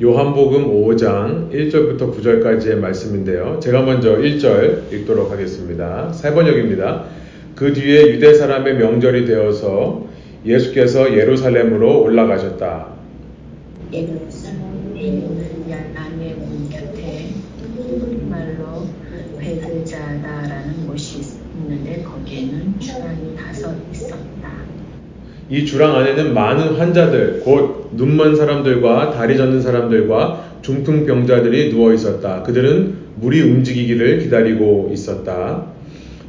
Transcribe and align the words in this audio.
요한복음 0.00 0.68
5장 0.68 1.50
1절부터 1.50 2.16
9절까지의 2.16 2.76
말씀인데요. 2.76 3.58
제가 3.60 3.82
먼저 3.82 4.16
1절 4.16 4.92
읽도록 4.92 5.32
하겠습니다. 5.32 6.12
세 6.12 6.32
번역입니다. 6.32 7.06
그 7.56 7.72
뒤에 7.72 8.12
유대 8.12 8.32
사람의 8.32 8.76
명절이 8.76 9.24
되어서 9.24 10.06
예수께서 10.46 11.12
예루살렘으로 11.12 12.04
올라가셨다. 12.04 12.94
예루살렘의 13.92 15.24
양의 15.68 16.34
문 16.36 16.70
곁에 16.70 17.30
말로 18.30 18.86
베드자다라는 19.36 20.86
곳이 20.86 21.22
있는데 21.56 22.04
거기에는 22.04 22.78
주랑이 22.78 23.34
다섯 23.34 23.74
있었다. 23.90 24.58
이 25.50 25.64
주랑 25.64 25.96
안에는 25.96 26.34
많은 26.34 26.74
환자들, 26.74 27.40
곧 27.42 27.90
눈먼 27.92 28.36
사람들과 28.36 29.12
다리 29.12 29.36
젖는 29.36 29.62
사람들과 29.62 30.44
중풍병자들이 30.60 31.70
누워 31.70 31.94
있었다. 31.94 32.42
그들은 32.42 32.94
물이 33.16 33.40
움직이기를 33.40 34.18
기다리고 34.18 34.90
있었다. 34.92 35.64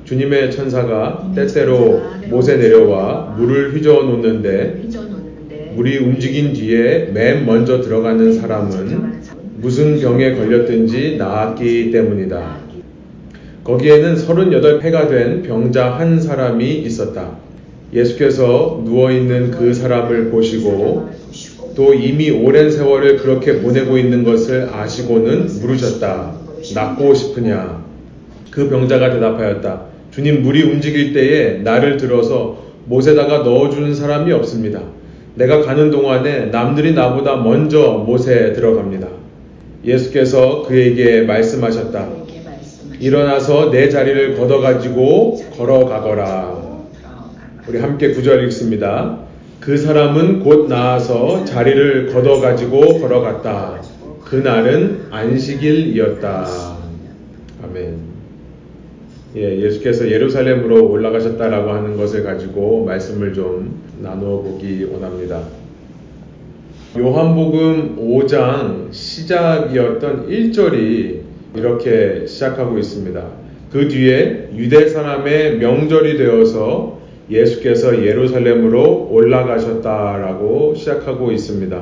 주님의 0.05 0.51
천사가 0.51 1.33
때때로 1.35 2.01
못에 2.29 2.55
내려와 2.55 3.35
물을 3.37 3.75
휘저어 3.75 4.03
놓는데 4.03 4.83
물이 5.75 5.97
움직인 5.97 6.53
뒤에 6.53 7.11
맨 7.13 7.45
먼저 7.45 7.81
들어가는 7.81 8.33
사람은 8.33 9.19
무슨 9.57 9.99
병에 9.99 10.35
걸렸든지 10.35 11.17
나았기 11.17 11.91
때문이다. 11.91 12.57
거기에는 13.65 14.15
38회가 14.15 15.09
된 15.09 15.43
병자 15.43 15.91
한 15.91 16.19
사람이 16.19 16.65
있었다. 16.65 17.48
예수께서 17.93 18.81
누워있는 18.83 19.51
그 19.51 19.73
사람을 19.73 20.29
보시고 20.29 21.09
또 21.75 21.93
이미 21.93 22.29
오랜 22.29 22.69
세월을 22.69 23.17
그렇게 23.17 23.61
보내고 23.61 23.97
있는 23.97 24.23
것을 24.23 24.69
아시고는 24.71 25.47
물으셨다. 25.61 26.33
낫고 26.75 27.13
싶으냐? 27.13 27.83
그 28.51 28.69
병자가 28.69 29.11
대답하였다. 29.11 29.81
주님, 30.11 30.43
물이 30.43 30.63
움직일 30.63 31.13
때에 31.13 31.59
나를 31.59 31.97
들어서 31.97 32.57
못에다가 32.85 33.39
넣어주는 33.39 33.93
사람이 33.93 34.31
없습니다. 34.33 34.81
내가 35.35 35.61
가는 35.61 35.89
동안에 35.89 36.47
남들이 36.47 36.93
나보다 36.93 37.37
먼저 37.37 38.03
못에 38.05 38.53
들어갑니다. 38.53 39.07
예수께서 39.85 40.63
그에게 40.67 41.21
말씀하셨다. 41.21 42.09
일어나서 42.99 43.71
내 43.71 43.87
자리를 43.87 44.35
걷어가지고 44.37 45.41
걸어가거라. 45.57 46.58
우리 47.69 47.77
함께 47.77 48.13
구절 48.13 48.43
읽습니다. 48.45 49.19
그 49.59 49.77
사람은 49.77 50.39
곧 50.39 50.67
나아서 50.67 51.45
자리를 51.45 52.11
걷어가지고 52.11 52.99
걸어갔다. 52.99 53.79
그날은 54.25 55.01
안식일이었다. 55.11 56.47
아멘. 57.63 57.97
예, 59.35 59.59
예수께서 59.59 60.09
예루살렘으로 60.09 60.89
올라가셨다라고 60.89 61.69
하는 61.69 61.95
것을 61.95 62.23
가지고 62.23 62.85
말씀을 62.85 63.35
좀 63.35 63.79
나누어 64.01 64.41
보기 64.41 64.87
원합니다. 64.91 65.43
요한복음 66.97 67.97
5장 67.99 68.91
시작이었던 68.91 70.27
1절이 70.27 71.19
이렇게 71.55 72.25
시작하고 72.25 72.79
있습니다. 72.79 73.23
그 73.71 73.87
뒤에 73.87 74.49
유대 74.55 74.87
사람의 74.87 75.59
명절이 75.59 76.17
되어서 76.17 76.98
예수께서 77.29 78.05
예루살렘으로 78.05 79.09
올라가셨다라고 79.11 80.73
시작하고 80.75 81.31
있습니다. 81.31 81.81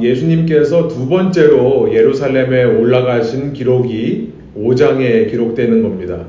예수님께서 0.00 0.88
두 0.88 1.08
번째로 1.08 1.92
예루살렘에 1.92 2.64
올라가신 2.64 3.52
기록이 3.52 4.32
5장에 4.56 5.30
기록되는 5.30 5.82
겁니다. 5.82 6.24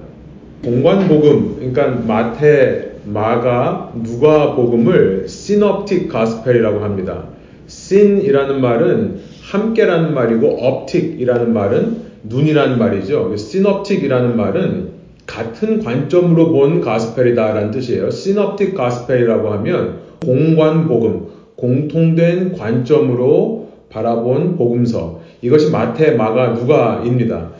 공관복음, 0.63 1.55
그러니까 1.55 1.87
마태, 2.07 2.91
마가, 3.05 3.93
누가 4.03 4.55
복음을 4.55 5.27
시놉틱 5.27 6.07
가스펠이라고 6.09 6.79
합니다. 6.79 7.25
syn이라는 7.67 8.61
말은 8.61 9.19
함께라는 9.41 10.13
말이고 10.13 10.47
optic이라는 10.47 11.53
말은 11.53 11.97
눈이라는 12.23 12.77
말이죠. 12.77 13.35
synoptic이라는 13.35 14.37
말은 14.37 14.92
같은 15.25 15.83
관점으로 15.83 16.51
본 16.51 16.81
gospel이다라는 16.81 17.71
뜻이에요. 17.71 18.11
synoptic 18.11 18.75
gospel이라고 18.75 19.49
하면 19.53 19.99
공관 20.23 20.87
복음, 20.87 21.27
공통된 21.55 22.53
관점으로 22.53 23.69
바라본 23.89 24.57
복음서. 24.57 25.21
이것이 25.41 25.71
마태, 25.71 26.11
마가, 26.11 26.49
누가입니다. 26.49 27.51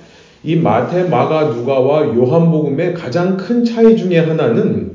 이 0.44 0.56
마태, 0.58 1.04
마가, 1.06 1.46
누가와 1.46 2.16
요한복음의 2.16 2.94
가장 2.96 3.38
큰 3.38 3.64
차이 3.64 3.96
중에 3.96 4.20
하나는 4.20 4.92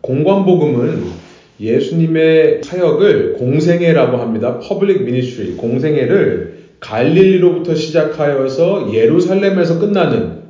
공관복음은 0.00 1.26
예수님의 1.60 2.62
사역을 2.62 3.34
공생애라고 3.34 4.18
합니다. 4.18 4.58
public 4.58 5.02
ministry, 5.02 5.56
공생애를 5.56 6.56
갈릴리로부터 6.80 7.74
시작하여서 7.74 8.92
예루살렘에서 8.92 9.78
끝나는 9.78 10.45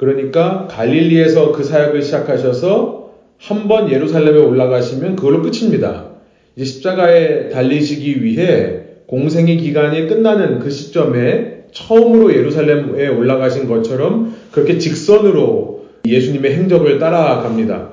그러니까 0.00 0.66
갈릴리에서 0.70 1.52
그 1.52 1.62
사역을 1.62 2.00
시작하셔서 2.00 3.10
한 3.36 3.68
번 3.68 3.90
예루살렘에 3.90 4.38
올라가시면 4.38 5.16
그걸로 5.16 5.42
끝입니다. 5.42 6.06
이제 6.56 6.64
십자가에 6.64 7.50
달리시기 7.50 8.22
위해 8.24 8.80
공생애 9.06 9.58
기간이 9.58 10.06
끝나는 10.08 10.58
그 10.58 10.70
시점에 10.70 11.64
처음으로 11.72 12.34
예루살렘에 12.34 13.08
올라가신 13.08 13.68
것처럼 13.68 14.34
그렇게 14.52 14.78
직선으로 14.78 15.84
예수님의 16.06 16.54
행적을 16.54 16.98
따라갑니다. 16.98 17.90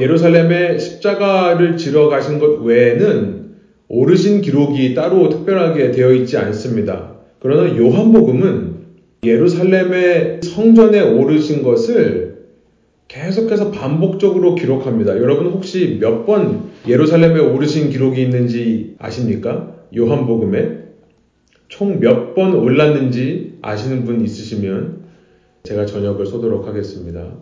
예루살렘에 0.00 0.78
십자가를 0.78 1.76
지러 1.76 2.08
가신 2.08 2.40
것 2.40 2.60
외에는 2.62 3.50
오르신 3.88 4.40
기록이 4.40 4.94
따로 4.94 5.28
특별하게 5.28 5.92
되어 5.92 6.12
있지 6.12 6.36
않습니다. 6.36 7.12
그러나 7.38 7.76
요한복음은 7.76 8.69
예루살렘의 9.22 10.40
성전에 10.42 11.00
오르신 11.00 11.62
것을 11.62 12.30
계속해서 13.08 13.70
반복적으로 13.70 14.54
기록합니다. 14.54 15.18
여러분 15.18 15.46
혹시 15.48 15.98
몇 16.00 16.24
번 16.24 16.70
예루살렘에 16.86 17.40
오르신 17.40 17.90
기록이 17.90 18.22
있는지 18.22 18.94
아십니까? 18.98 19.74
요한복음에 19.96 20.78
총 21.68 22.00
몇 22.00 22.34
번 22.34 22.54
올랐는지 22.54 23.58
아시는 23.62 24.04
분 24.04 24.20
있으시면 24.22 25.00
제가 25.64 25.86
저녁을 25.86 26.24
쏘도록 26.24 26.66
하겠습니다. 26.66 27.34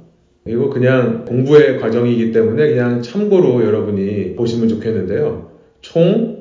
이거 0.47 0.71
그냥 0.71 1.25
공부의 1.27 1.79
과정이기 1.79 2.33
때문에 2.33 2.71
그냥 2.71 3.03
참고로 3.03 3.63
여러분이 3.65 4.35
보시면 4.35 4.69
좋겠는데요. 4.69 5.51
총 5.83 6.39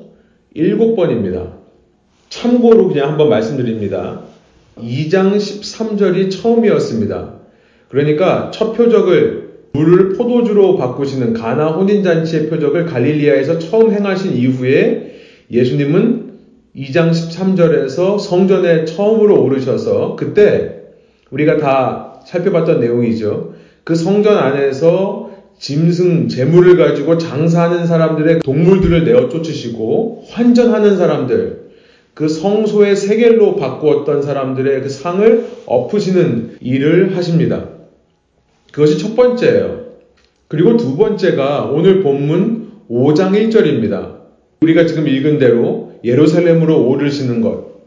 7번입니다. 0.56 1.58
참고로 2.30 2.88
그냥 2.88 3.10
한번 3.12 3.30
말씀드립니다. 3.30 4.24
2장 4.82 5.38
13절이 5.38 6.32
처음이었습니다. 6.32 7.34
그러니까 7.90 8.52
첫 8.54 8.74
표적을 8.74 9.48
물을 9.74 10.14
포도주로 10.14 10.78
바꾸시는 10.78 11.34
가나 11.34 11.68
혼인잔치의 11.68 12.50
표적을 12.50 12.86
갈릴리아에서 12.86 13.60
처음 13.60 13.92
행하신 13.92 14.36
이후에 14.36 15.16
예수님은 15.52 16.28
2장 16.76 17.12
13절에서 17.12 18.20
성전에 18.20 18.86
처음으로 18.86 19.42
오르셔서 19.44 20.16
그때 20.16 20.82
우리가 21.32 21.58
다 21.58 22.22
살펴봤던 22.26 22.80
내용이죠. 22.80 23.54
그 23.84 23.96
성전 23.96 24.38
안에서 24.38 25.32
짐승, 25.60 26.28
재물을 26.28 26.78
가지고 26.78 27.18
장사하는 27.18 27.88
사람들의 27.88 28.40
동물들을 28.40 29.06
내어 29.06 29.30
쫓으시고 29.30 30.26
환전하는 30.30 30.98
사람들, 30.98 31.67
그 32.18 32.28
성소의 32.28 32.96
세겔로 32.96 33.58
바꾸었던 33.58 34.24
사람들의 34.24 34.82
그 34.82 34.90
상을 34.90 35.50
엎으시는 35.68 36.58
일을 36.62 37.16
하십니다. 37.16 37.66
그것이 38.72 38.98
첫 38.98 39.16
번째예요. 39.16 39.82
그리고 40.48 40.78
두 40.78 40.98
번째가 40.98 41.66
오늘 41.66 42.02
본문 42.02 42.70
5장 42.90 43.34
1절입니다. 43.34 44.16
우리가 44.62 44.88
지금 44.88 45.08
읽은 45.08 45.38
대로 45.38 45.92
예루살렘으로 46.04 46.88
오르시는 46.88 47.42
것. 47.42 47.84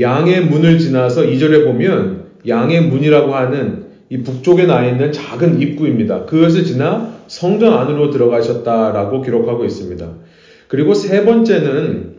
양의 0.00 0.46
문을 0.46 0.78
지나서 0.78 1.24
2절에 1.24 1.66
보면 1.66 2.28
양의 2.48 2.80
문이라고 2.84 3.34
하는 3.34 3.88
이 4.08 4.22
북쪽에 4.22 4.64
나 4.64 4.86
있는 4.86 5.12
작은 5.12 5.60
입구입니다. 5.60 6.24
그것을 6.24 6.64
지나 6.64 7.12
성전 7.26 7.74
안으로 7.74 8.10
들어가셨다라고 8.10 9.20
기록하고 9.20 9.66
있습니다. 9.66 10.14
그리고 10.68 10.94
세 10.94 11.26
번째는 11.26 12.15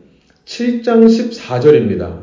7장 0.48 1.06
14절입니다. 1.06 2.20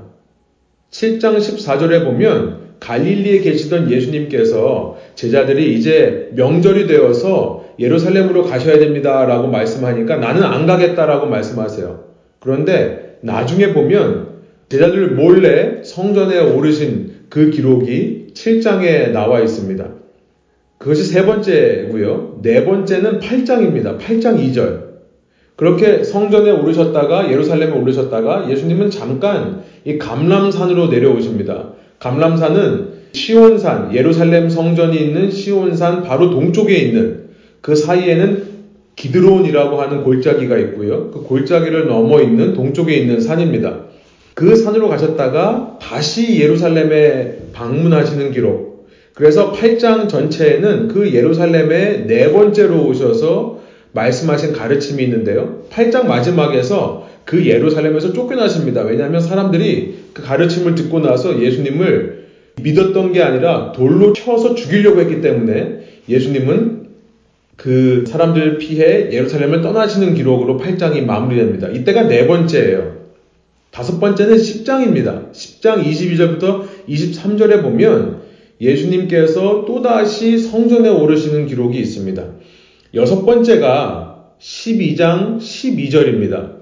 7장 0.90 1.36
14절에 1.36 2.04
보면 2.04 2.64
갈릴리에 2.80 3.40
계시던 3.40 3.90
예수님께서 3.90 4.96
제자들이 5.14 5.74
이제 5.74 6.30
명절이 6.34 6.86
되어서 6.86 7.66
예루살렘으로 7.78 8.44
가셔야 8.44 8.78
됩니다. 8.78 9.26
라고 9.26 9.48
말씀하니까 9.48 10.16
나는 10.16 10.42
안 10.42 10.66
가겠다라고 10.66 11.26
말씀하세요. 11.26 12.04
그런데 12.40 13.18
나중에 13.20 13.72
보면 13.72 14.34
제자들 14.68 15.10
몰래 15.10 15.82
성전에 15.84 16.40
오르신 16.40 17.26
그 17.28 17.50
기록이 17.50 18.28
7장에 18.34 19.10
나와 19.10 19.40
있습니다. 19.40 19.86
그것이 20.78 21.04
세 21.04 21.26
번째고요. 21.26 22.40
네 22.42 22.64
번째는 22.64 23.20
8장입니다. 23.20 23.98
8장 23.98 24.38
2절. 24.38 24.93
그렇게 25.56 26.02
성전에 26.02 26.50
오르셨다가 26.50 27.30
예루살렘에 27.30 27.70
오르셨다가 27.70 28.50
예수님은 28.50 28.90
잠깐 28.90 29.62
이 29.84 29.98
감람산으로 29.98 30.88
내려오십니다. 30.88 31.70
감람산은 32.00 32.94
시온산, 33.12 33.94
예루살렘 33.94 34.48
성전이 34.48 34.96
있는 34.96 35.30
시온산 35.30 36.02
바로 36.02 36.30
동쪽에 36.30 36.74
있는 36.74 37.26
그 37.60 37.76
사이에는 37.76 38.54
기드론이라고 38.96 39.80
하는 39.80 40.02
골짜기가 40.02 40.58
있고요. 40.58 41.10
그 41.10 41.22
골짜기를 41.22 41.86
넘어 41.86 42.20
있는 42.20 42.54
동쪽에 42.54 42.94
있는 42.96 43.20
산입니다. 43.20 43.84
그 44.34 44.56
산으로 44.56 44.88
가셨다가 44.88 45.78
다시 45.80 46.40
예루살렘에 46.40 47.38
방문하시는 47.52 48.32
기록. 48.32 48.88
그래서 49.14 49.52
8장 49.52 50.08
전체에는 50.08 50.88
그 50.88 51.14
예루살렘에 51.14 52.06
네 52.08 52.32
번째로 52.32 52.86
오셔서 52.88 53.60
말씀하신 53.94 54.52
가르침이 54.52 55.02
있는데요. 55.04 55.62
8장 55.70 56.06
마지막에서 56.06 57.08
그 57.24 57.46
예루살렘에서 57.46 58.12
쫓겨나십니다. 58.12 58.82
왜냐하면 58.82 59.20
사람들이 59.20 59.94
그 60.12 60.22
가르침을 60.22 60.74
듣고 60.74 61.00
나서 61.00 61.40
예수님을 61.40 62.24
믿었던 62.60 63.12
게 63.12 63.22
아니라 63.22 63.72
돌로 63.72 64.12
쳐서 64.12 64.54
죽이려고 64.54 65.00
했기 65.00 65.20
때문에 65.20 65.80
예수님은 66.08 66.84
그 67.56 68.04
사람들 68.06 68.58
피해 68.58 69.10
예루살렘을 69.12 69.62
떠나시는 69.62 70.14
기록으로 70.14 70.58
8장이 70.58 71.04
마무리됩니다. 71.04 71.68
이때가 71.68 72.02
네 72.08 72.26
번째예요. 72.26 73.04
다섯 73.70 73.98
번째는 74.00 74.36
10장입니다. 74.36 75.32
10장 75.32 75.84
22절부터 75.84 76.64
23절에 76.88 77.62
보면 77.62 78.22
예수님께서 78.60 79.64
또다시 79.66 80.38
성전에 80.38 80.88
오르시는 80.88 81.46
기록이 81.46 81.78
있습니다. 81.78 82.24
여섯 82.94 83.24
번째가 83.24 84.34
12장 84.38 85.38
12절입니다. 85.38 86.52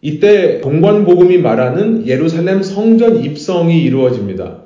이때 0.00 0.60
동관복음이 0.60 1.38
말하는 1.38 2.06
예루살렘 2.06 2.62
성전 2.62 3.24
입성이 3.24 3.82
이루어집니다. 3.82 4.58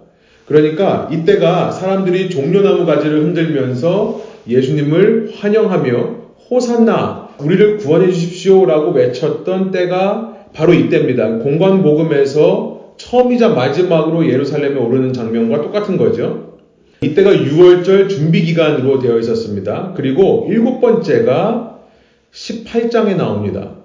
그러니까 0.46 1.08
이때가 1.10 1.70
사람들이 1.70 2.28
종려나무 2.28 2.84
가지를 2.84 3.22
흔들면서 3.22 4.20
예수님을 4.46 5.32
환영하며 5.34 6.16
호산나 6.50 7.30
우리를 7.38 7.78
구원해 7.78 8.12
주십시오라고 8.12 8.92
외쳤던 8.92 9.70
때가 9.70 10.36
바로 10.52 10.74
이때입니다. 10.74 11.38
공관복음에서 11.38 12.94
처음이자 12.98 13.48
마지막으로 13.48 14.28
예루살렘에 14.28 14.78
오르는 14.78 15.14
장면과 15.14 15.62
똑같은 15.62 15.96
거죠. 15.96 16.53
이때가 17.04 17.30
6월절 17.32 18.08
준비 18.08 18.42
기간으로 18.42 18.98
되어 18.98 19.18
있었습니다. 19.18 19.92
그리고 19.96 20.46
일곱 20.48 20.80
번째가 20.80 21.80
18장에 22.32 23.16
나옵니다. 23.16 23.76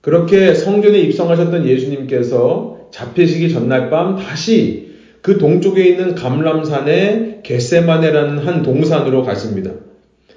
그렇게 0.00 0.54
성전에 0.54 0.98
입성하셨던 1.00 1.66
예수님께서 1.66 2.88
잡히시기 2.90 3.52
전날 3.52 3.90
밤 3.90 4.16
다시 4.16 4.92
그 5.22 5.38
동쪽에 5.38 5.84
있는 5.84 6.14
감람산의 6.14 7.40
겟세마네라는 7.44 8.38
한 8.38 8.62
동산으로 8.62 9.22
가십니다. 9.22 9.70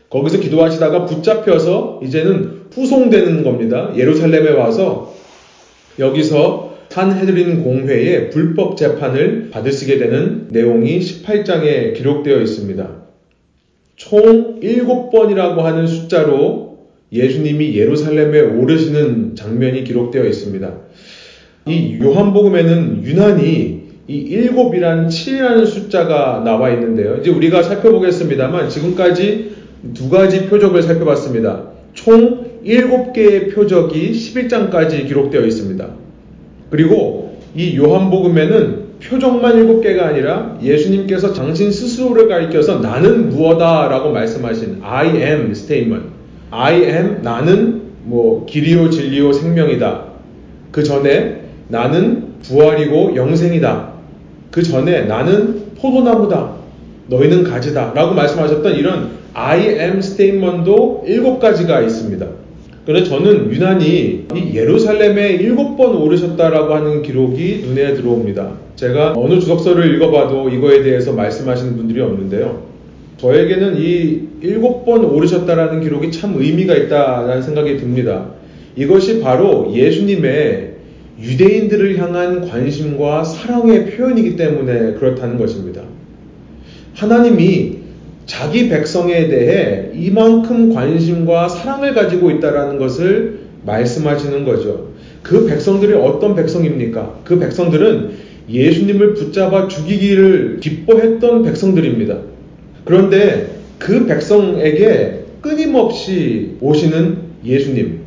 거기서 0.09 0.39
기도하시다가 0.39 1.05
붙잡혀서 1.05 2.01
이제는 2.03 2.65
후송되는 2.71 3.43
겁니다. 3.43 3.91
예루살렘에 3.97 4.51
와서 4.51 5.13
여기서 5.97 6.74
산헤드린 6.95 7.61
공회에 7.61 8.29
불법 8.29 8.77
재판을 8.77 9.49
받으시게 9.51 9.97
되는 9.97 10.47
내용이 10.49 10.99
18장에 10.99 11.93
기록되어 11.93 12.39
있습니다. 12.39 12.89
총 13.97 14.61
7번이라고 14.61 15.57
하는 15.57 15.87
숫자로 15.87 16.77
예수님이 17.11 17.75
예루살렘에 17.75 18.39
오르시는 18.39 19.35
장면이 19.35 19.83
기록되어 19.83 20.23
있습니다. 20.23 20.73
이 21.67 21.99
요한복음에는 22.01 23.03
유난히 23.03 23.83
이 24.07 24.15
일곱이란 24.15 25.09
7이라는 25.09 25.65
숫자가 25.65 26.43
나와 26.45 26.69
있는데요. 26.71 27.17
이제 27.17 27.29
우리가 27.29 27.61
살펴보겠습니다만 27.63 28.69
지금까지 28.69 29.51
두 29.93 30.09
가지 30.09 30.45
표적을 30.45 30.81
살펴봤습니다. 30.81 31.71
총 31.93 32.61
7개의 32.65 33.53
표적이 33.53 34.13
11장까지 34.13 35.07
기록되어 35.07 35.45
있습니다. 35.45 36.04
그리고 36.69 37.37
이 37.55 37.77
요한복음에는 37.77 38.85
표적만 39.03 39.57
일곱 39.57 39.81
개가 39.81 40.07
아니라 40.07 40.57
예수님께서 40.61 41.33
당신 41.33 41.71
스스로를 41.71 42.27
가리켜서 42.27 42.79
나는 42.79 43.29
무엇다 43.29 43.87
라고 43.87 44.11
말씀하신 44.11 44.79
I 44.81 45.07
am 45.17 45.51
statement. 45.51 46.07
I 46.51 46.75
am 46.83 47.21
나는 47.21 47.81
뭐 48.03 48.45
길이요 48.45 48.89
진리요 48.89 49.33
생명이다. 49.33 50.05
그 50.71 50.83
전에 50.83 51.41
나는 51.67 52.35
부활이고 52.43 53.15
영생이다. 53.15 53.93
그 54.51 54.63
전에 54.63 55.03
나는 55.03 55.73
포도나무다. 55.77 56.55
너희는 57.07 57.43
가지다. 57.43 57.93
라고 57.93 58.13
말씀하셨던 58.13 58.75
이런 58.75 59.11
I 59.33 59.59
am 59.79 59.97
statement도 59.99 61.03
일곱 61.07 61.39
가지가 61.39 61.81
있습니다. 61.81 62.25
그런데 62.85 63.09
저는 63.09 63.51
유난히 63.51 64.27
이 64.35 64.51
예루살렘에 64.53 65.33
일곱 65.33 65.75
번 65.75 65.95
오르셨다라고 65.95 66.73
하는 66.75 67.01
기록이 67.01 67.63
눈에 67.65 67.95
들어옵니다. 67.95 68.51
제가 68.75 69.13
어느 69.15 69.39
주석서를 69.39 69.95
읽어봐도 69.95 70.49
이거에 70.49 70.83
대해서 70.83 71.11
말씀하시는 71.13 71.75
분들이 71.77 72.01
없는데요. 72.01 72.63
저에게는 73.17 73.77
이 73.79 74.21
일곱 74.41 74.85
번 74.85 75.03
오르셨다라는 75.03 75.81
기록이 75.81 76.11
참 76.11 76.35
의미가 76.37 76.75
있다라는 76.75 77.41
생각이 77.41 77.77
듭니다. 77.77 78.31
이것이 78.75 79.19
바로 79.21 79.71
예수님의 79.73 80.73
유대인들을 81.19 81.97
향한 81.97 82.47
관심과 82.47 83.23
사랑의 83.23 83.91
표현이기 83.91 84.35
때문에 84.35 84.93
그렇다는 84.93 85.37
것입니다. 85.37 85.81
하나님이 86.93 87.84
자기 88.25 88.69
백성에 88.69 89.27
대해 89.27 89.91
이만큼 89.93 90.73
관심과 90.73 91.49
사랑을 91.49 91.93
가지고 91.93 92.31
있다라는 92.31 92.79
것을 92.79 93.39
말씀하시는 93.65 94.45
거죠. 94.45 94.89
그 95.21 95.45
백성들이 95.45 95.93
어떤 95.93 96.35
백성입니까? 96.35 97.19
그 97.23 97.39
백성들은 97.39 98.11
예수님을 98.49 99.15
붙잡아 99.15 99.67
죽이기를 99.67 100.59
기뻐했던 100.59 101.43
백성들입니다. 101.43 102.17
그런데 102.83 103.55
그 103.79 104.05
백성에게 104.05 105.25
끊임없이 105.41 106.57
오시는 106.61 107.17
예수님. 107.43 108.01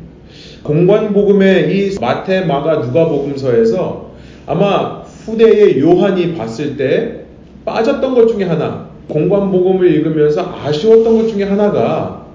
공관복음의 0.62 1.76
이 1.76 1.98
마태, 2.00 2.42
마가, 2.42 2.76
누가복음서에서 2.78 4.12
아마 4.46 5.02
후대의 5.02 5.80
요한이 5.80 6.34
봤을 6.34 6.76
때 6.76 7.24
빠졌던 7.64 8.14
것 8.14 8.28
중에 8.28 8.44
하나, 8.44 8.87
공관복음을 9.08 9.90
읽으면서 9.90 10.54
아쉬웠던 10.62 11.18
것 11.18 11.28
중에 11.28 11.44
하나가 11.44 12.26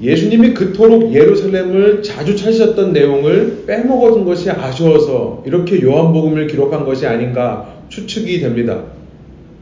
예수님이 0.00 0.52
그토록 0.54 1.14
예루살렘을 1.14 2.02
자주 2.02 2.34
찾으셨던 2.34 2.92
내용을 2.92 3.64
빼먹었던 3.66 4.24
것이 4.24 4.50
아쉬워서 4.50 5.44
이렇게 5.46 5.80
요한복음을 5.80 6.48
기록한 6.48 6.84
것이 6.84 7.06
아닌가 7.06 7.74
추측이 7.88 8.40
됩니다. 8.40 8.82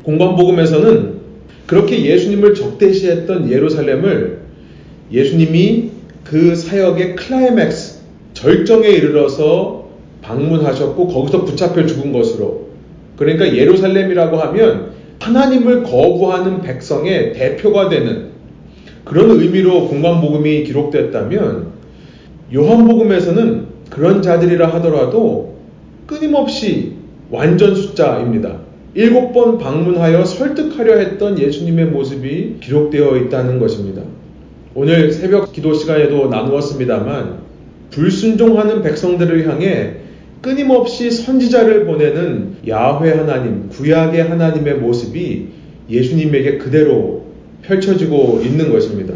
공관복음에서는 0.03 1.21
그렇게 1.67 2.05
예수님을 2.05 2.55
적대시했던 2.55 3.51
예루살렘을 3.51 4.39
예수님이 5.13 5.91
그 6.25 6.55
사역의 6.55 7.17
클라이맥스, 7.17 8.01
절정에 8.33 8.89
이르러서 8.89 9.91
방문하셨고 10.23 11.09
거기서 11.09 11.45
붙잡혀 11.45 11.87
죽은 11.87 12.13
것으로 12.13 12.69
그러니까 13.17 13.55
예루살렘이라고 13.55 14.37
하면 14.37 15.00
하나님을 15.21 15.83
거부하는 15.83 16.63
백성의 16.63 17.35
대표가 17.35 17.89
되는 17.89 18.31
그런 19.05 19.31
의미로 19.31 19.89
공관복음이 19.89 20.65
기록됐다면 20.65 21.69
요한복음에서는 22.53 23.67
그런 23.91 24.23
자들이라 24.23 24.69
하더라도 24.75 25.57
끊임없이 26.07 26.95
완전 27.31 27.75
숫자입니다. 27.75 28.59
일곱 28.95 29.33
번 29.33 29.59
방문하여 29.59 30.25
설득하려 30.25 30.99
했던 30.99 31.39
예수님의 31.39 31.87
모습이 31.87 32.57
기록되어 32.61 33.17
있다는 33.19 33.61
것입니다. 33.61 34.03
오늘 34.75 35.13
새벽 35.13 35.53
기도 35.53 35.75
시간에도 35.75 36.29
나누었습니다만 36.29 37.39
불순종하는 37.91 38.83
백성들을 38.83 39.49
향해 39.49 39.97
끊임없이 40.41 41.11
선지자를 41.11 41.85
보내는 41.85 42.57
야훼 42.67 43.13
하나님, 43.13 43.69
구약의 43.69 44.23
하나님의 44.23 44.77
모습이 44.77 45.49
예수님에게 45.91 46.59
그대로 46.59 47.27
펼쳐지고 47.63 48.41
있는 48.43 48.73
것입니다. 48.73 49.15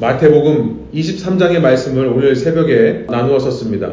마태복음 0.00 0.88
23장의 0.94 1.60
말씀을 1.60 2.06
오늘 2.06 2.36
새벽에 2.36 3.06
나누었었습니다. 3.08 3.92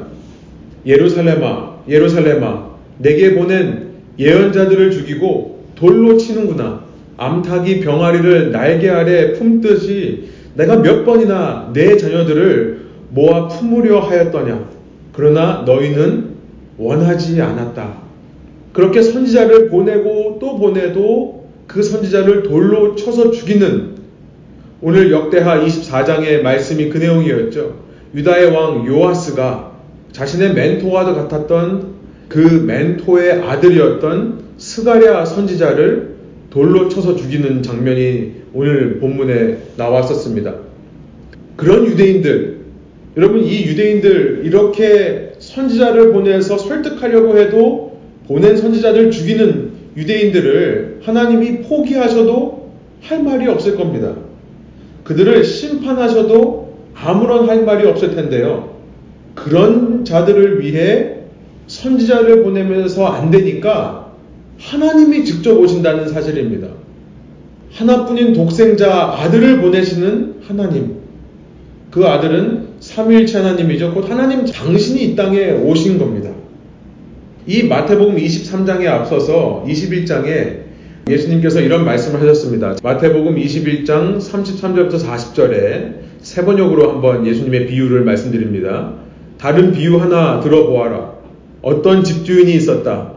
예루살렘아, 0.86 1.78
예루살렘아, 1.88 2.72
내게 2.98 3.36
보낸 3.36 3.92
예언자들을 4.20 4.92
죽이고 4.92 5.66
돌로 5.76 6.18
치는구나. 6.18 6.84
암탉이 7.18 7.80
병아리를 7.80 8.52
날개 8.52 8.90
아래 8.90 9.34
품듯이 9.34 10.26
내가 10.56 10.78
몇 10.82 11.06
번이나 11.06 11.72
내 11.74 11.96
자녀들을 11.96 12.86
모아 13.10 13.48
품으려 13.48 14.00
하였더냐. 14.00 14.70
그러나 15.14 15.64
너희는 15.66 16.35
원하지 16.78 17.42
않았다. 17.42 18.06
그렇게 18.74 19.02
선지자를 19.02 19.70
보내고 19.70 20.38
또 20.40 20.58
보내도 20.58 21.46
그 21.68 21.82
선지자를 21.82 22.44
돌로 22.44 22.96
쳐서 22.96 23.32
죽이는 23.32 23.96
오늘 24.82 25.12
역대하 25.12 25.60
24장의 25.60 26.42
말씀이 26.42 26.90
그 26.90 26.98
내용이었죠. 26.98 27.86
유다의 28.14 28.52
왕 28.52 28.86
요아스가 28.86 29.72
자신의 30.12 30.54
멘토와도 30.54 31.16
같았던 31.16 31.96
그 32.30 32.40
멘토의 32.40 33.42
아들이었던 33.44 34.44
스가랴 34.58 35.26
선지자를 35.26 36.16
돌로 36.50 36.88
쳐서 36.90 37.16
죽이는 37.16 37.64
장면이 37.64 38.34
오늘 38.54 39.00
본문에 39.00 39.58
나왔었습니다. 39.78 40.56
그런 41.58 41.86
유대인들, 41.86 42.60
여러분 43.18 43.44
이 43.44 43.66
유대인들 43.66 44.42
이렇게 44.46 45.25
선지자를 45.56 46.12
보내서 46.12 46.58
설득하려고 46.58 47.38
해도 47.38 47.98
보낸 48.28 48.58
선지자들 48.58 49.12
죽이는 49.12 49.72
유대인들을 49.96 51.02
하나님이 51.04 51.62
포기하셔도 51.62 52.72
할 53.02 53.24
말이 53.24 53.48
없을 53.48 53.78
겁니다. 53.78 54.14
그들을 55.06 55.44
심판하셔도 55.46 56.76
아무런 56.94 57.48
할 57.48 57.64
말이 57.64 57.88
없을 57.88 58.16
텐데요. 58.16 58.76
그런 59.34 60.04
자들을 60.04 60.62
위해 60.62 61.20
선지자를 61.68 62.44
보내면서 62.44 63.06
안 63.06 63.32
되니까 63.32 64.12
하나님이 64.60 65.24
직접 65.24 65.58
오신다는 65.58 66.10
사실입니다. 66.10 66.68
하나뿐인 67.72 68.34
독생자 68.34 69.16
아들을 69.20 69.62
보내시는 69.62 70.36
하나님. 70.48 70.98
그 71.92 72.06
아들은 72.06 72.65
삼위일체 72.96 73.40
하나님이죠. 73.40 73.94
곧 73.94 74.10
하나님 74.10 74.46
당신이 74.46 75.04
이 75.04 75.16
땅에 75.18 75.52
오신 75.52 76.00
겁니다. 76.00 76.30
이 77.46 77.64
마태복음 77.64 78.16
23장에 78.16 78.88
앞서서 78.88 79.66
21장에 79.68 80.60
예수님께서 81.10 81.60
이런 81.60 81.84
말씀을 81.84 82.22
하셨습니다. 82.22 82.78
마태복음 82.82 83.36
21장 83.36 84.18
33절부터 84.18 84.94
40절에 84.94 85.96
세 86.22 86.46
번역으로 86.46 86.94
한번 86.94 87.28
예수님의 87.28 87.68
비유를 87.68 88.06
말씀드립니다. 88.06 88.94
다른 89.38 89.74
비유 89.74 89.98
하나 89.98 90.40
들어보아라. 90.40 91.16
어떤 91.62 92.02
집주인이 92.02 92.54
있었다. 92.54 93.12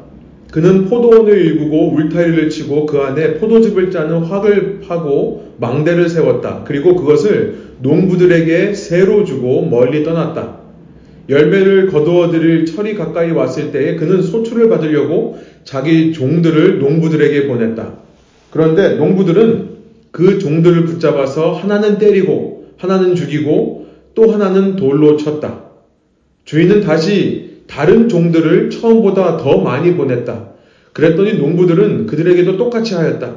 그는 0.51 0.87
포도원을 0.87 1.41
일구고 1.41 1.95
울타리를 1.95 2.51
치고 2.51 2.87
그 2.87 2.99
안에 2.99 3.35
포도즙을 3.35 3.93
짜는 3.93 4.25
확을 4.25 4.81
파고 4.81 5.48
망대를 5.59 6.09
세웠다. 6.09 6.65
그리고 6.65 6.97
그것을 6.97 7.69
농부들에게 7.81 8.75
새로 8.75 9.25
주고 9.25 9.67
멀리 9.67 10.03
떠났다. 10.03 10.59
열매를 11.29 11.89
거두어 11.89 12.31
들일 12.31 12.65
철이 12.65 12.95
가까이 12.95 13.31
왔을 13.31 13.71
때에 13.71 13.97
그는 13.97 14.23
소출을 14.23 14.71
받으려고 14.71 15.39
자기 15.65 16.13
종들을 16.13 16.79
농부들에게 16.79 17.47
보냈다. 17.47 17.95
그런데 18.51 18.95
농부들은 18.95 19.69
그 20.11 20.39
종들을 20.39 20.87
붙잡아서 20.87 21.53
하나는 21.53 21.99
때리고 21.99 22.69
하나는 22.79 23.15
죽이고 23.15 23.89
또 24.15 24.33
하나는 24.33 24.77
돌로 24.77 25.17
쳤다. 25.17 25.65
주인은 26.45 26.81
다시 26.81 27.59
다른 27.67 28.09
종들을 28.09 28.71
처음보다 28.71 29.37
더 29.37 29.59
많이 29.59 29.95
보냈다. 29.95 30.49
그랬더니 30.95 31.35
농부들은 31.35 32.07
그들에게도 32.07 32.57
똑같이 32.57 32.95
하였다. 32.95 33.37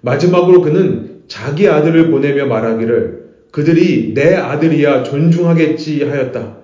마지막으로 0.00 0.62
그는 0.62 1.07
자기 1.28 1.68
아들을 1.68 2.10
보내며 2.10 2.46
말하기를 2.46 3.28
그들이 3.52 4.14
내 4.14 4.34
아들이야 4.34 5.04
존중하겠지 5.04 6.04
하였다. 6.04 6.56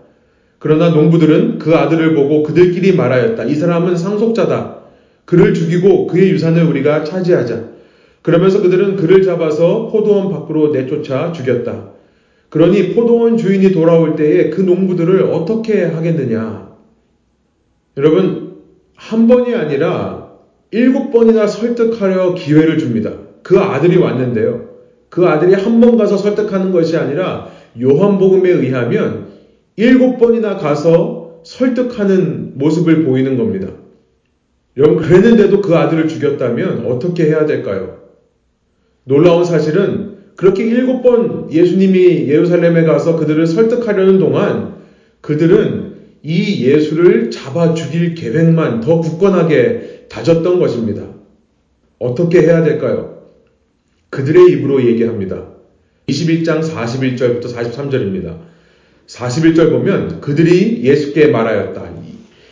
그러나 0.58 0.88
농부들은 0.90 1.58
그 1.58 1.74
아들을 1.74 2.14
보고 2.14 2.42
그들끼리 2.42 2.96
말하였다. 2.96 3.44
이 3.44 3.54
사람은 3.54 3.96
상속자다. 3.96 4.78
그를 5.24 5.54
죽이고 5.54 6.06
그의 6.06 6.30
유산을 6.30 6.64
우리가 6.64 7.04
차지하자. 7.04 7.74
그러면서 8.22 8.62
그들은 8.62 8.96
그를 8.96 9.22
잡아서 9.22 9.88
포도원 9.88 10.30
밖으로 10.30 10.72
내쫓아 10.72 11.32
죽였다. 11.32 11.90
그러니 12.48 12.94
포도원 12.94 13.36
주인이 13.36 13.72
돌아올 13.72 14.16
때에 14.16 14.48
그 14.48 14.62
농부들을 14.62 15.24
어떻게 15.24 15.84
하겠느냐? 15.84 16.72
여러분, 17.96 18.54
한 18.94 19.26
번이 19.26 19.54
아니라 19.54 20.30
일곱 20.70 21.10
번이나 21.10 21.46
설득하려 21.46 22.34
기회를 22.34 22.78
줍니다. 22.78 23.12
그 23.44 23.60
아들이 23.60 23.96
왔는데요. 23.98 24.70
그 25.10 25.24
아들이 25.26 25.54
한 25.54 25.80
번 25.80 25.96
가서 25.96 26.16
설득하는 26.16 26.72
것이 26.72 26.96
아니라 26.96 27.50
요한복음에 27.80 28.50
의하면 28.50 29.26
일곱 29.76 30.18
번이나 30.18 30.56
가서 30.56 31.40
설득하는 31.44 32.58
모습을 32.58 33.04
보이는 33.04 33.36
겁니다. 33.36 33.68
여러분, 34.76 35.02
그랬는데도 35.02 35.60
그 35.60 35.76
아들을 35.76 36.08
죽였다면 36.08 36.86
어떻게 36.86 37.26
해야 37.26 37.46
될까요? 37.46 37.98
놀라운 39.04 39.44
사실은 39.44 40.14
그렇게 40.36 40.64
일곱 40.64 41.02
번 41.02 41.52
예수님이 41.52 42.26
예루살렘에 42.28 42.84
가서 42.84 43.16
그들을 43.16 43.46
설득하려는 43.46 44.18
동안 44.18 44.76
그들은 45.20 45.92
이 46.22 46.64
예수를 46.66 47.30
잡아 47.30 47.74
죽일 47.74 48.14
계획만 48.14 48.80
더 48.80 49.00
굳건하게 49.00 50.06
다졌던 50.08 50.58
것입니다. 50.58 51.02
어떻게 51.98 52.40
해야 52.40 52.64
될까요? 52.64 53.13
그들의 54.14 54.52
입으로 54.52 54.86
얘기합니다. 54.86 55.48
21장 56.08 56.62
41절부터 56.62 57.52
43절입니다. 57.52 58.36
41절 59.08 59.70
보면 59.70 60.20
그들이 60.20 60.84
예수께 60.84 61.26
말하였다. 61.28 61.94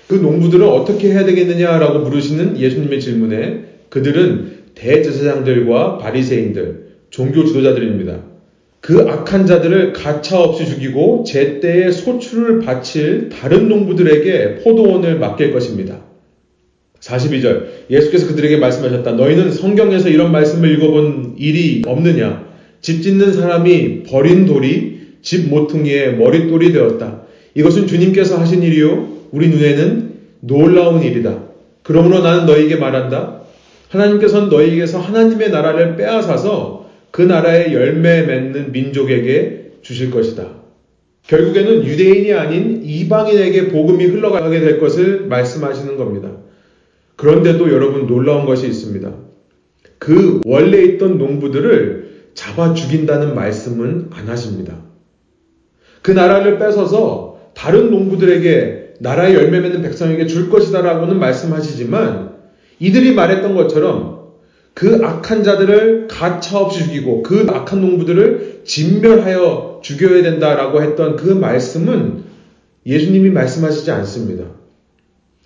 그 0.09 0.17
농부들은 0.17 0.67
어떻게 0.67 1.13
해야 1.13 1.25
되겠느냐라고 1.25 2.01
물으시는 2.01 2.59
예수님의 2.59 3.01
질문에 3.01 3.65
그들은 3.91 4.63
대제사장들과 4.75 5.99
바리새인들, 5.99 6.97
종교 7.11 7.45
지도자들입니다. 7.45 8.25
그 8.81 9.07
악한 9.09 9.47
자들을 9.47 9.93
가차없이 9.93 10.67
죽이고 10.67 11.25
제때에 11.25 11.93
소출을 11.93 12.61
바칠 12.61 13.29
다른 13.29 13.69
농부들에게 13.69 14.57
포도원을 14.65 15.21
맡길 15.21 15.53
것입니다. 15.53 16.01
42절 17.03 17.91
예수께서 17.91 18.29
그들에게 18.29 18.57
말씀하셨다. 18.59 19.13
너희는 19.13 19.51
성경에서 19.51 20.09
이런 20.09 20.33
말씀을 20.33 20.73
읽어본 20.73 21.35
일이 21.37 21.83
없느냐? 21.85 22.47
집 22.81 23.03
짓는 23.03 23.33
사람이 23.33 24.05
버린 24.05 24.47
돌이 24.47 25.01
집 25.21 25.49
모퉁이에 25.49 26.13
머릿돌이 26.13 26.73
되었다. 26.73 27.23
이것은 27.55 27.87
주님께서 27.87 28.39
하신 28.39 28.63
일이요. 28.63 29.09
우리 29.33 29.49
눈에는 29.49 30.13
놀라운 30.41 31.03
일이다. 31.03 31.45
그러므로 31.83 32.21
나는 32.21 32.47
너희에게 32.47 32.77
말한다. 32.77 33.43
하나님께서는 33.89 34.49
너희에게서 34.49 34.99
하나님의 34.99 35.51
나라를 35.51 35.97
빼앗아서 35.97 36.91
그 37.11 37.23
나라의 37.23 37.75
열매 37.75 38.23
맺는 38.23 38.73
민족에게 38.73 39.73
주실 39.83 40.11
것이다. 40.11 40.47
결국에는 41.27 41.85
유대인이 41.85 42.33
아닌 42.33 42.83
이방인에게 42.85 43.69
복음이 43.69 44.05
흘러가게 44.07 44.61
될 44.61 44.81
것을 44.81 45.27
말씀하시는 45.27 45.97
겁니다. 45.97 46.31
그런데도 47.23 47.71
여러분 47.71 48.09
놀라운 48.09 48.47
것이 48.47 48.67
있습니다. 48.67 49.13
그 50.01 50.41
원래 50.45 50.83
있던 50.83 51.19
농부들을 51.19 52.31
잡아 52.35 52.75
죽인다는 52.75 53.37
말씀은 53.37 54.09
안 54.11 54.29
하십니다. 54.29 54.79
그 56.03 56.11
나라를 56.11 56.59
뺏어서 56.59 57.53
다른 57.55 57.93
농부들에게 57.93 58.95
나라의 58.99 59.37
열매 59.37 59.61
맺는 59.61 59.83
백성에게 59.83 60.27
줄 60.27 60.51
것이다라고는 60.51 61.21
말씀하시지만 61.21 62.33
이들이 62.81 63.15
말했던 63.15 63.55
것처럼 63.55 64.33
그 64.75 64.99
악한 65.05 65.45
자들을 65.45 66.09
가차없이 66.09 66.87
죽이고 66.87 67.23
그 67.23 67.47
악한 67.49 67.81
농부들을 67.81 68.63
진멸하여 68.65 69.79
죽여야 69.85 70.25
된다라고 70.25 70.83
했던 70.83 71.15
그 71.15 71.29
말씀은 71.29 72.25
예수님이 72.85 73.31
말씀하시지 73.31 73.93
않습니다. 73.93 74.62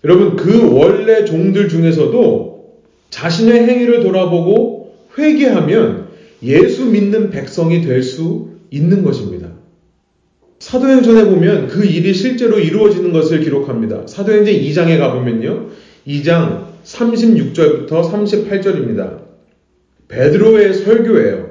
여러분, 0.04 0.36
그 0.36 0.72
원래 0.72 1.24
종들 1.24 1.68
중에서도 1.68 2.80
자신의 3.10 3.66
행위를 3.66 4.00
돌아보고 4.02 4.94
회개하면 5.18 6.08
예수 6.42 6.86
믿는 6.86 7.30
백성이 7.30 7.80
될 7.82 8.02
수 8.02 8.50
있는 8.70 9.02
것입니다. 9.02 9.48
사도행전에 10.58 11.26
보면 11.26 11.68
그 11.68 11.84
일이 11.84 12.12
실제로 12.14 12.58
이루어지는 12.58 13.12
것을 13.12 13.40
기록합니다. 13.40 14.06
사도행전 14.06 14.54
2장에 14.54 14.98
가보면요. 14.98 15.68
2장 16.06 16.66
36절부터 16.84 17.88
38절입니다. 17.88 19.18
베드로의 20.08 20.74
설교예요. 20.74 21.50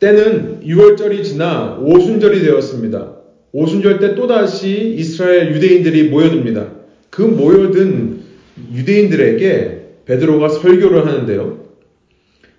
때는 0.00 0.60
6월절이 0.64 1.24
지나 1.24 1.78
오순절이 1.80 2.40
되었습니다. 2.42 3.16
오순절 3.52 4.00
때 4.00 4.14
또다시 4.14 4.94
이스라엘 4.98 5.54
유대인들이 5.54 6.08
모여듭니다. 6.08 6.83
그 7.14 7.22
모여든 7.22 8.22
유대인들에게 8.74 9.82
베드로가 10.04 10.48
설교를 10.48 11.06
하는데요. 11.06 11.60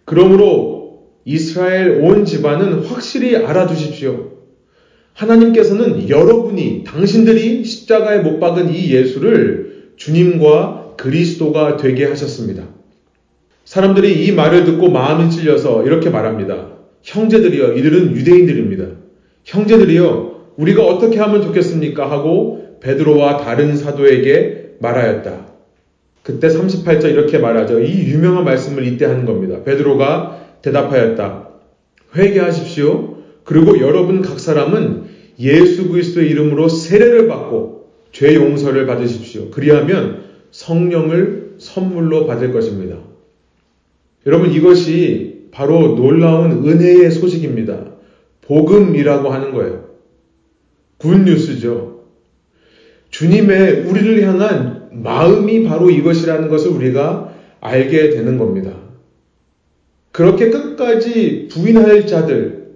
그러므로 0.05 1.09
이스라엘 1.25 1.99
온 2.01 2.23
집안은 2.23 2.85
확실히 2.85 3.35
알아두십시오. 3.35 4.31
하나님께서는 5.11 6.07
여러분이 6.07 6.85
당신들이 6.85 7.65
십자가에 7.65 8.19
못 8.19 8.39
박은 8.39 8.73
이 8.73 8.93
예수를 8.93 9.91
주님과 9.97 10.93
그리스도가 10.95 11.75
되게 11.75 12.05
하셨습니다. 12.05 12.63
사람들이 13.65 14.25
이 14.25 14.31
말을 14.31 14.63
듣고 14.63 14.89
마음이 14.89 15.31
찔려서 15.31 15.83
이렇게 15.85 16.09
말합니다. 16.09 16.77
형제들이여, 17.01 17.73
이들은 17.73 18.15
유대인들입니다. 18.15 18.85
형제들이여, 19.43 20.53
우리가 20.55 20.85
어떻게 20.85 21.19
하면 21.19 21.41
좋겠습니까? 21.41 22.09
하고 22.09 22.64
베드로와 22.85 23.37
다른 23.37 23.75
사도에게 23.75 24.75
말하였다. 24.79 25.47
그때 26.21 26.47
38절 26.47 27.05
이렇게 27.05 27.39
말하죠. 27.39 27.79
이 27.79 28.07
유명한 28.11 28.45
말씀을 28.45 28.85
이때 28.85 29.05
하는 29.05 29.25
겁니다. 29.25 29.63
베드로가 29.63 30.59
대답하였다. 30.61 31.49
회개하십시오. 32.15 33.15
그리고 33.43 33.79
여러분 33.79 34.21
각 34.21 34.39
사람은 34.39 35.05
예수 35.39 35.89
그리스도의 35.89 36.29
이름으로 36.29 36.69
세례를 36.69 37.27
받고 37.27 37.89
죄 38.11 38.35
용서를 38.35 38.85
받으십시오. 38.85 39.49
그리하면 39.49 40.23
성령을 40.51 41.55
선물로 41.57 42.27
받을 42.27 42.53
것입니다. 42.53 42.97
여러분 44.27 44.51
이것이 44.51 45.47
바로 45.51 45.95
놀라운 45.95 46.67
은혜의 46.67 47.11
소식입니다. 47.11 47.85
복음이라고 48.41 49.29
하는 49.29 49.51
거예요. 49.53 49.85
굿뉴스죠. 50.97 51.94
주님의 53.15 53.83
우리를 53.83 54.27
향한 54.27 54.89
마음이 54.91 55.63
바로 55.63 55.89
이것이라는 55.89 56.49
것을 56.49 56.71
우리가 56.71 57.33
알게 57.61 58.09
되는 58.09 58.37
겁니다. 58.37 58.71
그렇게 60.11 60.49
끝까지 60.49 61.47
부인할 61.49 62.07
자들, 62.07 62.73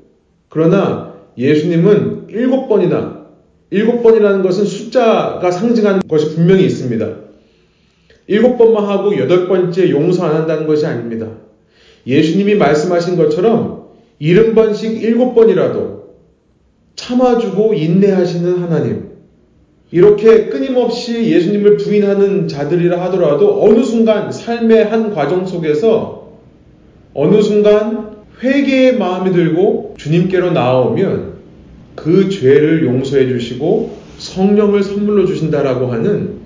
그러나 0.48 1.14
예수님은 1.38 2.28
일곱 2.30 2.70
번이나, 2.70 3.26
일곱 3.70 4.02
번이라는 4.02 4.42
것은 4.42 4.64
숫자가 4.64 5.52
상징하는 5.52 6.08
것이 6.08 6.34
분명히 6.36 6.64
있습니다. 6.68 7.16
일곱 8.28 8.58
번만 8.58 8.86
하고 8.86 9.18
여덟 9.18 9.50
번째 9.50 9.90
용서 9.90 10.26
안 10.26 10.36
한다는 10.36 10.68
것이 10.68 10.86
아닙니다. 10.86 11.28
예수님이 12.08 12.56
말씀하신 12.56 13.18
것처럼 13.18 13.90
일흔 14.20 14.56
번씩 14.56 15.04
일곱 15.04 15.34
번이라도 15.36 16.16
참아주고 16.96 17.74
인내하시는 17.74 18.60
하나님. 18.60 19.09
이렇게 19.92 20.46
끊임없이 20.46 21.32
예수님을 21.32 21.78
부인하는 21.78 22.48
자들이라 22.48 23.02
하더라도 23.06 23.64
어느 23.64 23.84
순간 23.84 24.32
삶의 24.32 24.86
한 24.86 25.14
과정 25.14 25.46
속에서 25.46 26.34
어느 27.14 27.42
순간 27.42 28.18
회개의 28.42 28.98
마음이 28.98 29.32
들고 29.32 29.96
주님께로 29.98 30.52
나오면 30.52 31.34
그 31.96 32.30
죄를 32.30 32.86
용서해 32.86 33.28
주시고 33.28 33.98
성령을 34.20 34.84
선물로 34.84 35.26
주신다라고 35.26 35.88
하는 35.88 36.40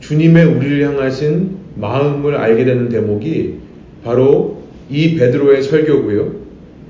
주님의 0.00 0.44
우리를 0.44 0.86
향하신 0.86 1.56
마음을 1.74 2.36
알게 2.36 2.64
되는 2.64 2.88
대목이 2.88 3.54
바로 4.04 4.58
이 4.88 5.16
베드로의 5.16 5.62
설교고요. 5.62 6.32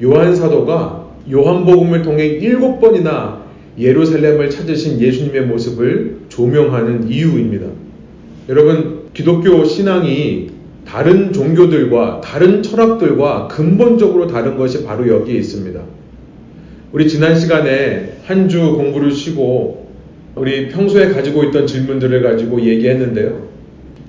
요한 0.02 0.36
사도가 0.36 1.06
요한복음을 1.32 2.02
통해 2.02 2.26
일곱 2.26 2.80
번이나 2.80 3.45
예루살렘을 3.78 4.50
찾으신 4.50 5.00
예수님의 5.00 5.42
모습을 5.46 6.18
조명하는 6.28 7.08
이유입니다. 7.08 7.66
여러분, 8.48 9.02
기독교 9.12 9.64
신앙이 9.64 10.50
다른 10.86 11.32
종교들과 11.32 12.20
다른 12.22 12.62
철학들과 12.62 13.48
근본적으로 13.48 14.28
다른 14.28 14.56
것이 14.56 14.84
바로 14.84 15.08
여기에 15.08 15.36
있습니다. 15.36 15.80
우리 16.92 17.08
지난 17.08 17.38
시간에 17.38 18.18
한 18.24 18.48
주 18.48 18.60
공부를 18.76 19.10
쉬고 19.12 19.86
우리 20.36 20.68
평소에 20.68 21.08
가지고 21.10 21.44
있던 21.44 21.66
질문들을 21.66 22.22
가지고 22.22 22.60
얘기했는데요. 22.60 23.46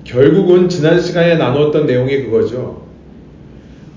결국은 0.04 0.68
지난 0.68 1.00
시간에 1.00 1.36
나눴던 1.36 1.86
내용이 1.86 2.24
그거죠. 2.24 2.86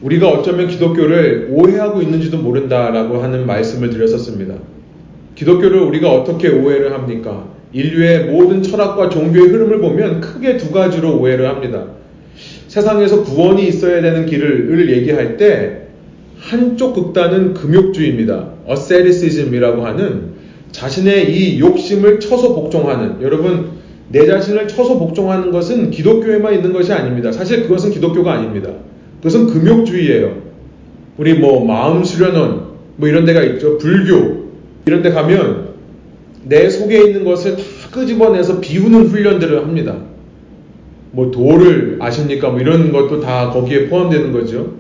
우리가 0.01 0.27
어쩌면 0.29 0.67
기독교를 0.67 1.49
오해하고 1.51 2.01
있는지도 2.01 2.38
모른다라고 2.39 3.21
하는 3.21 3.45
말씀을 3.45 3.91
드렸었습니다. 3.91 4.55
기독교를 5.41 5.80
우리가 5.80 6.12
어떻게 6.12 6.49
오해를 6.49 6.93
합니까? 6.93 7.47
인류의 7.73 8.25
모든 8.25 8.62
철학과 8.62 9.10
종교의 9.10 9.47
흐름을 9.47 9.80
보면 9.80 10.21
크게 10.21 10.58
두 10.58 10.71
가지로 10.71 11.19
오해를 11.19 11.47
합니다. 11.49 11.86
세상에서 12.67 13.23
구원이 13.23 13.67
있어야 13.67 14.01
되는 14.01 14.27
길을 14.27 14.91
얘기할 14.91 15.38
때 15.38 15.88
한쪽 16.38 16.93
극단은 16.93 17.56
금욕주의입니다. 17.56 18.49
어세리시즘이라고 18.67 19.84
하는 19.84 20.34
자신의 20.71 21.36
이 21.36 21.60
욕심을 21.60 22.19
쳐서 22.19 22.54
복종하는 22.54 23.21
여러분 23.23 23.82
내 24.10 24.27
자신을 24.27 24.67
쳐서 24.67 24.99
복종하는 24.99 25.51
것은 25.51 25.89
기독교에만 25.89 26.54
있는 26.54 26.71
것이 26.71 26.93
아닙니다. 26.93 27.32
사실 27.32 27.63
그것은 27.63 27.89
기독교가 27.89 28.34
아닙니다. 28.34 28.69
그것은 29.17 29.47
금욕주의예요. 29.47 30.38
우리 31.17 31.34
뭐 31.34 31.65
마음 31.65 32.04
수련원 32.04 32.71
뭐 32.97 33.10
이런 33.10 33.25
데가 33.25 33.41
있죠. 33.43 33.80
불교 33.80 34.40
이런 34.85 35.01
데 35.01 35.11
가면 35.11 35.71
내 36.43 36.69
속에 36.69 37.03
있는 37.03 37.23
것을 37.23 37.57
다 37.57 37.63
끄집어내서 37.91 38.61
비우는 38.61 39.07
훈련들을 39.07 39.63
합니다. 39.63 39.97
뭐 41.11 41.29
도를 41.29 41.97
아십니까? 41.99 42.49
뭐 42.49 42.59
이런 42.59 42.91
것도 42.91 43.19
다 43.19 43.49
거기에 43.49 43.89
포함되는 43.89 44.31
거죠. 44.31 44.75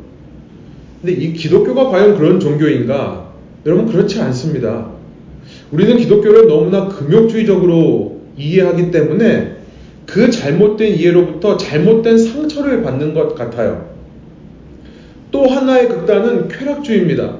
근데 1.01 1.13
이 1.13 1.33
기독교가 1.33 1.89
과연 1.89 2.17
그런 2.17 2.39
종교인가? 2.39 3.31
여러분 3.65 3.87
그렇지 3.87 4.19
않습니다. 4.21 4.91
우리는 5.71 5.97
기독교를 5.97 6.47
너무나 6.47 6.87
금욕주의적으로 6.87 8.21
이해하기 8.37 8.91
때문에 8.91 9.57
그 10.05 10.29
잘못된 10.29 10.95
이해로부터 10.95 11.57
잘못된 11.57 12.17
상처를 12.17 12.81
받는 12.81 13.13
것 13.13 13.35
같아요. 13.35 13.91
또 15.31 15.47
하나의 15.47 15.87
극단은 15.87 16.47
쾌락주의입니다. 16.49 17.37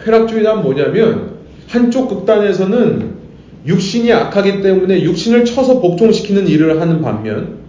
쾌락주의란 0.00 0.62
뭐냐면 0.62 1.31
한쪽 1.72 2.08
극단에서는 2.08 3.12
육신이 3.66 4.12
악하기 4.12 4.60
때문에 4.60 5.02
육신을 5.04 5.46
쳐서 5.46 5.80
복종시키는 5.80 6.46
일을 6.46 6.82
하는 6.82 7.00
반면 7.00 7.60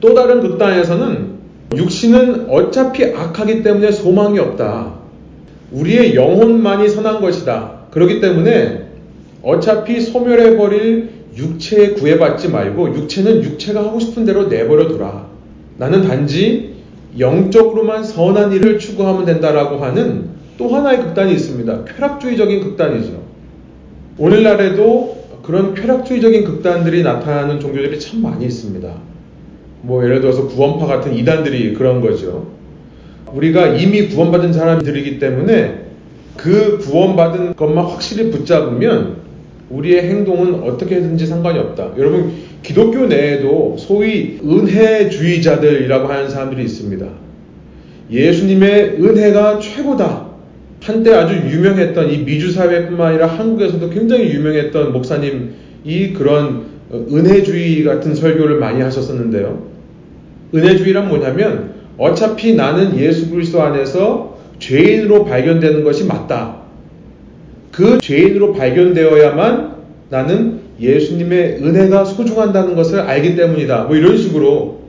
또 0.00 0.12
다른 0.12 0.40
극단에서는 0.40 1.34
육신은 1.76 2.50
어차피 2.50 3.04
악하기 3.04 3.62
때문에 3.62 3.92
소망이 3.92 4.40
없다. 4.40 4.94
우리의 5.70 6.16
영혼만이 6.16 6.88
선한 6.88 7.20
것이다. 7.20 7.86
그렇기 7.92 8.20
때문에 8.20 8.88
어차피 9.42 10.00
소멸해버릴 10.00 11.10
육체에 11.36 11.90
구애받지 11.90 12.48
말고 12.48 12.88
육체는 12.96 13.44
육체가 13.44 13.84
하고 13.84 14.00
싶은 14.00 14.24
대로 14.24 14.48
내버려 14.48 14.88
두라. 14.88 15.26
나는 15.78 16.02
단지 16.08 16.74
영적으로만 17.20 18.02
선한 18.02 18.52
일을 18.52 18.80
추구하면 18.80 19.24
된다라고 19.26 19.76
하는 19.76 20.30
또 20.58 20.74
하나의 20.74 21.02
극단이 21.02 21.32
있습니다. 21.32 21.84
쾌락주의적인 21.84 22.60
극단이죠. 22.60 23.33
오늘날에도 24.16 25.24
그런 25.42 25.74
쾌락주의적인 25.74 26.44
극단들이 26.44 27.02
나타나는 27.02 27.60
종교들이 27.60 27.98
참 28.00 28.22
많이 28.22 28.46
있습니다. 28.46 28.94
뭐 29.82 30.02
예를 30.04 30.20
들어서 30.20 30.46
구원파 30.46 30.86
같은 30.86 31.14
이단들이 31.14 31.74
그런 31.74 32.00
거죠. 32.00 32.48
우리가 33.32 33.68
이미 33.68 34.08
구원받은 34.08 34.52
사람들이기 34.52 35.18
때문에 35.18 35.84
그 36.36 36.78
구원받은 36.78 37.56
것만 37.56 37.84
확실히 37.84 38.30
붙잡으면 38.30 39.24
우리의 39.70 40.08
행동은 40.08 40.62
어떻게든지 40.62 41.26
상관이 41.26 41.58
없다. 41.58 41.92
여러분, 41.98 42.32
기독교 42.62 43.06
내에도 43.06 43.76
소위 43.78 44.38
은혜주의자들이라고 44.44 46.08
하는 46.08 46.28
사람들이 46.28 46.64
있습니다. 46.64 47.06
예수님의 48.10 48.96
은혜가 49.02 49.58
최고다. 49.58 50.23
한때 50.84 51.14
아주 51.14 51.34
유명했던 51.34 52.10
이 52.10 52.18
미주 52.18 52.52
사회뿐만 52.52 53.08
아니라 53.08 53.26
한국에서도 53.26 53.88
굉장히 53.88 54.30
유명했던 54.34 54.92
목사님이 54.92 56.12
그런 56.14 56.66
은혜주의 56.92 57.84
같은 57.84 58.14
설교를 58.14 58.58
많이 58.58 58.82
하셨었는데요. 58.82 59.62
은혜주의란 60.54 61.08
뭐냐면 61.08 61.72
어차피 61.96 62.54
나는 62.54 62.98
예수 62.98 63.30
그리스도 63.30 63.62
안에서 63.62 64.36
죄인으로 64.58 65.24
발견되는 65.24 65.84
것이 65.84 66.04
맞다. 66.04 66.56
그 67.72 67.98
죄인으로 68.02 68.52
발견되어야만 68.52 69.74
나는 70.10 70.60
예수님의 70.78 71.60
은혜가 71.62 72.04
소중한다는 72.04 72.76
것을 72.76 73.00
알기 73.00 73.36
때문이다. 73.36 73.84
뭐 73.84 73.96
이런 73.96 74.18
식으로 74.18 74.83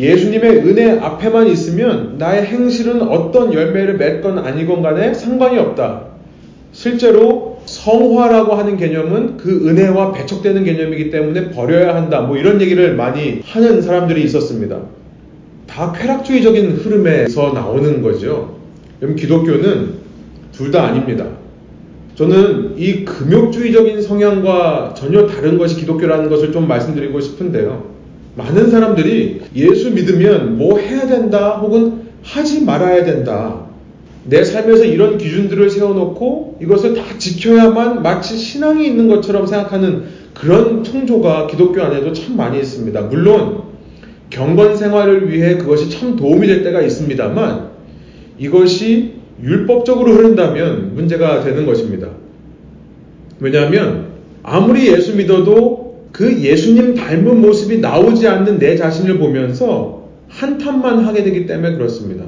예수님의 0.00 0.66
은혜 0.66 0.98
앞에만 0.98 1.46
있으면 1.48 2.16
나의 2.16 2.46
행실은 2.46 3.02
어떤 3.02 3.52
열매를 3.52 3.98
맺건 3.98 4.38
아니건 4.38 4.82
간에 4.82 5.12
상관이 5.12 5.58
없다. 5.58 6.06
실제로 6.72 7.60
성화라고 7.66 8.54
하는 8.54 8.76
개념은 8.78 9.36
그 9.36 9.68
은혜와 9.68 10.12
배척되는 10.12 10.64
개념이기 10.64 11.10
때문에 11.10 11.50
버려야 11.50 11.94
한다. 11.94 12.22
뭐 12.22 12.38
이런 12.38 12.60
얘기를 12.62 12.96
많이 12.96 13.42
하는 13.44 13.82
사람들이 13.82 14.22
있었습니다. 14.24 14.78
다 15.66 15.92
쾌락주의적인 15.92 16.70
흐름에서 16.72 17.52
나오는 17.52 18.00
거죠. 18.02 18.56
그럼 19.00 19.16
기독교는 19.16 20.00
둘 20.52 20.70
다 20.70 20.84
아닙니다. 20.84 21.26
저는 22.14 22.74
이 22.76 23.04
금욕주의적인 23.04 24.02
성향과 24.02 24.94
전혀 24.96 25.26
다른 25.26 25.56
것이 25.58 25.76
기독교라는 25.76 26.28
것을 26.28 26.52
좀 26.52 26.68
말씀드리고 26.68 27.20
싶은데요. 27.20 27.99
많은 28.36 28.70
사람들이 28.70 29.40
예수 29.56 29.90
믿으면 29.90 30.56
뭐 30.56 30.78
해야 30.78 31.06
된다 31.06 31.58
혹은 31.58 32.02
하지 32.22 32.64
말아야 32.64 33.04
된다. 33.04 33.66
내 34.24 34.44
삶에서 34.44 34.84
이런 34.84 35.18
기준들을 35.18 35.70
세워놓고 35.70 36.58
이것을 36.62 36.94
다 36.94 37.02
지켜야만 37.18 38.02
마치 38.02 38.36
신앙이 38.36 38.86
있는 38.86 39.08
것처럼 39.08 39.46
생각하는 39.46 40.04
그런 40.34 40.82
풍조가 40.82 41.46
기독교 41.48 41.82
안에도 41.82 42.12
참 42.12 42.36
많이 42.36 42.58
있습니다. 42.58 43.00
물론 43.02 43.62
경건 44.28 44.76
생활을 44.76 45.32
위해 45.32 45.56
그것이 45.56 45.90
참 45.90 46.16
도움이 46.16 46.46
될 46.46 46.62
때가 46.62 46.82
있습니다만 46.82 47.70
이것이 48.38 49.14
율법적으로 49.42 50.12
흐른다면 50.12 50.94
문제가 50.94 51.42
되는 51.42 51.66
것입니다. 51.66 52.08
왜냐하면 53.40 54.10
아무리 54.42 54.86
예수 54.92 55.16
믿어도 55.16 55.89
그 56.12 56.40
예수님 56.42 56.94
닮은 56.94 57.40
모습이 57.40 57.78
나오지 57.78 58.26
않는 58.26 58.58
내 58.58 58.76
자신을 58.76 59.18
보면서 59.18 60.08
한탄만 60.28 61.04
하게 61.04 61.22
되기 61.24 61.46
때문에 61.46 61.76
그렇습니다. 61.76 62.24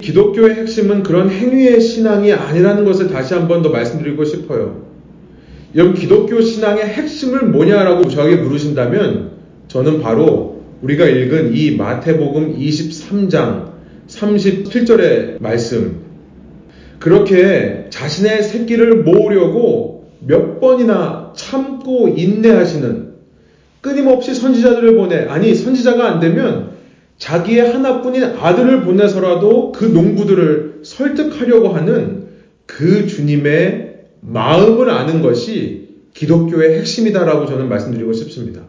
기독교의 0.00 0.56
핵심은 0.56 1.02
그런 1.02 1.30
행위의 1.30 1.80
신앙이 1.80 2.32
아니라는 2.32 2.84
것을 2.84 3.08
다시 3.08 3.34
한 3.34 3.48
번 3.48 3.62
더 3.62 3.70
말씀드리고 3.70 4.24
싶어요. 4.24 4.84
여러분, 5.74 5.94
기독교 5.94 6.40
신앙의 6.40 6.84
핵심을 6.84 7.46
뭐냐라고 7.46 8.08
저에게 8.08 8.36
물으신다면 8.42 9.30
저는 9.68 10.00
바로 10.00 10.62
우리가 10.82 11.06
읽은 11.06 11.56
이 11.56 11.76
마태복음 11.76 12.58
23장 12.58 13.72
37절의 14.08 15.40
말씀. 15.40 16.02
그렇게 16.98 17.86
자신의 17.90 18.42
새끼를 18.42 19.02
모으려고 19.02 20.10
몇 20.20 20.60
번이나 20.60 21.23
참고 21.34 22.08
인내하시는 22.08 23.14
끊임없이 23.80 24.34
선지자들을 24.34 24.94
보내, 24.96 25.26
아니, 25.26 25.54
선지자가 25.54 26.10
안 26.10 26.20
되면 26.20 26.70
자기의 27.18 27.72
하나뿐인 27.72 28.24
아들을 28.24 28.82
보내서라도 28.82 29.72
그 29.72 29.84
농부들을 29.84 30.80
설득하려고 30.82 31.68
하는 31.68 32.28
그 32.66 33.06
주님의 33.06 33.94
마음을 34.20 34.90
아는 34.90 35.22
것이 35.22 35.88
기독교의 36.14 36.78
핵심이다라고 36.78 37.46
저는 37.46 37.68
말씀드리고 37.68 38.12
싶습니다. 38.14 38.62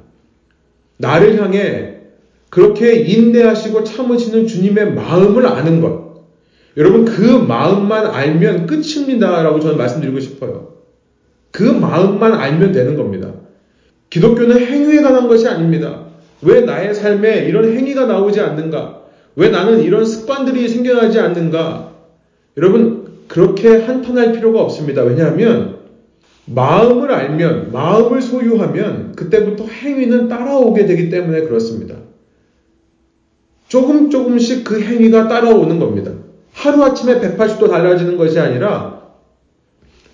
나를 0.98 1.42
향해 1.42 1.96
그렇게 2.50 2.96
인내하시고 2.96 3.84
참으시는 3.84 4.48
주님의 4.48 4.94
마음을 4.94 5.46
아는 5.46 5.82
것. 5.82 6.26
여러분, 6.78 7.06
그 7.06 7.22
마음만 7.22 8.08
알면 8.08 8.66
끝입니다라고 8.68 9.62
저는 9.62 9.78
말씀드리고 9.78 10.20
싶어요. 10.20 10.75
그 11.56 11.64
마음만 11.64 12.34
알면 12.34 12.74
되는 12.74 12.98
겁니다. 12.98 13.32
기독교는 14.10 14.60
행위에 14.60 15.02
관한 15.02 15.30
것이 15.30 15.48
아닙니다. 15.48 16.02
왜 16.42 16.60
나의 16.60 16.94
삶에 16.94 17.46
이런 17.46 17.72
행위가 17.72 18.08
나오지 18.08 18.42
않는가? 18.42 19.04
왜 19.38 19.48
나는 19.48 19.82
이런 19.82 20.04
습관들이 20.04 20.68
생겨나지 20.68 21.18
않는가? 21.18 21.94
여러분, 22.58 23.08
그렇게 23.30 23.78
한탄할 23.78 24.34
필요가 24.34 24.62
없습니다. 24.64 25.04
왜냐하면, 25.04 25.78
마음을 26.44 27.10
알면, 27.14 27.72
마음을 27.72 28.22
소유하면, 28.22 29.14
그때부터 29.16 29.64
행위는 29.64 30.28
따라오게 30.28 30.86
되기 30.86 31.10
때문에 31.10 31.44
그렇습니다. 31.44 31.96
조금 33.70 34.10
조금씩 34.10 34.66
그 34.66 34.82
행위가 34.82 35.30
따라오는 35.30 35.80
겁니다. 35.80 36.12
하루아침에 36.52 37.22
180도 37.22 37.70
달라지는 37.70 38.18
것이 38.18 38.42
아니라, 38.42 38.95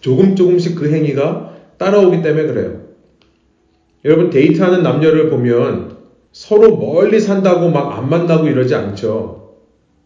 조금 0.02 0.36
조금씩 0.36 0.76
그 0.76 0.92
행위가 0.92 1.56
따라오기 1.78 2.22
때문에 2.22 2.48
그래요. 2.48 2.82
여러분, 4.04 4.30
데이트하는 4.30 4.84
남녀를 4.84 5.30
보면, 5.30 5.98
서로 6.32 6.78
멀리 6.78 7.20
산다고 7.20 7.70
막 7.70 7.98
안 7.98 8.10
만나고 8.10 8.48
이러지 8.48 8.74
않죠. 8.76 9.56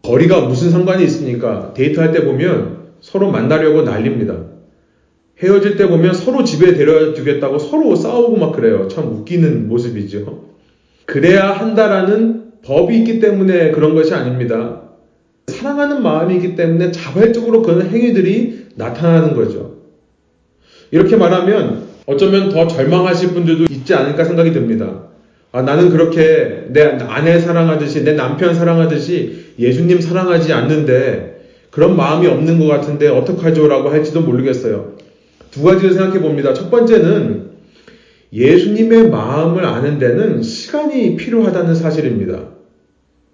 거리가 0.03 0.41
무슨 0.41 0.69
상관이 0.69 1.03
있습니까? 1.05 1.73
데이트할 1.73 2.11
때 2.11 2.25
보면 2.25 2.93
서로 2.99 3.31
만나려고 3.31 3.83
난립니다. 3.83 4.45
헤어질 5.41 5.77
때 5.77 5.87
보면 5.87 6.13
서로 6.13 6.43
집에 6.43 6.73
데려다 6.73 7.13
주겠다고 7.13 7.59
서로 7.59 7.95
싸우고 7.95 8.37
막 8.37 8.53
그래요. 8.53 8.87
참 8.87 9.07
웃기는 9.07 9.67
모습이죠. 9.67 10.45
그래야 11.05 11.51
한다라는 11.51 12.53
법이 12.63 12.97
있기 12.99 13.19
때문에 13.19 13.71
그런 13.71 13.93
것이 13.95 14.13
아닙니다. 14.13 14.81
사랑하는 15.47 16.01
마음이 16.01 16.35
있기 16.35 16.55
때문에 16.55 16.91
자발적으로 16.91 17.61
그런 17.61 17.87
행위들이 17.87 18.67
나타나는 18.75 19.35
거죠. 19.35 19.74
이렇게 20.91 21.15
말하면 21.15 21.83
어쩌면 22.05 22.49
더 22.49 22.67
절망하실 22.67 23.29
분들도 23.29 23.65
있지 23.73 23.93
않을까 23.93 24.23
생각이 24.23 24.51
듭니다. 24.53 25.03
아, 25.51 25.61
나는 25.61 25.89
그렇게 25.89 26.65
내 26.69 26.83
아내 26.83 27.39
사랑하듯이 27.39 28.03
내 28.03 28.13
남편 28.13 28.53
사랑하듯이 28.53 29.53
예수님 29.57 30.01
사랑하지 30.01 30.53
않는데 30.53 31.35
그런 31.71 31.95
마음이 31.95 32.27
없는 32.27 32.59
것 32.59 32.67
같은데 32.67 33.07
어떡하죠? 33.07 33.67
라고 33.67 33.89
할지도 33.89 34.21
모르겠어요. 34.21 34.93
두 35.51 35.63
가지를 35.63 35.93
생각해 35.93 36.19
봅니다. 36.19 36.53
첫 36.53 36.69
번째는 36.69 37.51
예수님의 38.33 39.09
마음을 39.09 39.65
아는 39.65 39.97
데는 39.97 40.43
시간이 40.43 41.15
필요하다는 41.15 41.73
사실입니다. 41.75 42.49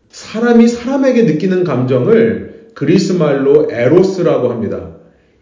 사람이 0.09 0.67
사람에게 0.67 1.23
느끼는 1.23 1.63
감정을 1.63 2.69
그리스 2.75 3.13
말로 3.13 3.67
에로스라고 3.71 4.49
합니다. 4.49 4.91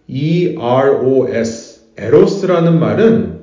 E-R-O-S. 0.07 1.68
에로스라는 1.99 2.79
말은 2.79 3.39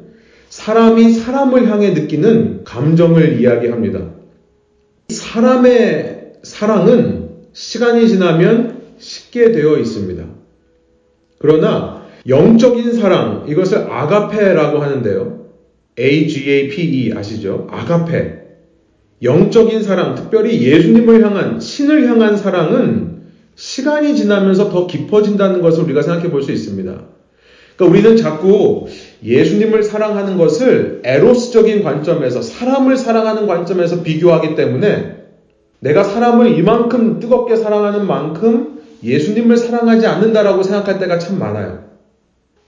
사람이 0.48 1.12
사람을 1.12 1.68
향해 1.68 1.90
느끼는 1.90 2.64
감정을 2.64 3.40
이야기합니다. 3.40 4.10
사람의 5.08 6.32
사랑은 6.42 7.28
시간이 7.52 8.08
지나면 8.08 8.82
식게 8.98 9.52
되어 9.52 9.78
있습니다. 9.78 10.24
그러나 11.38 12.06
영적인 12.28 12.92
사랑, 12.94 13.44
이것을 13.48 13.90
아가페라고 13.90 14.78
하는데요. 14.78 15.46
A-G-A-P-E 15.98 17.12
아시죠? 17.12 17.68
아가페. 17.70 18.46
영적인 19.22 19.82
사랑, 19.82 20.14
특별히 20.14 20.60
예수님을 20.62 21.24
향한, 21.24 21.60
신을 21.60 22.08
향한 22.08 22.36
사랑은 22.36 23.16
시간이 23.54 24.14
지나면서 24.16 24.68
더 24.68 24.86
깊어진다는 24.86 25.62
것을 25.62 25.84
우리가 25.84 26.02
생각해 26.02 26.30
볼 26.30 26.42
수 26.42 26.52
있습니다. 26.52 27.15
그러니까 27.76 27.84
우리는 27.98 28.16
자꾸 28.16 28.86
예수님을 29.22 29.82
사랑하는 29.82 30.38
것을 30.38 31.02
에로스적인 31.04 31.82
관점에서 31.82 32.42
사람을 32.42 32.96
사랑하는 32.96 33.46
관점에서 33.46 34.02
비교하기 34.02 34.54
때문에 34.54 35.16
내가 35.80 36.02
사람을 36.02 36.58
이만큼 36.58 37.20
뜨겁게 37.20 37.56
사랑하는 37.56 38.06
만큼 38.06 38.80
예수님을 39.04 39.56
사랑하지 39.56 40.06
않는다라고 40.06 40.62
생각할 40.62 40.98
때가 40.98 41.18
참 41.18 41.38
많아요. 41.38 41.84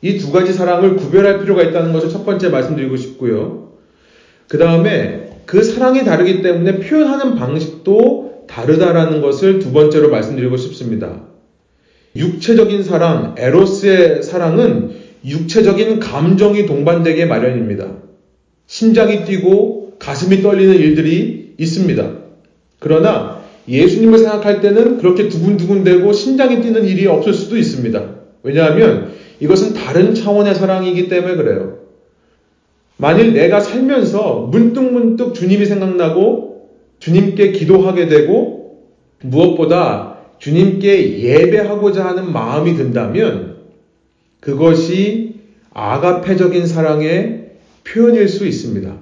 이 0.03 0.19
두 0.19 0.31
가지 0.31 0.53
사랑을 0.53 0.97
구별할 0.97 1.41
필요가 1.41 1.63
있다는 1.63 1.93
것을 1.93 2.09
첫 2.11 2.25
번째 2.25 2.51
말씀드리고 2.51 2.97
싶고요. 2.97 3.73
그 4.47 4.59
다음에 4.59 5.43
그 5.47 5.63
사랑이 5.63 6.05
다르기 6.05 6.43
때문에 6.43 6.79
표현하는 6.79 7.35
방식도 7.35 8.45
다르다라는 8.49 9.21
것을 9.21 9.59
두 9.59 9.73
번째로 9.73 10.11
말씀드리고 10.11 10.57
싶습니다. 10.57 11.23
육체적인 12.15 12.83
사랑, 12.83 13.35
에로스의 13.39 14.23
사랑은 14.23 14.98
육체적인 15.25 16.01
감정이 16.01 16.67
동반되게 16.67 17.27
마련입니다. 17.27 17.87
심장이 18.67 19.25
뛰고 19.25 19.95
가슴이 19.99 20.43
떨리는 20.43 20.75
일들이 20.75 21.55
있습니다. 21.59 22.13
그러나 22.79 23.43
예수님을 23.69 24.19
생각할 24.19 24.61
때는 24.61 24.99
그렇게 24.99 25.29
두근두근되고 25.29 26.13
심장이 26.13 26.61
뛰는 26.63 26.87
일이 26.87 27.07
없을 27.07 27.35
수도 27.35 27.57
있습니다. 27.57 28.03
왜냐하면 28.43 29.13
이것은 29.41 29.75
다른 29.75 30.15
차원의 30.15 30.55
사랑이기 30.55 31.09
때문에 31.09 31.35
그래요. 31.37 31.79
만일 32.97 33.33
내가 33.33 33.61
살면서 33.61 34.49
문득문득 34.51 35.35
주님이 35.35 35.67
생각나고 35.67 36.69
주님께 36.99 37.53
기도하게 37.53 38.09
되고 38.09 38.83
무엇보다 39.23 40.17
주님께 40.39 41.21
예배하고자 41.21 42.05
하는 42.05 42.33
마음이 42.33 42.75
든다면 42.75 43.58
그것이 44.41 45.35
아가페적인 45.73 46.67
사랑의 46.67 47.53
표현일 47.85 48.29
수 48.29 48.47
있습니다. 48.47 48.97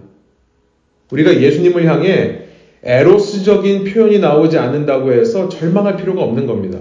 우리가 1.11 1.41
예수님을 1.41 1.85
향해 1.87 2.43
에로스적인 2.83 3.85
표현이 3.85 4.19
나오지 4.19 4.59
않는다고 4.59 5.13
해서 5.13 5.49
절망할 5.49 5.97
필요가 5.97 6.23
없는 6.23 6.47
겁니다. 6.47 6.81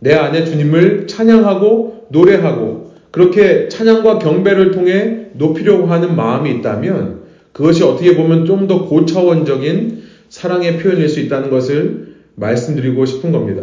내 0.00 0.14
안에 0.14 0.44
주님을 0.44 1.06
찬양하고 1.06 2.06
노래하고 2.10 2.92
그렇게 3.10 3.68
찬양과 3.68 4.18
경배를 4.18 4.70
통해 4.70 5.26
높이려고 5.32 5.86
하는 5.86 6.14
마음이 6.14 6.50
있다면 6.52 7.22
그것이 7.52 7.82
어떻게 7.82 8.16
보면 8.16 8.44
좀 8.44 8.68
더 8.68 8.86
고차원적인 8.86 10.02
사랑의 10.28 10.78
표현일 10.78 11.08
수 11.08 11.20
있다는 11.20 11.50
것을 11.50 12.16
말씀드리고 12.34 13.04
싶은 13.06 13.32
겁니다. 13.32 13.62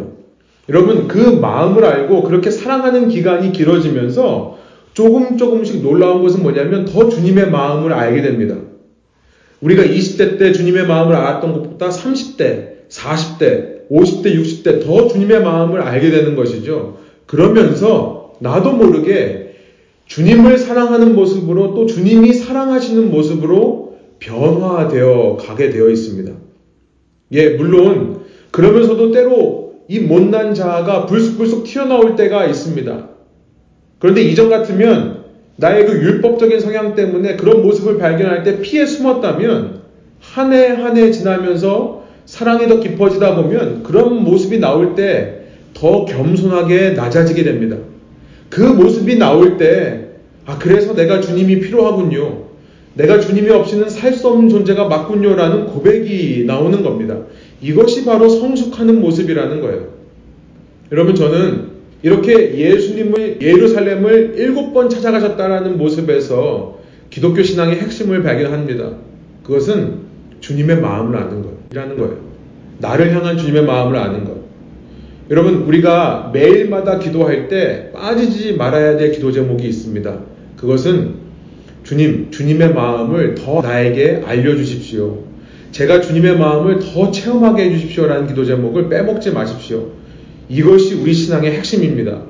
여러분, 0.68 1.06
그 1.08 1.18
마음을 1.18 1.84
알고 1.84 2.22
그렇게 2.24 2.50
사랑하는 2.50 3.08
기간이 3.08 3.52
길어지면서 3.52 4.58
조금 4.94 5.36
조금씩 5.36 5.82
놀라운 5.82 6.22
것은 6.22 6.42
뭐냐면 6.42 6.86
더 6.86 7.08
주님의 7.08 7.50
마음을 7.50 7.92
알게 7.92 8.22
됩니다. 8.22 8.56
우리가 9.60 9.82
20대 9.82 10.38
때 10.38 10.52
주님의 10.52 10.86
마음을 10.86 11.14
알았던 11.14 11.52
것보다 11.52 11.88
30대, 11.88 12.88
40대, 12.88 13.88
50대, 13.90 14.34
60대 14.36 14.84
더 14.84 15.06
주님의 15.08 15.42
마음을 15.42 15.80
알게 15.80 16.10
되는 16.10 16.34
것이죠. 16.34 16.98
그러면서 17.26 18.34
나도 18.40 18.72
모르게 18.72 19.54
주님을 20.06 20.58
사랑하는 20.58 21.14
모습으로 21.14 21.74
또 21.74 21.86
주님이 21.86 22.32
사랑하시는 22.32 23.10
모습으로 23.10 23.96
변화되어 24.18 25.36
가게 25.40 25.70
되어 25.70 25.88
있습니다. 25.88 26.32
예, 27.32 27.50
물론 27.50 28.20
그러면서도 28.50 29.10
때로 29.10 29.65
이 29.88 30.00
못난 30.00 30.54
자아가 30.54 31.06
불쑥불쑥 31.06 31.64
튀어나올 31.64 32.16
때가 32.16 32.46
있습니다. 32.46 33.08
그런데 33.98 34.22
이전 34.22 34.50
같으면 34.50 35.24
나의 35.56 35.86
그 35.86 35.92
율법적인 35.92 36.60
성향 36.60 36.94
때문에 36.94 37.36
그런 37.36 37.62
모습을 37.62 37.98
발견할 37.98 38.42
때 38.42 38.60
피해 38.60 38.84
숨었다면 38.84 39.80
한 40.20 40.52
해 40.52 40.70
한 40.70 40.96
해 40.96 41.10
지나면서 41.10 42.04
사랑이 42.24 42.66
더 42.66 42.80
깊어지다 42.80 43.36
보면 43.36 43.82
그런 43.84 44.22
모습이 44.24 44.58
나올 44.58 44.94
때 44.94 45.34
더 45.74 46.04
겸손하게 46.06 46.90
낮아지게 46.92 47.44
됩니다. 47.44 47.76
그 48.48 48.62
모습이 48.62 49.18
나올 49.18 49.58
때, 49.58 50.06
아, 50.46 50.56
그래서 50.58 50.94
내가 50.94 51.20
주님이 51.20 51.60
필요하군요. 51.60 52.44
내가 52.94 53.20
주님이 53.20 53.50
없이는 53.50 53.90
살 53.90 54.14
수 54.14 54.28
없는 54.28 54.48
존재가 54.48 54.88
맞군요라는 54.88 55.66
고백이 55.66 56.44
나오는 56.46 56.82
겁니다. 56.82 57.18
이것이 57.60 58.04
바로 58.04 58.28
성숙하는 58.28 59.00
모습이라는 59.00 59.60
거예요. 59.60 59.88
여러분, 60.92 61.14
저는 61.14 61.76
이렇게 62.02 62.56
예수님을 62.56 63.38
예루살렘을 63.40 64.34
일곱 64.36 64.72
번 64.72 64.88
찾아가셨다라는 64.88 65.78
모습에서 65.78 66.78
기독교 67.10 67.42
신앙의 67.42 67.80
핵심을 67.80 68.22
발견합니다. 68.22 68.92
그것은 69.42 70.06
주님의 70.40 70.80
마음을 70.80 71.16
아는 71.16 71.42
것이라는 71.42 71.98
거예요. 71.98 72.18
나를 72.78 73.14
향한 73.14 73.38
주님의 73.38 73.64
마음을 73.64 73.96
아는 73.96 74.24
것. 74.24 74.36
여러분, 75.30 75.62
우리가 75.62 76.30
매일마다 76.32 76.98
기도할 76.98 77.48
때 77.48 77.90
빠지지 77.92 78.54
말아야 78.54 78.96
될 78.96 79.12
기도 79.12 79.32
제목이 79.32 79.66
있습니다. 79.66 80.20
그것은 80.56 81.14
주님, 81.82 82.30
주님의 82.30 82.74
마음을 82.74 83.34
더 83.34 83.60
나에게 83.62 84.22
알려주십시오. 84.24 85.24
제가 85.76 86.00
주님의 86.00 86.38
마음을 86.38 86.78
더 86.78 87.10
체험하게 87.10 87.64
해주십시오라는 87.64 88.28
기도 88.28 88.46
제목을 88.46 88.88
빼먹지 88.88 89.32
마십시오. 89.32 89.88
이것이 90.48 90.94
우리 90.94 91.12
신앙의 91.12 91.52
핵심입니다. 91.52 92.22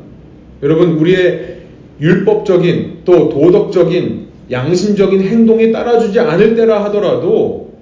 여러분, 0.65 0.99
우리의 0.99 1.59
율법적인 2.01 3.03
또 3.05 3.29
도덕적인 3.29 4.27
양심적인 4.51 5.21
행동이 5.21 5.71
따라주지 5.71 6.19
않을 6.19 6.57
때라 6.57 6.83
하더라도 6.87 7.75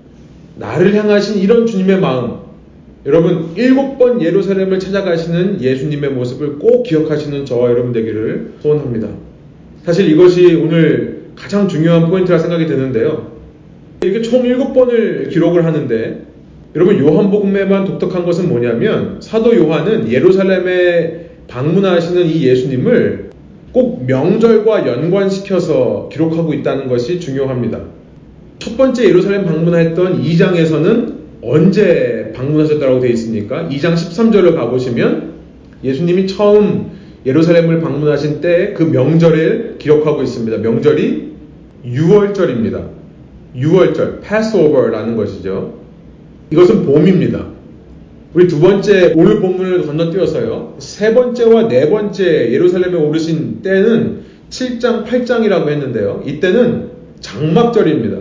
나를 0.56 0.94
향하신 0.94 1.40
이런 1.40 1.64
주님의 1.64 1.98
마음, 1.98 2.40
여러분 3.06 3.50
일곱 3.56 3.98
번 3.98 4.20
예루살렘을 4.20 4.78
찾아가시는 4.78 5.62
예수님의 5.62 6.10
모습을 6.10 6.58
꼭 6.58 6.82
기억하시는 6.82 7.44
저와 7.46 7.70
여러분 7.70 7.92
되기를 7.92 8.52
소원합니다. 8.60 9.08
사실 9.84 10.10
이것이 10.10 10.54
오늘 10.56 11.30
가장 11.34 11.68
중요한 11.68 12.08
포인트라 12.10 12.38
생각이 12.38 12.66
드는데요. 12.66 13.33
이렇게 14.04 14.22
총 14.22 14.44
일곱 14.46 14.72
번을 14.72 15.28
기록을 15.30 15.64
하는데 15.64 16.22
여러분 16.74 16.98
요한복음에만 16.98 17.84
독특한 17.84 18.24
것은 18.24 18.48
뭐냐면 18.48 19.18
사도 19.20 19.54
요한은 19.56 20.10
예루살렘에 20.10 21.30
방문하시는 21.48 22.26
이 22.26 22.46
예수님을 22.46 23.30
꼭 23.72 24.06
명절과 24.06 24.86
연관시켜서 24.86 26.08
기록하고 26.12 26.54
있다는 26.54 26.88
것이 26.88 27.20
중요합니다. 27.20 27.80
첫 28.58 28.76
번째 28.76 29.04
예루살렘 29.04 29.44
방문했던 29.44 30.22
2장에서는 30.22 31.14
언제 31.42 32.32
방문하셨다고 32.34 33.00
되어 33.00 33.10
있습니까? 33.10 33.68
2장 33.68 33.94
13절을 33.94 34.54
가보시면 34.54 35.34
예수님이 35.82 36.26
처음 36.26 36.92
예루살렘을 37.26 37.80
방문하신 37.80 38.40
때 38.40 38.74
그 38.74 38.82
명절을 38.84 39.76
기록하고 39.78 40.22
있습니다. 40.22 40.58
명절이 40.58 41.32
6월절입니다. 41.86 42.93
6월절, 43.56 44.20
Passover라는 44.22 45.16
것이죠. 45.16 45.78
이것은 46.50 46.86
봄입니다. 46.86 47.46
우리 48.34 48.48
두 48.48 48.60
번째 48.60 49.12
오늘 49.16 49.40
본문을 49.40 49.86
건너뛰어서요. 49.86 50.74
세 50.78 51.14
번째와 51.14 51.68
네 51.68 51.88
번째 51.88 52.52
예루살렘에 52.52 52.96
오르신 52.96 53.62
때는 53.62 54.22
7장, 54.50 55.06
8장이라고 55.06 55.68
했는데요. 55.68 56.22
이때는 56.26 56.90
장막절입니다. 57.20 58.16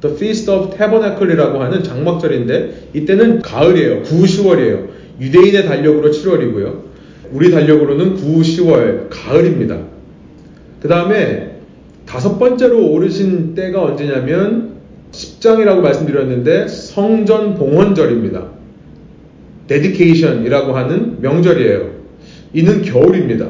The 0.00 0.14
Feast 0.14 0.50
of 0.50 0.76
Tabernacle이라고 0.76 1.58
하는 1.58 1.82
장막절인데 1.82 2.90
이때는 2.94 3.40
가을이에요. 3.40 4.02
9, 4.02 4.16
10월이에요. 4.16 4.88
유대인의 5.20 5.64
달력으로 5.64 6.10
7월이고요. 6.10 6.82
우리 7.32 7.50
달력으로는 7.50 8.14
9, 8.14 8.40
10월 8.40 9.06
가을입니다. 9.10 9.78
그 10.80 10.88
다음에 10.88 11.47
다섯 12.08 12.38
번째로 12.38 12.90
오르신 12.90 13.54
때가 13.54 13.82
언제냐면 13.82 14.78
10장이라고 15.12 15.82
말씀드렸는데 15.82 16.66
성전 16.66 17.54
봉헌절입니다. 17.54 18.46
데디케이션이라고 19.66 20.72
하는 20.72 21.20
명절이에요. 21.20 21.90
이는 22.54 22.80
겨울입니다. 22.80 23.48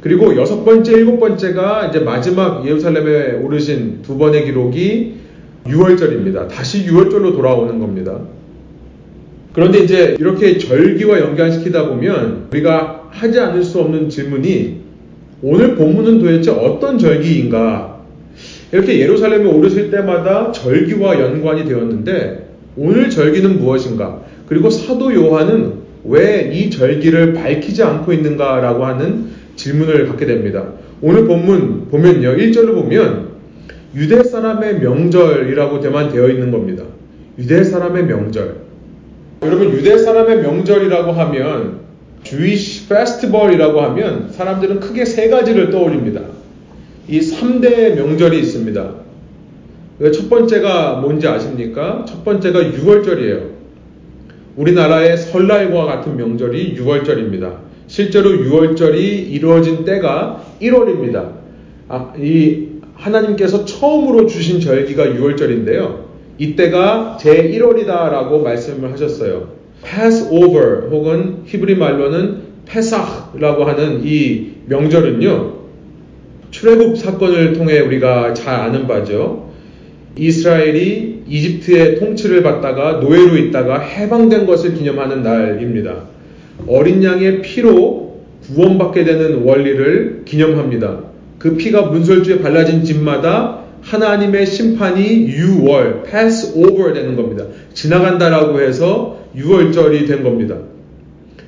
그리고 0.00 0.36
여섯 0.36 0.64
번째, 0.64 0.92
일곱 0.92 1.20
번째가 1.20 1.86
이제 1.86 2.00
마지막 2.00 2.66
예루살렘에 2.66 3.34
오르신 3.34 4.02
두 4.02 4.18
번의 4.18 4.44
기록이 4.46 5.14
6월절입니다. 5.66 6.48
다시 6.48 6.84
6월절로 6.86 7.36
돌아오는 7.36 7.78
겁니다. 7.78 8.22
그런데 9.52 9.78
이제 9.78 10.16
이렇게 10.18 10.58
절기와 10.58 11.20
연관시키다 11.20 11.88
보면 11.88 12.48
우리가 12.50 13.08
하지 13.10 13.38
않을 13.38 13.62
수 13.62 13.80
없는 13.80 14.08
질문이 14.08 14.85
오늘 15.48 15.76
본문은 15.76 16.18
도대체 16.18 16.50
어떤 16.50 16.98
절기인가? 16.98 18.00
이렇게 18.72 18.98
예루살렘에 18.98 19.44
오르실 19.44 19.92
때마다 19.92 20.50
절기와 20.50 21.20
연관이 21.20 21.64
되었는데 21.64 22.48
오늘 22.76 23.08
절기는 23.08 23.60
무엇인가? 23.60 24.22
그리고 24.48 24.70
사도 24.70 25.14
요한은 25.14 25.74
왜 26.02 26.50
이 26.52 26.68
절기를 26.68 27.34
밝히지 27.34 27.80
않고 27.84 28.12
있는가라고 28.12 28.84
하는 28.84 29.26
질문을 29.54 30.08
갖게 30.08 30.26
됩니다. 30.26 30.64
오늘 31.00 31.26
본문 31.26 31.90
보면요. 31.90 32.36
1절을 32.36 32.74
보면 32.74 33.28
유대 33.94 34.24
사람의 34.24 34.80
명절이라고 34.80 35.78
대만 35.78 36.10
되어 36.10 36.28
있는 36.28 36.50
겁니다. 36.50 36.82
유대 37.38 37.62
사람의 37.62 38.06
명절. 38.06 38.56
여러분 39.42 39.70
유대 39.72 39.96
사람의 39.96 40.42
명절이라고 40.42 41.12
하면 41.12 41.85
Jewish 42.26 42.86
Festival이라고 42.86 43.80
하면 43.82 44.30
사람들은 44.32 44.80
크게 44.80 45.04
세 45.04 45.28
가지를 45.28 45.70
떠올립니다. 45.70 46.22
이 47.08 47.20
3대 47.20 47.94
명절이 47.94 48.40
있습니다. 48.40 48.94
첫 50.12 50.28
번째가 50.28 50.96
뭔지 50.96 51.28
아십니까? 51.28 52.04
첫 52.06 52.24
번째가 52.24 52.60
6월절이에요. 52.60 53.50
우리나라의 54.56 55.16
설날과 55.16 55.84
같은 55.84 56.16
명절이 56.16 56.76
6월절입니다. 56.76 57.58
실제로 57.86 58.30
6월절이 58.30 59.30
이루어진 59.30 59.84
때가 59.84 60.44
1월입니다. 60.60 61.30
아, 61.88 62.12
이 62.18 62.66
하나님께서 62.94 63.64
처음으로 63.64 64.26
주신 64.26 64.58
절기가 64.60 65.04
6월절인데요. 65.04 66.06
이때가 66.38 67.18
제 67.20 67.52
1월이다라고 67.52 68.42
말씀을 68.42 68.92
하셨어요. 68.92 69.55
Passover 69.82 70.88
혹은 70.90 71.42
히브리 71.46 71.76
말로는 71.76 72.46
페사라고 72.66 73.64
하는 73.64 74.02
이 74.04 74.52
명절은요. 74.66 75.56
출애굽 76.50 76.98
사건을 76.98 77.52
통해 77.54 77.80
우리가 77.80 78.34
잘 78.34 78.54
아는 78.60 78.86
바죠. 78.86 79.50
이스라엘이 80.18 81.24
이집트의 81.28 81.98
통치를 81.98 82.42
받다가 82.42 82.94
노예로 82.94 83.36
있다가 83.36 83.80
해방된 83.80 84.46
것을 84.46 84.74
기념하는 84.74 85.22
날입니다. 85.22 86.04
어린 86.66 87.02
양의 87.04 87.42
피로 87.42 88.22
구원받게 88.42 89.04
되는 89.04 89.42
원리를 89.42 90.22
기념합니다. 90.24 91.00
그 91.38 91.56
피가 91.56 91.82
문설주에 91.82 92.40
발라진 92.40 92.84
집마다 92.84 93.60
하나님의 93.82 94.46
심판이 94.46 95.28
6월, 95.28 96.04
pass 96.04 96.56
over 96.56 96.92
되는 96.92 97.14
겁니다. 97.14 97.44
지나간다라고 97.74 98.60
해서 98.60 99.15
6월절이 99.36 100.06
된 100.06 100.22
겁니다. 100.22 100.56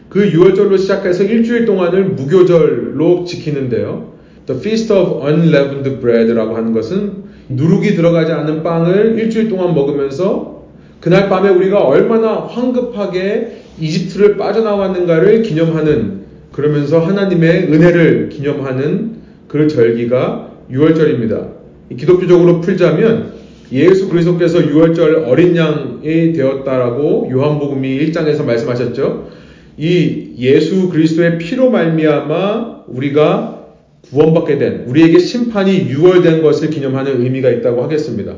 그 0.09 0.31
6월절로 0.31 0.79
시작해서 0.79 1.25
일주일 1.25 1.65
동안을 1.65 2.11
무교절로 2.11 3.25
지키는데요. 3.25 4.13
The 4.47 4.61
Feast 4.61 4.93
of 4.93 5.27
Unleavened 5.27 6.01
Bread라고 6.01 6.57
하는 6.57 6.73
것은 6.73 7.29
누룩이 7.51 7.95
들어가지 7.95 8.33
않은 8.33 8.63
빵을 8.63 9.19
일주일 9.19 9.49
동안 9.49 9.75
먹으면서 9.75 10.65
그날 11.01 11.29
밤에 11.29 11.51
우리가 11.51 11.81
얼마나 11.81 12.41
황급하게 12.41 13.63
이집트를 13.81 14.37
빠져나왔는가를 14.37 15.43
기념하는 15.43 16.19
그러면서 16.53 17.01
하나님의 17.01 17.73
은혜를 17.73 18.31
기념하는 18.31 19.19
그 19.47 19.69
절기가 19.69 20.51
6월절입니다. 20.71 21.49
기독교적으로 21.97 22.61
풀자면 22.61 23.33
예수 23.73 24.09
그리스도께서 24.09 24.61
6월절 24.61 25.29
어린 25.29 25.57
양이 25.57 26.33
되었다라고 26.33 27.29
요한복음이 27.31 27.99
1장에서 28.07 28.45
말씀하셨죠. 28.45 29.29
이 29.77 30.35
예수 30.39 30.89
그리스도의 30.89 31.39
피로 31.39 31.71
말미암아 31.71 32.85
우리가 32.89 33.67
구원받게 34.11 34.59
된 34.59 34.85
우리에게 34.87 35.19
심판이 35.19 35.89
6월된 35.89 36.43
것을 36.43 36.71
기념하는 36.71 37.23
의미가 37.23 37.51
있다고 37.51 37.83
하겠습니다. 37.83 38.37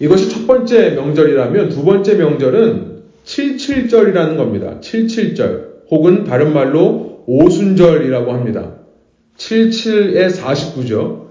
이것이 0.00 0.28
첫 0.30 0.46
번째 0.46 0.90
명절이라면 0.90 1.68
두 1.70 1.84
번째 1.84 2.14
명절은 2.16 2.96
77절이라는 3.24 4.36
겁니다. 4.36 4.78
77절 4.80 5.66
혹은 5.90 6.24
다른 6.24 6.52
말로 6.52 7.24
오순절이라고 7.26 8.32
합니다. 8.32 8.74
77에 9.38 10.30
49죠. 10.30 11.26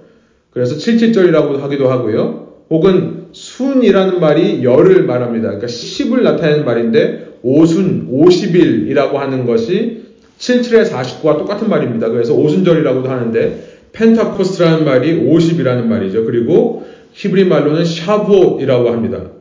그래서 0.52 0.76
77절이라고 0.76 1.60
하기도 1.60 1.90
하고요. 1.90 2.48
혹은 2.70 3.25
순이라는 3.36 4.22
말이 4.22 4.64
열을 4.64 5.04
말합니다. 5.04 5.50
그러니까 5.50 5.68
10을 5.68 6.22
나타내는 6.22 6.64
말인데 6.64 7.40
오순 7.44 8.08
50일이라고 8.10 9.16
하는 9.16 9.46
것이 9.46 10.06
77에 10.40 10.90
49와 10.90 11.38
똑같은 11.38 11.68
말입니다. 11.70 12.10
그래서 12.10 12.34
오순절이라고도 12.34 13.10
하는데 13.10 13.68
Pentecost라는 13.92 14.86
말이 14.86 15.20
50이라는 15.20 15.84
말이죠. 15.84 16.24
그리고 16.24 16.88
히브리 17.12 17.46
말로는 17.46 17.84
שבועות이라고 17.84 18.90
합니다. 18.90 19.32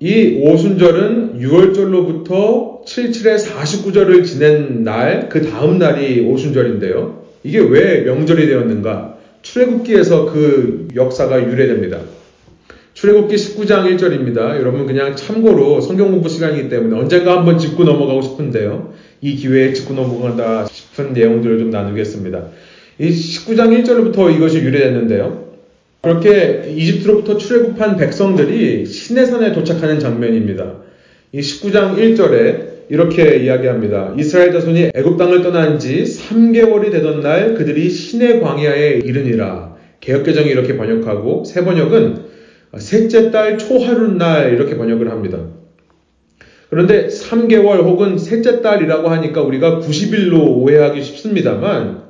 이 0.00 0.40
오순절은 0.42 1.40
6월절로부터 1.40 2.84
77에 2.84 3.42
49절을 3.42 4.26
지낸 4.26 4.84
날, 4.84 5.30
그 5.30 5.42
다음 5.42 5.78
날이 5.78 6.20
오순절인데요. 6.20 7.24
이게 7.44 7.60
왜 7.60 8.02
명절이 8.02 8.46
되었는가? 8.46 9.16
출애굽기에서 9.40 10.26
그 10.26 10.88
역사가 10.94 11.50
유래됩니다. 11.50 11.98
출애굽기 12.98 13.36
19장 13.36 13.96
1절입니다. 13.96 14.56
여러분 14.58 14.84
그냥 14.84 15.14
참고로 15.14 15.80
성경 15.80 16.10
공부 16.10 16.28
시간이기 16.28 16.68
때문에 16.68 16.98
언젠가 16.98 17.36
한번 17.38 17.56
짚고 17.56 17.84
넘어가고 17.84 18.22
싶은데요. 18.22 18.92
이 19.20 19.36
기회에 19.36 19.72
짚고 19.72 19.94
넘어간다 19.94 20.66
싶은 20.66 21.12
내용들을 21.12 21.60
좀 21.60 21.70
나누겠습니다. 21.70 22.46
이 22.98 23.08
19장 23.08 23.84
1절부터 23.84 24.34
이것이 24.34 24.58
유래됐는데요. 24.58 25.44
그렇게 26.00 26.74
이집트로부터 26.76 27.38
출애굽한 27.38 27.98
백성들이 27.98 28.84
시내산에 28.86 29.52
도착하는 29.52 30.00
장면입니다. 30.00 30.78
이 31.30 31.38
19장 31.38 31.96
1절에 31.98 32.88
이렇게 32.88 33.36
이야기합니다. 33.36 34.16
이스라엘 34.18 34.50
자손이 34.50 34.90
애굽 34.96 35.16
땅을 35.16 35.42
떠난 35.42 35.78
지 35.78 36.02
3개월이 36.02 36.90
되던 36.90 37.20
날 37.20 37.54
그들이 37.54 37.90
시내 37.90 38.40
광야에 38.40 39.02
이르니라. 39.04 39.76
개혁 40.00 40.24
개정이 40.24 40.48
이렇게 40.48 40.76
번역하고 40.76 41.44
새 41.44 41.64
번역은 41.64 42.37
셋째 42.76 43.30
달 43.30 43.56
초하룻 43.58 44.16
날 44.16 44.52
이렇게 44.52 44.76
번역을 44.76 45.10
합니다. 45.10 45.38
그런데 46.70 47.08
3개월 47.08 47.82
혹은 47.84 48.18
셋째 48.18 48.60
달이라고 48.60 49.08
하니까 49.08 49.42
우리가 49.42 49.80
90일로 49.80 50.38
오해하기 50.58 51.02
쉽습니다만 51.02 52.02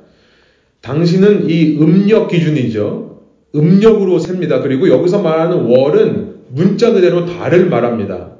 당신은 0.81 1.49
이 1.49 1.77
음력 1.79 2.27
기준이죠. 2.29 3.21
음력으로 3.55 4.19
셉니다. 4.19 4.61
그리고 4.61 4.89
여기서 4.89 5.21
말하는 5.21 5.65
월은 5.65 6.35
문자 6.49 6.91
그대로 6.91 7.25
달을 7.25 7.67
말합니다. 7.67 8.31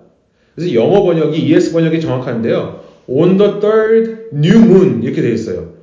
그래서 0.55 0.73
영어 0.73 1.03
번역이 1.03 1.39
ES 1.39 1.71
번역이 1.71 2.01
정확한데요. 2.01 2.81
On 3.07 3.37
the 3.37 3.59
third 3.59 4.17
new 4.33 4.57
moon 4.57 5.03
이렇게 5.03 5.21
되어 5.21 5.31
있어요. 5.31 5.73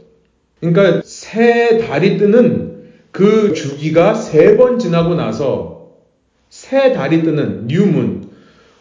그러니까 0.61 1.01
새 1.05 1.79
달이 1.79 2.19
뜨는 2.19 2.73
그 3.11 3.53
주기가 3.55 4.15
세 4.15 4.57
번 4.57 4.79
지나고 4.79 5.15
나서 5.15 5.76
새 6.57 6.93
달이 6.95 7.23
뜨는 7.23 7.69
moon 7.71 8.29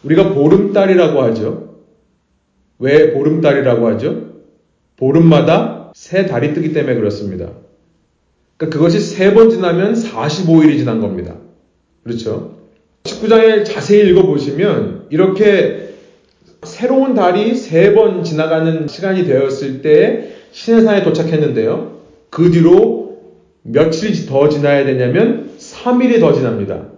우리가 0.02 0.32
보름달이라고 0.32 1.22
하죠. 1.24 1.74
왜 2.78 3.12
보름달이라고 3.12 3.86
하죠? 3.88 4.32
보름마다 4.96 5.92
새 5.94 6.24
달이 6.24 6.54
뜨기 6.54 6.72
때문에 6.72 6.94
그렇습니다. 6.94 7.50
그러니까 8.56 8.78
그것이 8.78 8.98
세 9.00 9.34
번 9.34 9.50
지나면 9.50 9.92
45일이 9.92 10.78
지난 10.78 11.02
겁니다. 11.02 11.34
그렇죠? 12.02 12.56
19장에 13.04 13.64
자세히 13.66 14.08
읽어보시면 14.08 15.08
이렇게 15.10 15.90
새로운 16.62 17.14
달이 17.14 17.54
세 17.56 17.92
번 17.94 18.24
지나가는 18.24 18.88
시간이 18.88 19.26
되었을 19.26 19.82
때 19.82 20.32
신해산에 20.52 21.02
도착했는데요. 21.02 21.98
그 22.30 22.50
뒤로 22.50 23.18
며칠이 23.64 24.26
더 24.26 24.48
지나야 24.48 24.86
되냐면 24.86 25.50
3일이 25.58 26.20
더 26.20 26.32
지납니다. 26.32 26.95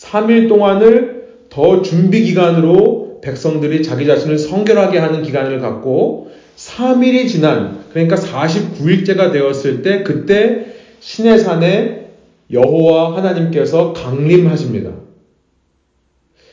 3일 0.00 0.48
동안을 0.48 1.28
더 1.50 1.82
준비 1.82 2.22
기간으로 2.22 3.20
백성들이 3.22 3.82
자기 3.82 4.06
자신을 4.06 4.38
성결하게 4.38 4.98
하는 4.98 5.22
기간을 5.22 5.60
갖고 5.60 6.30
3일이 6.56 7.28
지난 7.28 7.80
그러니까 7.90 8.16
49일째가 8.16 9.32
되었을 9.32 9.82
때 9.82 10.02
그때 10.02 10.66
신의 11.00 11.38
산에 11.38 12.10
여호와 12.52 13.16
하나님께서 13.16 13.92
강림하십니다. 13.92 14.92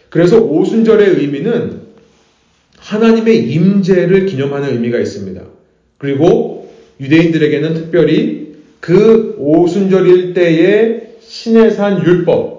그래서 0.10 0.39
오순절의 0.39 1.21
의미는 1.21 1.81
하나님의 2.77 3.51
임재를 3.51 4.25
기념하는 4.25 4.73
의미가 4.73 4.99
있습니다. 4.99 5.41
그리고 5.97 6.71
유대인들에게는 6.99 7.73
특별히 7.73 8.55
그 8.79 9.36
오순절일 9.39 10.34
때의 10.34 11.15
신의 11.21 11.71
산 11.71 12.05
율법, 12.05 12.55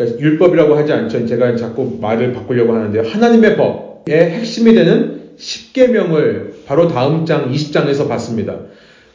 그러니까 0.00 0.18
율법이라고 0.18 0.74
하지 0.76 0.92
않죠. 0.92 1.26
제가 1.26 1.56
자꾸 1.56 1.98
말을 2.00 2.32
바꾸려고 2.32 2.72
하는데요. 2.72 3.02
하나님의 3.02 3.56
법의 3.56 4.30
핵심이 4.30 4.72
되는 4.72 5.20
10계명을 5.36 6.64
바로 6.66 6.88
다음 6.88 7.26
장 7.26 7.52
20장에서 7.52 8.08
봤습니다. 8.08 8.60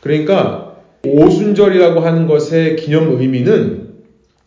그러니까 0.02 0.76
오순절이라고 1.04 2.00
하는 2.02 2.28
것의 2.28 2.76
기념 2.76 3.19
의미는 3.19 3.95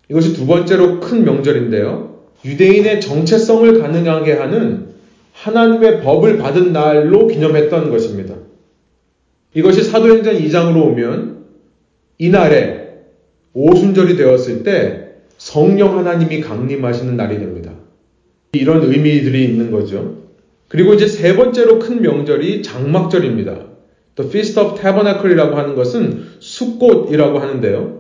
이것이 0.09 0.35
두 0.35 0.47
번째로 0.47 1.01
큰 1.01 1.25
명절인데요. 1.25 2.19
유대인의 2.45 3.01
정체성을 3.01 3.81
가능하게 3.81 4.35
하는 4.35 4.89
하나님의 5.33 6.03
법을 6.03 6.39
받은 6.39 6.73
날로 6.73 7.27
기념했던 7.27 7.91
것입니다. 7.91 8.37
이것이 9.55 9.83
사도행전 9.83 10.37
2장으로 10.37 10.87
오면 10.87 11.39
이날에 12.19 12.89
오순절이 13.55 14.17
되었을 14.17 14.63
때 14.63 15.08
성령 15.39 15.97
하나님이 15.97 16.41
강림하시는 16.41 17.17
날이 17.17 17.39
됩니다. 17.39 17.73
이런 18.53 18.83
의미들이 18.83 19.45
있는 19.45 19.71
거죠. 19.71 20.19
그리고 20.69 20.95
이제 20.95 21.07
세 21.07 21.37
번째로 21.37 21.79
큰 21.79 22.03
명절이 22.03 22.63
장막절입니다. 22.63 23.69
The 24.17 24.29
Feast 24.29 24.59
of 24.59 24.81
Tabernacle이라고 24.81 25.57
하는 25.57 25.75
것은 25.75 26.25
숫꽃이라고 26.41 27.39
하는데요. 27.39 27.99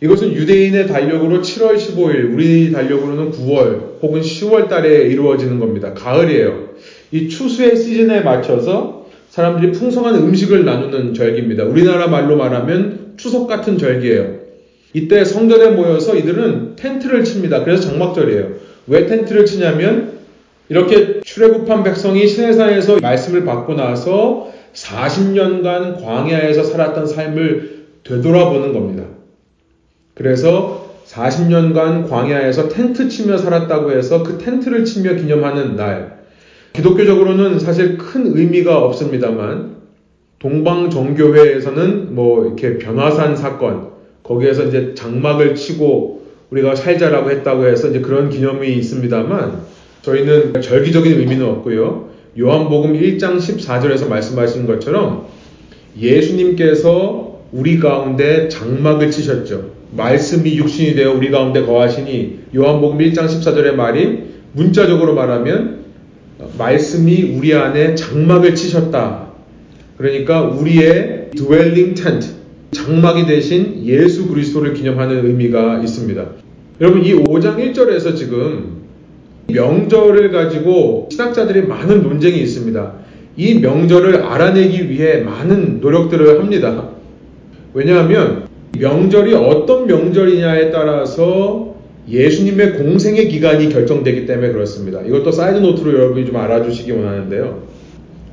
이것은 0.00 0.32
유대인의 0.34 0.86
달력으로 0.86 1.40
7월 1.40 1.76
15일, 1.76 2.32
우리 2.32 2.70
달력으로는 2.70 3.32
9월 3.32 4.00
혹은 4.00 4.20
10월 4.20 4.68
달에 4.68 5.08
이루어지는 5.08 5.58
겁니다. 5.58 5.92
가을이에요. 5.94 6.68
이 7.10 7.28
추수의 7.28 7.76
시즌에 7.76 8.20
맞춰서 8.20 9.08
사람들이 9.30 9.72
풍성한 9.72 10.14
음식을 10.16 10.64
나누는 10.64 11.14
절기입니다. 11.14 11.64
우리나라 11.64 12.06
말로 12.06 12.36
말하면 12.36 13.14
추석 13.16 13.46
같은 13.48 13.78
절기예요. 13.78 14.37
이때 14.92 15.24
성전에 15.24 15.70
모여서 15.70 16.16
이들은 16.16 16.76
텐트를 16.76 17.24
칩니다. 17.24 17.64
그래서 17.64 17.88
장막절이에요. 17.88 18.48
왜 18.86 19.06
텐트를 19.06 19.44
치냐면 19.44 20.18
이렇게 20.68 21.20
출애굽한 21.20 21.82
백성이 21.82 22.26
시내산에서 22.26 22.98
말씀을 23.00 23.44
받고 23.44 23.74
나서 23.74 24.50
40년간 24.74 26.02
광야에서 26.02 26.62
살았던 26.62 27.06
삶을 27.06 27.86
되돌아보는 28.04 28.72
겁니다. 28.72 29.04
그래서 30.14 30.88
40년간 31.06 32.08
광야에서 32.08 32.68
텐트 32.68 33.08
치며 33.08 33.38
살았다고 33.38 33.92
해서 33.92 34.22
그 34.22 34.38
텐트를 34.38 34.84
치며 34.84 35.14
기념하는 35.14 35.76
날. 35.76 36.18
기독교적으로는 36.74 37.58
사실 37.58 37.96
큰 37.96 38.36
의미가 38.36 38.78
없습니다만 38.78 39.76
동방정교회에서는 40.38 42.14
뭐 42.14 42.44
이렇게 42.44 42.78
변화산 42.78 43.36
사건, 43.36 43.97
거기에서 44.28 44.64
이제 44.64 44.92
장막을 44.94 45.54
치고 45.54 46.26
우리가 46.50 46.74
살자라고 46.76 47.30
했다고 47.30 47.66
해서 47.66 47.88
이제 47.88 48.00
그런 48.00 48.28
기념이 48.28 48.68
있습니다만 48.74 49.62
저희는 50.02 50.60
절기적인 50.60 51.18
의미는 51.18 51.46
없고요. 51.46 52.10
요한복음 52.38 52.92
1장 52.92 53.38
14절에서 53.38 54.08
말씀하신 54.08 54.66
것처럼 54.66 55.26
예수님께서 55.98 57.40
우리 57.52 57.80
가운데 57.80 58.48
장막을 58.48 59.10
치셨죠. 59.10 59.78
말씀이 59.96 60.56
육신이 60.56 60.94
되어 60.94 61.14
우리 61.14 61.30
가운데 61.30 61.64
거하시니 61.64 62.40
요한복음 62.54 62.98
1장 62.98 63.26
14절의 63.26 63.72
말이 63.72 64.24
문자적으로 64.52 65.14
말하면 65.14 65.84
말씀이 66.58 67.34
우리 67.36 67.54
안에 67.54 67.94
장막을 67.94 68.54
치셨다. 68.54 69.28
그러니까 69.96 70.42
우리의 70.42 71.30
dwelling 71.34 72.00
tent, 72.00 72.37
장막이 72.70 73.26
되신 73.26 73.82
예수 73.84 74.28
그리스도를 74.28 74.74
기념하는 74.74 75.24
의미가 75.26 75.80
있습니다. 75.80 76.26
여러분 76.80 77.04
이 77.04 77.12
5장 77.14 77.56
1절에서 77.56 78.14
지금 78.14 78.78
명절을 79.48 80.30
가지고 80.30 81.08
신학자들이 81.10 81.62
많은 81.62 82.02
논쟁이 82.02 82.40
있습니다. 82.40 82.92
이 83.36 83.54
명절을 83.54 84.22
알아내기 84.22 84.90
위해 84.90 85.18
많은 85.22 85.80
노력들을 85.80 86.40
합니다. 86.40 86.90
왜냐하면 87.72 88.46
명절이 88.78 89.34
어떤 89.34 89.86
명절이냐에 89.86 90.70
따라서 90.70 91.74
예수님의 92.08 92.74
공생애 92.74 93.28
기간이 93.28 93.68
결정되기 93.68 94.26
때문에 94.26 94.52
그렇습니다. 94.52 95.00
이것도 95.02 95.32
side 95.32 95.58
note로 95.58 95.92
여러분이 95.92 96.26
좀 96.26 96.36
알아주시기 96.36 96.92
원하는데요. 96.92 97.62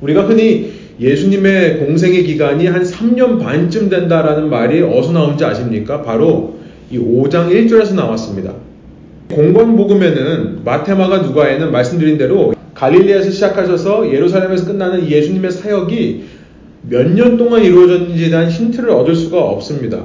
우리가 0.00 0.26
흔히 0.26 0.72
예수님의 1.00 1.78
공생의 1.78 2.24
기간이 2.24 2.66
한 2.66 2.82
3년 2.82 3.40
반쯤 3.40 3.88
된다라는 3.90 4.48
말이 4.48 4.80
어디서 4.82 5.12
나온지 5.12 5.44
아십니까? 5.44 6.02
바로 6.02 6.56
이 6.90 6.98
5장 6.98 7.50
1절에서 7.50 7.94
나왔습니다. 7.94 8.54
공관 9.30 9.76
복음에는 9.76 10.64
마테마가 10.64 11.18
누가에는 11.18 11.70
말씀드린 11.72 12.16
대로 12.16 12.54
갈릴리에서 12.74 13.30
시작하셔서 13.30 14.12
예루살렘에서 14.12 14.66
끝나는 14.66 15.08
예수님의 15.10 15.50
사역이 15.50 16.24
몇 16.88 17.08
년 17.14 17.36
동안 17.36 17.64
이루어졌는지에 17.64 18.30
대한 18.30 18.48
힌트를 18.48 18.90
얻을 18.90 19.16
수가 19.16 19.42
없습니다. 19.42 20.04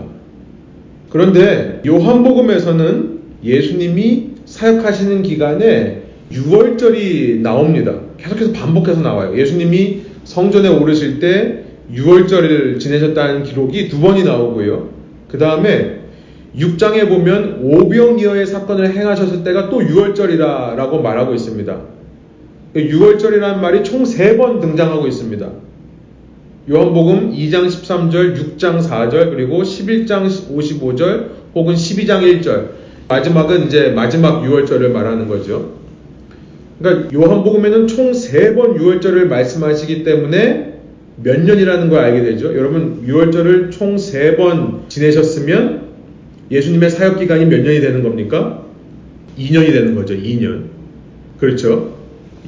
그런데 1.10 1.82
요한복음에서는 1.86 3.20
예수님이 3.44 4.30
사역하시는 4.46 5.22
기간에 5.24 6.02
6월절이 6.32 7.42
나옵니다. 7.42 7.94
계속해서 8.18 8.54
반복해서 8.54 9.02
나와요. 9.02 9.38
예수님이 9.38 10.01
성전에 10.24 10.70
오르실 10.70 11.20
때 11.20 11.64
6월절을 11.94 12.80
지내셨다는 12.80 13.44
기록이 13.44 13.90
두 13.90 14.00
번이 14.00 14.24
나오고요. 14.24 14.90
그 15.30 15.38
다음에 15.38 16.02
6장에 16.58 17.08
보면 17.08 17.60
오병이어의 17.64 18.46
사건을 18.46 18.94
행하셨을 18.94 19.44
때가 19.44 19.70
또 19.70 19.80
6월절이라고 19.80 21.02
말하고 21.02 21.34
있습니다. 21.34 21.82
6월절이라는 22.76 23.60
말이 23.60 23.84
총 23.84 24.04
3번 24.04 24.62
등장하고 24.62 25.08
있습니다. 25.08 25.50
요한복음 26.70 27.34
2장 27.34 27.66
13절, 27.68 28.36
6장 28.38 28.82
4절, 28.82 29.32
그리고 29.32 29.64
11장 29.64 30.28
55절, 30.28 31.28
혹은 31.56 31.74
12장 31.74 32.22
1절. 32.22 32.82
마지막은 33.08 33.66
이제 33.66 33.90
마지막 33.90 34.44
6월절을 34.44 34.92
말하는 34.92 35.28
거죠. 35.28 35.81
그러니까 36.82 37.14
요한복음에는 37.14 37.88
총 37.88 38.12
3번 38.12 38.76
6월절을 38.78 39.26
말씀하시기 39.28 40.04
때문에 40.04 40.80
몇 41.24 41.40
년이라는 41.42 41.90
걸 41.90 42.00
알게 42.00 42.24
되죠. 42.24 42.56
여러분 42.56 43.04
6월절을 43.08 43.72
총 43.72 43.96
3번 43.96 44.90
지내셨으면 44.90 45.82
예수님의 46.50 46.90
사역 46.90 47.20
기간이 47.20 47.46
몇 47.46 47.62
년이 47.62 47.80
되는 47.82 48.02
겁니까? 48.04 48.64
2년이 49.38 49.68
되는 49.72 49.96
거죠. 49.96 50.16
2년. 50.16 50.64
그렇죠. 51.40 51.94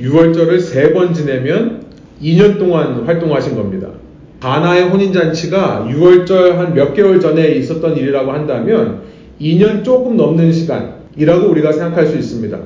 6월절을 0.02 0.60
3번 0.60 1.14
지내면 1.14 1.84
2년 2.22 2.58
동안 2.58 3.04
활동하신 3.06 3.56
겁니다. 3.56 3.90
가나의 4.40 4.90
혼인잔치가 4.90 5.88
6월절 5.90 6.54
한 6.54 6.74
몇 6.74 6.94
개월 6.94 7.20
전에 7.20 7.52
있었던 7.52 7.96
일이라고 7.96 8.32
한다면 8.32 9.02
2년 9.40 9.84
조금 9.84 10.18
넘는 10.18 10.52
시간이라고 10.52 11.50
우리가 11.50 11.72
생각할 11.72 12.08
수 12.08 12.18
있습니다. 12.18 12.60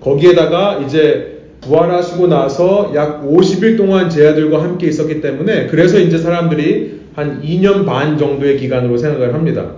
거기에다가 0.00 0.78
이제 0.86 1.38
부활하시고 1.60 2.28
나서 2.28 2.92
약 2.94 3.24
50일 3.24 3.76
동안 3.76 4.08
제 4.08 4.28
아들과 4.28 4.62
함께 4.62 4.86
있었기 4.86 5.20
때문에 5.20 5.66
그래서 5.66 5.98
이제 5.98 6.18
사람들이 6.18 7.00
한 7.14 7.42
2년 7.42 7.84
반 7.84 8.16
정도의 8.16 8.58
기간으로 8.58 8.96
생각을 8.96 9.34
합니다. 9.34 9.72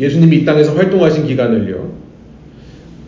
예수님이 0.00 0.38
이 0.38 0.44
땅에서 0.44 0.74
활동하신 0.74 1.26
기간을요. 1.26 1.92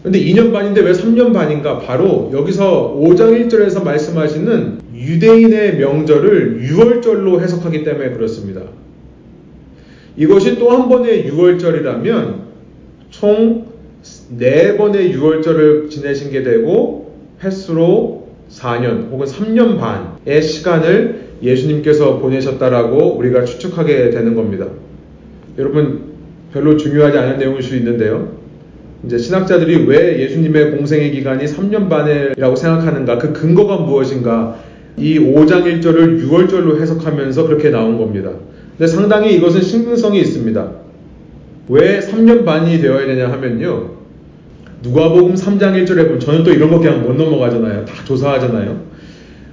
근데 0.04 0.20
2년 0.20 0.52
반인데 0.52 0.82
왜 0.82 0.92
3년 0.92 1.32
반인가? 1.32 1.80
바로 1.80 2.30
여기서 2.32 2.96
5장 2.96 3.48
1절에서 3.48 3.82
말씀하시는 3.82 4.78
유대인의 4.94 5.78
명절을 5.78 6.62
6월절로 6.70 7.40
해석하기 7.40 7.82
때문에 7.82 8.10
그렇습니다. 8.10 8.62
이것이 10.16 10.58
또 10.58 10.70
한 10.70 10.88
번의 10.88 11.28
6월절이라면 11.28 12.34
총 13.10 13.66
4번의 14.38 15.14
6월절을 15.14 15.90
지내신 15.90 16.30
게 16.30 16.42
되고 16.42 17.14
횟수로 17.42 18.28
4년 18.50 19.10
혹은 19.10 19.26
3년 19.26 19.78
반의 19.78 20.42
시간을 20.42 21.26
예수님께서 21.42 22.18
보내셨다라고 22.18 23.16
우리가 23.16 23.44
추측하게 23.44 24.10
되는 24.10 24.34
겁니다. 24.34 24.66
여러분 25.58 26.16
별로 26.52 26.76
중요하지 26.76 27.18
않은 27.18 27.38
내용일 27.38 27.62
수 27.62 27.76
있는데요. 27.76 28.36
이제 29.04 29.18
신학자들이 29.18 29.84
왜 29.86 30.20
예수님의 30.20 30.76
공생의 30.76 31.12
기간이 31.12 31.44
3년 31.44 31.88
반이라고 31.88 32.56
생각하는가, 32.56 33.18
그 33.18 33.32
근거가 33.32 33.76
무엇인가, 33.78 34.58
이 34.96 35.18
5장 35.18 35.64
1절을 35.64 36.26
6월절로 36.26 36.80
해석하면서 36.80 37.46
그렇게 37.46 37.70
나온 37.70 37.98
겁니다. 37.98 38.30
근데 38.76 38.86
상당히 38.90 39.34
이것은 39.36 39.60
신빙성이 39.60 40.20
있습니다. 40.20 40.85
왜 41.68 42.00
3년 42.00 42.44
반이 42.44 42.80
되어야 42.80 43.06
되냐 43.06 43.30
하면요. 43.32 43.96
누가복음 44.82 45.34
3장 45.34 45.84
1절에 45.84 46.04
보면 46.04 46.20
저는 46.20 46.44
또 46.44 46.52
이런 46.52 46.70
거 46.70 46.78
그냥 46.78 47.02
못 47.02 47.14
넘어가잖아요. 47.14 47.84
다 47.84 48.04
조사하잖아요. 48.04 48.80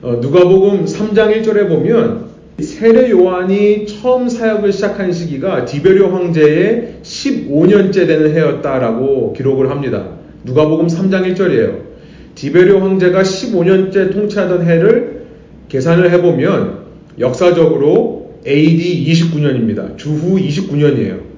어, 0.04 0.20
누가복음 0.22 0.86
3장 0.86 1.42
1절에 1.42 1.68
보면 1.68 2.26
세례 2.60 3.10
요한이 3.10 3.88
처음 3.88 4.30
사역을 4.30 4.72
시작한 4.72 5.12
시기가 5.12 5.66
디베료 5.66 6.10
황제의 6.10 7.00
15년째 7.02 8.06
되는 8.06 8.36
해였다라고 8.36 9.34
기록을 9.34 9.72
합니다. 9.72 10.10
누가복음 10.44 10.88
3장 10.88 11.34
1절이에요. 11.34 11.94
디베료 12.36 12.80
황제가 12.80 13.24
15년째 13.24 14.12
통치하던 14.12 14.66
해를 14.66 15.24
계산을 15.70 16.12
해보면 16.12 16.84
역사적으로 17.20 18.40
AD 18.46 19.06
29년입니다. 19.06 19.98
주후 19.98 20.38
29년이에요. 20.38 21.33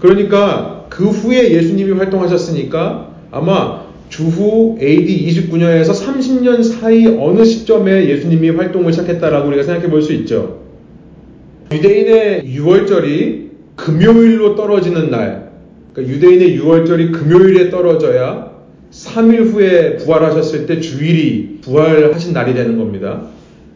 그러니까 0.00 0.86
그 0.88 1.04
후에 1.04 1.52
예수님이 1.52 1.92
활동하셨으니까 1.92 3.10
아마 3.30 3.84
주후 4.08 4.76
AD 4.80 5.26
29년에서 5.28 5.90
30년 5.90 6.64
사이 6.64 7.06
어느 7.06 7.44
시점에 7.44 8.08
예수님이 8.08 8.50
활동을 8.50 8.92
시작했다라고 8.92 9.48
우리가 9.48 9.62
생각해 9.62 9.88
볼 9.88 10.02
수 10.02 10.12
있죠. 10.14 10.60
유대인의 11.72 12.44
6월절이 12.46 13.50
금요일로 13.76 14.56
떨어지는 14.56 15.10
날, 15.10 15.50
그러니까 15.92 16.16
유대인의 16.16 16.58
6월절이 16.58 17.12
금요일에 17.12 17.70
떨어져야 17.70 18.50
3일 18.90 19.52
후에 19.52 19.96
부활하셨을 19.98 20.66
때 20.66 20.80
주일이 20.80 21.58
부활하신 21.62 22.32
날이 22.32 22.54
되는 22.54 22.76
겁니다. 22.76 23.22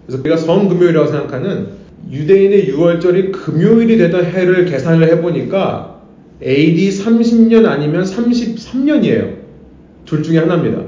그래서 0.07 0.21
우리가 0.21 0.37
성금요일이라고 0.37 1.07
생각하는 1.07 1.69
유대인의 2.11 2.73
6월절이 2.73 3.31
금요일이 3.31 3.97
되던 3.97 4.25
해를 4.25 4.65
계산을 4.65 5.09
해보니까 5.13 5.94
AD 6.45 6.89
30년 6.91 7.67
아니면 7.67 8.05
33년이에요. 8.05 9.37
둘 10.05 10.23
중에 10.23 10.39
하나입니다. 10.39 10.83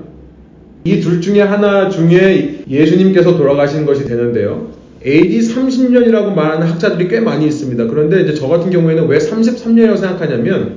이 0.85 1.01
둘 1.01 1.21
중에 1.21 1.41
하나 1.41 1.89
중에 1.89 2.61
예수님께서 2.69 3.37
돌아가신 3.37 3.87
것이 3.87 4.05
되는데요. 4.05 4.71
AD 5.05 5.39
30년이라고 5.41 6.35
말하는 6.35 6.67
학자들이 6.67 7.09
꽤 7.09 7.21
많이 7.21 7.47
있습니다. 7.47 7.87
그런데 7.87 8.23
이제 8.23 8.35
저 8.35 8.47
같은 8.49 8.71
경우에는 8.71 9.07
왜 9.09 9.19
33년이라고 9.19 9.97
생각하냐면 9.97 10.77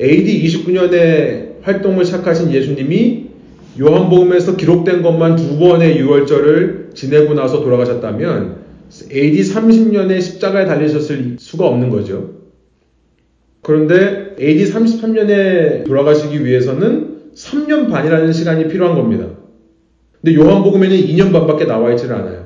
AD 0.00 0.42
29년에 0.44 1.62
활동을 1.62 2.04
시작하신 2.04 2.52
예수님이 2.52 3.26
요한복음에서 3.80 4.56
기록된 4.56 5.02
것만 5.02 5.36
두 5.36 5.58
번의 5.58 5.98
6월절을 6.02 6.94
지내고 6.94 7.34
나서 7.34 7.60
돌아가셨다면 7.60 8.56
AD 9.12 9.40
30년에 9.42 10.20
십자가에 10.20 10.66
달리셨을 10.66 11.36
수가 11.38 11.66
없는 11.66 11.90
거죠. 11.90 12.33
그런데 13.64 14.36
AD 14.38 14.70
33년에 14.70 15.86
돌아가시기 15.86 16.44
위해서는 16.44 17.32
3년 17.34 17.90
반이라는 17.90 18.32
시간이 18.32 18.68
필요한 18.68 18.94
겁니다. 18.94 19.26
근데 20.20 20.36
요한복음에는 20.36 20.96
2년 20.96 21.32
반밖에 21.32 21.64
나와 21.64 21.90
있지는 21.92 22.14
않아요. 22.14 22.44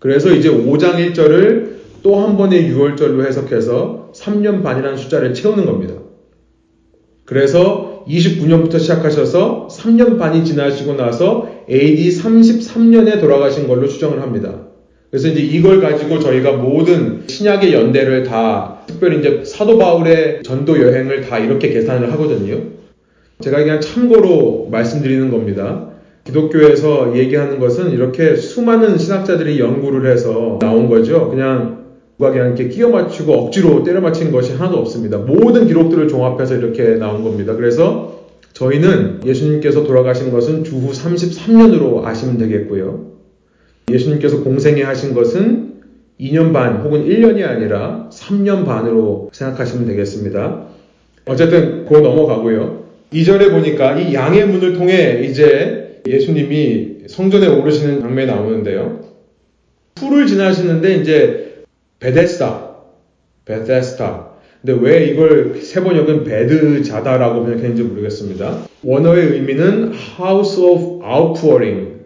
그래서 0.00 0.30
이제 0.32 0.50
5장 0.50 1.12
1절을 1.14 1.70
또 2.02 2.16
한 2.16 2.36
번의 2.36 2.70
6월절로 2.72 3.26
해석해서 3.26 4.10
3년 4.14 4.62
반이라는 4.62 4.96
숫자를 4.96 5.34
채우는 5.34 5.66
겁니다. 5.66 5.94
그래서 7.24 8.04
29년부터 8.08 8.80
시작하셔서 8.80 9.68
3년 9.70 10.18
반이 10.18 10.44
지나시고 10.44 10.94
나서 10.94 11.48
AD 11.70 12.08
33년에 12.08 13.20
돌아가신 13.20 13.68
걸로 13.68 13.86
추정을 13.86 14.20
합니다. 14.20 14.69
그래서 15.10 15.28
이제 15.28 15.40
이걸 15.40 15.80
가지고 15.80 16.20
저희가 16.20 16.52
모든 16.52 17.24
신약의 17.26 17.72
연대를 17.72 18.22
다 18.24 18.78
특별히 18.86 19.18
이제 19.18 19.42
사도 19.44 19.76
바울의 19.76 20.42
전도 20.44 20.80
여행을 20.80 21.22
다 21.22 21.38
이렇게 21.38 21.70
계산을 21.70 22.12
하거든요. 22.12 22.58
제가 23.40 23.58
그냥 23.58 23.80
참고로 23.80 24.68
말씀드리는 24.70 25.30
겁니다. 25.30 25.88
기독교에서 26.24 27.16
얘기하는 27.16 27.58
것은 27.58 27.90
이렇게 27.90 28.36
수많은 28.36 28.98
신학자들이 28.98 29.58
연구를 29.58 30.10
해서 30.10 30.58
나온 30.60 30.88
거죠. 30.88 31.28
그냥 31.30 31.80
누가 32.18 32.30
그냥 32.30 32.48
이렇게 32.48 32.68
끼워 32.68 32.90
맞추고 32.90 33.32
억지로 33.32 33.82
때려 33.82 34.00
맞힌 34.00 34.30
것이 34.30 34.52
하나도 34.52 34.76
없습니다. 34.76 35.18
모든 35.18 35.66
기록들을 35.66 36.06
종합해서 36.06 36.54
이렇게 36.54 36.96
나온 36.96 37.24
겁니다. 37.24 37.56
그래서 37.56 38.26
저희는 38.52 39.22
예수님께서 39.24 39.84
돌아가신 39.84 40.30
것은 40.30 40.62
주후 40.62 40.92
33년으로 40.92 42.04
아시면 42.04 42.36
되겠고요. 42.36 43.19
예수님께서 43.92 44.42
공생애 44.42 44.82
하신 44.82 45.14
것은 45.14 45.70
2년 46.20 46.52
반 46.52 46.82
혹은 46.82 47.06
1년이 47.06 47.46
아니라 47.46 48.08
3년 48.12 48.66
반으로 48.66 49.30
생각하시면 49.32 49.86
되겠습니다. 49.86 50.66
어쨌든 51.26 51.84
고 51.86 52.00
넘어가고요. 52.00 52.84
2절에 53.12 53.50
보니까 53.50 53.98
이 53.98 54.14
양의 54.14 54.46
문을 54.46 54.74
통해 54.74 55.22
이제 55.24 56.00
예수님이 56.06 56.98
성전에 57.08 57.46
오르시는 57.46 58.00
장면이 58.00 58.26
나오는데요. 58.30 59.00
풀을 59.94 60.26
지나시는데 60.26 60.96
이제 60.96 61.64
베데스다, 61.98 62.70
베데스타. 63.44 64.30
근데 64.62 64.78
왜 64.80 65.06
이걸 65.06 65.60
세 65.62 65.82
번역은 65.82 66.24
베드자다라고 66.24 67.44
번역했는지 67.44 67.82
모르겠습니다. 67.82 68.66
원어의 68.82 69.32
의미는 69.32 69.92
House 69.92 70.62
of 70.62 71.02
Outpouring. 71.04 71.99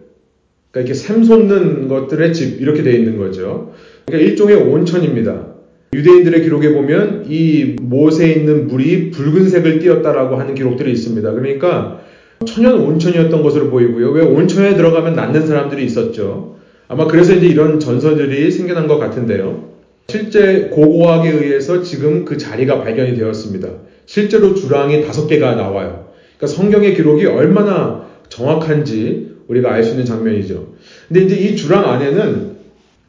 그러니까 0.75 0.79
이렇게 0.81 0.93
샘솟는 0.93 1.87
것들의 1.87 2.33
집 2.33 2.61
이렇게 2.61 2.83
되어 2.83 2.93
있는 2.93 3.17
거죠. 3.17 3.71
그러니까 4.05 4.29
일종의 4.29 4.57
온천입니다. 4.57 5.55
유대인들의 5.93 6.41
기록에 6.41 6.73
보면 6.73 7.25
이 7.29 7.77
못에 7.79 8.33
있는 8.33 8.67
물이 8.67 9.11
붉은색을 9.11 9.79
띄었다라고 9.79 10.35
하는 10.35 10.53
기록들이 10.53 10.91
있습니다. 10.91 11.31
그러니까 11.31 12.01
천연 12.45 12.81
온천이었던 12.81 13.41
것으로 13.41 13.69
보이고요. 13.69 14.11
왜 14.11 14.21
온천에 14.23 14.75
들어가면 14.75 15.15
낫는 15.15 15.47
사람들이 15.47 15.85
있었죠. 15.85 16.57
아마 16.89 17.07
그래서 17.07 17.33
이제 17.33 17.47
이런 17.47 17.79
전설들이 17.79 18.51
생겨난 18.51 18.87
것 18.87 18.97
같은데요. 18.97 19.69
실제 20.09 20.67
고고학에 20.71 21.29
의해서 21.29 21.81
지금 21.81 22.25
그 22.25 22.37
자리가 22.37 22.83
발견이 22.83 23.15
되었습니다. 23.15 23.69
실제로 24.05 24.53
주랑이 24.53 25.05
다섯 25.05 25.25
개가 25.27 25.55
나와요. 25.55 26.09
그러니까 26.37 26.47
성경의 26.47 26.95
기록이 26.95 27.25
얼마나 27.27 28.05
정확한지 28.27 29.34
우리가 29.47 29.73
알 29.73 29.83
수 29.83 29.91
있는 29.91 30.05
장면이죠. 30.05 30.73
근데 31.07 31.23
이제 31.23 31.35
이 31.35 31.55
주랑 31.55 31.89
안에는 31.89 32.55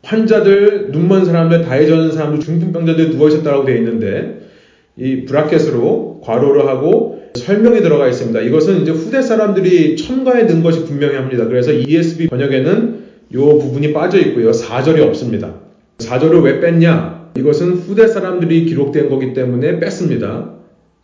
환자들, 0.03 0.91
눈먼 0.93 1.24
사람들, 1.24 1.62
다해 1.62 1.87
져는 1.87 2.12
사람들, 2.12 2.41
중풍병자들 2.41 3.11
누워 3.11 3.28
있었다고 3.28 3.64
되어 3.64 3.76
있는데 3.76 4.49
이 4.97 5.24
브라켓으로 5.24 6.20
괄호를 6.24 6.66
하고 6.68 7.22
설명이 7.34 7.80
들어가 7.82 8.09
있습니다. 8.09 8.41
이것은 8.41 8.82
이제 8.82 8.93
후대 8.93 9.20
사람들이 9.20 9.97
첨가해 9.97 10.45
넣은 10.45 10.62
것이 10.62 10.84
분명히 10.84 11.16
합니다. 11.16 11.47
그래서 11.47 11.72
ESV 11.72 12.28
번역에는 12.28 13.07
이 13.30 13.37
부분이 13.37 13.93
빠져 13.93 14.18
있고요. 14.18 14.53
4절이 14.53 15.01
없습니다. 15.01 15.55
4절을 15.99 16.45
왜 16.45 16.61
뺐냐? 16.61 17.32
이것은 17.37 17.72
후대 17.72 18.07
사람들이 18.07 18.64
기록된 18.64 19.09
거기 19.09 19.34
때문에 19.34 19.78
뺐습니다. 19.80 20.53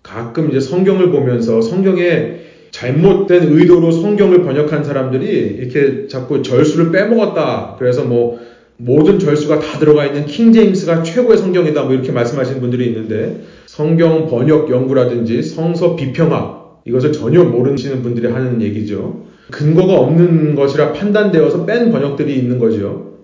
가끔 0.03 0.51
이제 0.51 0.61
성경을 0.61 1.11
보면서 1.11 1.61
성경에 1.61 2.42
잘못된 2.73 3.53
의도로 3.53 3.93
성경을 3.93 4.43
번역한 4.43 4.83
사람들이 4.83 5.27
이렇게 5.59 6.09
자꾸 6.09 6.43
절수를 6.43 6.91
빼먹었다. 6.91 7.77
그래서 7.79 8.03
뭐 8.03 8.41
모든 8.79 9.19
절수가 9.19 9.61
다 9.61 9.79
들어가 9.79 10.07
있는 10.07 10.27
킹 10.27 10.53
제임스가 10.53 11.03
최고의 11.05 11.39
성경이다. 11.39 11.85
뭐 11.85 11.93
이렇게 11.93 12.11
말씀하시는 12.11 12.61
분들이 12.61 12.87
있는데 12.87 13.43
성경 13.67 14.27
번역 14.27 14.71
연구라든지 14.71 15.43
성서 15.43 15.95
비평학 15.95 16.83
이것을 16.87 17.13
전혀 17.13 17.45
모르시는 17.45 18.03
분들이 18.03 18.27
하는 18.27 18.61
얘기죠. 18.61 19.27
근거가 19.51 20.01
없는 20.01 20.55
것이라 20.55 20.93
판단되어서 20.93 21.67
뺀 21.67 21.93
번역들이 21.93 22.35
있는 22.35 22.59
거죠. 22.59 23.19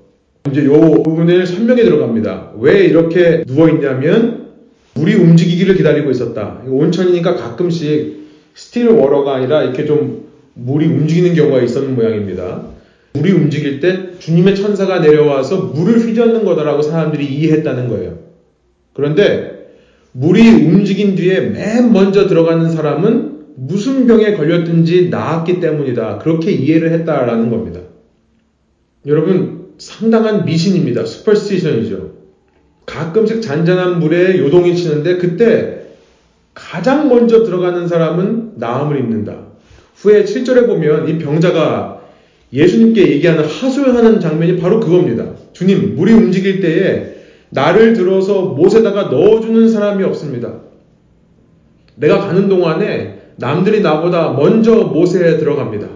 이제 0.50 0.64
요 0.66 1.02
부분을 1.02 1.46
설명에 1.46 1.82
들어갑니다. 1.82 2.52
왜 2.60 2.84
이렇게 2.84 3.44
누워 3.46 3.68
있냐면 3.70 4.48
물이 4.94 5.14
움직이기를 5.14 5.74
기다리고 5.76 6.10
있었다. 6.10 6.62
온천이니까 6.66 7.34
가끔씩 7.34 8.17
still 8.58 8.88
water가 8.88 9.36
아니라 9.36 9.62
이렇게 9.62 9.86
좀 9.86 10.26
물이 10.54 10.86
움직이는 10.86 11.34
경우가 11.34 11.62
있었는 11.62 11.94
모양입니다. 11.94 12.62
물이 13.12 13.30
움직일 13.30 13.78
때 13.78 14.18
주님의 14.18 14.56
천사가 14.56 14.98
내려와서 14.98 15.72
물을 15.74 16.00
휘젓는 16.00 16.44
거다라고 16.44 16.82
사람들이 16.82 17.24
이해했다는 17.24 17.88
거예요. 17.88 18.18
그런데 18.94 19.76
물이 20.10 20.64
움직인 20.66 21.14
뒤에 21.14 21.40
맨 21.40 21.92
먼저 21.92 22.26
들어가는 22.26 22.68
사람은 22.68 23.38
무슨 23.54 24.08
병에 24.08 24.34
걸렸든지 24.34 25.08
나았기 25.08 25.60
때문이다. 25.60 26.18
그렇게 26.18 26.50
이해를 26.50 26.90
했다라는 26.92 27.50
겁니다. 27.50 27.80
여러분, 29.06 29.68
상당한 29.78 30.44
미신입니다. 30.44 31.04
슈퍼스티션이죠. 31.04 32.10
가끔씩 32.86 33.40
잔잔한 33.40 34.00
물에 34.00 34.38
요동이 34.38 34.74
치는데 34.74 35.18
그때 35.18 35.77
가장 36.68 37.08
먼저 37.08 37.44
들어가는 37.44 37.88
사람은 37.88 38.52
나음을 38.56 38.98
입는다. 38.98 39.38
후에 39.96 40.24
7절에 40.24 40.66
보면 40.66 41.08
이 41.08 41.18
병자가 41.18 42.02
예수님께 42.52 43.08
얘기하는 43.12 43.44
하소연하는 43.44 44.20
장면이 44.20 44.58
바로 44.58 44.78
그겁니다. 44.78 45.24
주님, 45.54 45.96
물이 45.96 46.12
움직일 46.12 46.60
때에 46.60 47.14
나를 47.48 47.94
들어서 47.94 48.42
못에다가 48.42 49.04
넣어주는 49.04 49.66
사람이 49.70 50.04
없습니다. 50.04 50.60
내가 51.94 52.18
가는 52.26 52.50
동안에 52.50 53.18
남들이 53.36 53.80
나보다 53.80 54.32
먼저 54.32 54.74
못에 54.76 55.38
들어갑니다. 55.38 55.88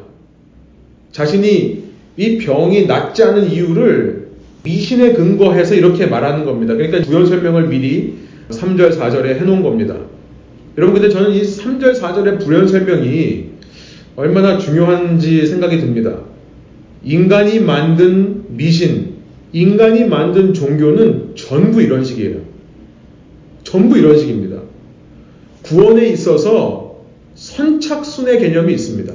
자신이 1.10 1.82
이 2.16 2.38
병이 2.38 2.86
낫지 2.86 3.22
않은 3.22 3.50
이유를 3.50 4.28
미신에 4.62 5.12
근거해서 5.12 5.74
이렇게 5.74 6.06
말하는 6.06 6.46
겁니다. 6.46 6.74
그러니까 6.74 7.02
구현 7.02 7.26
설명을 7.26 7.68
미리 7.68 8.14
3절, 8.48 8.98
4절에 8.98 9.36
해놓은 9.36 9.62
겁니다. 9.62 9.96
여러분 10.78 10.94
근데 11.00 11.10
저는 11.10 11.32
이 11.32 11.42
3절 11.42 11.98
4절의 12.00 12.44
불연 12.44 12.66
설명이 12.66 13.46
얼마나 14.16 14.58
중요한지 14.58 15.46
생각이 15.46 15.78
듭니다. 15.78 16.20
인간이 17.04 17.60
만든 17.60 18.44
미신, 18.56 19.14
인간이 19.52 20.04
만든 20.04 20.54
종교는 20.54 21.34
전부 21.34 21.82
이런 21.82 22.04
식이에요. 22.04 22.38
전부 23.64 23.98
이런 23.98 24.18
식입니다. 24.18 24.62
구원에 25.62 26.06
있어서 26.08 27.02
선착순의 27.34 28.38
개념이 28.40 28.72
있습니다. 28.72 29.12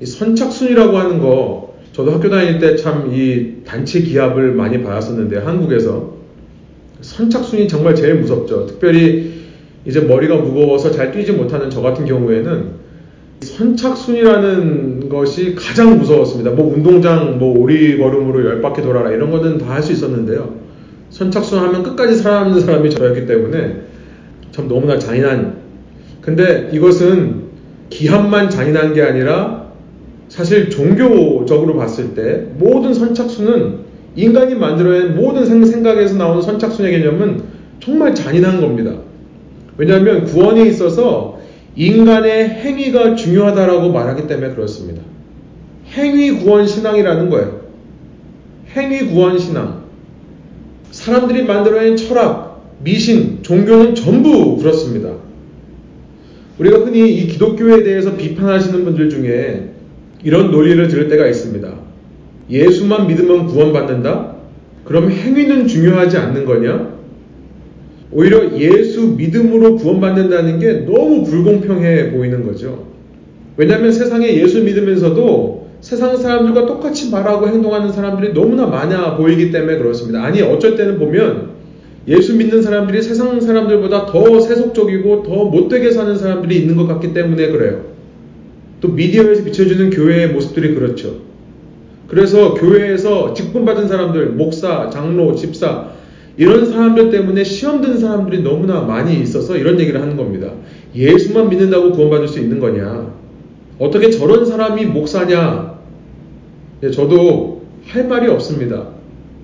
이 0.00 0.06
선착순이라고 0.06 0.96
하는 0.98 1.18
거 1.20 1.76
저도 1.92 2.12
학교 2.12 2.28
다닐 2.30 2.58
때 2.58 2.76
참 2.76 3.12
이 3.12 3.62
단체 3.64 4.00
기합을 4.00 4.52
많이 4.52 4.82
받았었는데 4.82 5.38
한국에서 5.38 6.14
선착순이 7.00 7.68
정말 7.68 7.94
제일 7.94 8.16
무섭죠. 8.16 8.66
특별히 8.66 9.41
이제 9.84 10.00
머리가 10.00 10.36
무거워서 10.36 10.90
잘 10.90 11.12
뛰지 11.12 11.32
못하는 11.32 11.70
저 11.70 11.80
같은 11.80 12.04
경우에는 12.04 12.82
선착순이라는 13.40 15.08
것이 15.08 15.54
가장 15.56 15.98
무서웠습니다. 15.98 16.52
뭐 16.52 16.72
운동장 16.72 17.38
뭐 17.38 17.58
오리걸음으로 17.58 18.44
열 18.44 18.62
바퀴 18.62 18.82
돌아라 18.82 19.10
이런 19.10 19.30
거는 19.30 19.58
다 19.58 19.74
할 19.74 19.82
수 19.82 19.92
있었는데요. 19.92 20.54
선착순 21.10 21.58
하면 21.58 21.82
끝까지 21.82 22.14
살아남는 22.16 22.60
사람이 22.60 22.90
저였기 22.90 23.26
때문에 23.26 23.82
참 24.52 24.68
너무나 24.68 24.98
잔인한. 24.98 25.56
근데 26.20 26.70
이것은 26.72 27.42
기합만 27.90 28.48
잔인한 28.48 28.94
게 28.94 29.02
아니라 29.02 29.72
사실 30.28 30.70
종교적으로 30.70 31.76
봤을 31.76 32.14
때 32.14 32.46
모든 32.58 32.94
선착순은 32.94 33.80
인간이 34.14 34.54
만들어낸 34.54 35.16
모든 35.16 35.44
생각에서 35.66 36.16
나오는 36.16 36.40
선착순의 36.40 36.92
개념은 36.92 37.42
정말 37.80 38.14
잔인한 38.14 38.60
겁니다. 38.60 38.92
왜냐하면 39.76 40.24
구원에 40.24 40.66
있어서 40.68 41.40
인간의 41.76 42.48
행위가 42.48 43.14
중요하다라고 43.14 43.90
말하기 43.90 44.26
때문에 44.26 44.54
그렇습니다. 44.54 45.02
행위 45.92 46.32
구원 46.32 46.66
신앙이라는 46.66 47.30
거예요. 47.30 47.62
행위 48.74 49.06
구원 49.06 49.38
신앙. 49.38 49.82
사람들이 50.90 51.44
만들어낸 51.44 51.96
철학, 51.96 52.62
미신, 52.82 53.42
종교는 53.42 53.94
전부 53.94 54.58
그렇습니다. 54.58 55.14
우리가 56.58 56.78
흔히 56.78 57.14
이 57.14 57.26
기독교에 57.28 57.82
대해서 57.82 58.16
비판하시는 58.16 58.84
분들 58.84 59.08
중에 59.08 59.70
이런 60.22 60.50
논리를 60.50 60.86
들을 60.88 61.08
때가 61.08 61.26
있습니다. 61.26 61.72
예수만 62.50 63.06
믿으면 63.06 63.46
구원받는다? 63.46 64.36
그럼 64.84 65.10
행위는 65.10 65.66
중요하지 65.66 66.18
않는 66.18 66.44
거냐? 66.44 67.01
오히려 68.12 68.58
예수 68.58 69.14
믿음으로 69.16 69.76
구원받는다는 69.76 70.58
게 70.58 70.72
너무 70.86 71.24
불공평해 71.24 72.10
보이는 72.10 72.44
거죠. 72.46 72.86
왜냐하면 73.56 73.92
세상에 73.92 74.34
예수 74.34 74.62
믿으면서도 74.62 75.62
세상 75.80 76.16
사람들과 76.16 76.66
똑같이 76.66 77.10
말하고 77.10 77.48
행동하는 77.48 77.92
사람들이 77.92 78.32
너무나 78.34 78.66
많아 78.66 79.16
보이기 79.16 79.50
때문에 79.50 79.78
그렇습니다. 79.78 80.22
아니, 80.22 80.40
어쩔 80.42 80.76
때는 80.76 80.98
보면 80.98 81.52
예수 82.06 82.36
믿는 82.36 82.62
사람들이 82.62 83.02
세상 83.02 83.40
사람들보다 83.40 84.06
더 84.06 84.40
세속적이고 84.40 85.22
더 85.22 85.44
못되게 85.44 85.90
사는 85.90 86.16
사람들이 86.16 86.56
있는 86.56 86.76
것 86.76 86.86
같기 86.86 87.12
때문에 87.14 87.48
그래요. 87.48 87.92
또 88.80 88.88
미디어에서 88.88 89.44
비춰주는 89.44 89.90
교회의 89.90 90.28
모습들이 90.28 90.74
그렇죠. 90.74 91.16
그래서 92.08 92.54
교회에서 92.54 93.32
직분받은 93.34 93.88
사람들, 93.88 94.30
목사, 94.30 94.90
장로, 94.90 95.34
집사, 95.34 95.92
이런 96.36 96.66
사람들 96.66 97.10
때문에 97.10 97.44
시험 97.44 97.82
든 97.82 97.98
사람들이 97.98 98.42
너무나 98.42 98.80
많이 98.80 99.20
있어서 99.20 99.56
이런 99.56 99.78
얘기를 99.78 100.00
하는 100.00 100.16
겁니다. 100.16 100.52
예수만 100.94 101.48
믿는다고 101.48 101.92
구원받을 101.92 102.28
수 102.28 102.40
있는 102.40 102.58
거냐? 102.58 103.12
어떻게 103.78 104.10
저런 104.10 104.44
사람이 104.46 104.86
목사냐? 104.86 105.78
예, 106.82 106.90
저도 106.90 107.62
할 107.86 108.08
말이 108.08 108.28
없습니다. 108.28 108.88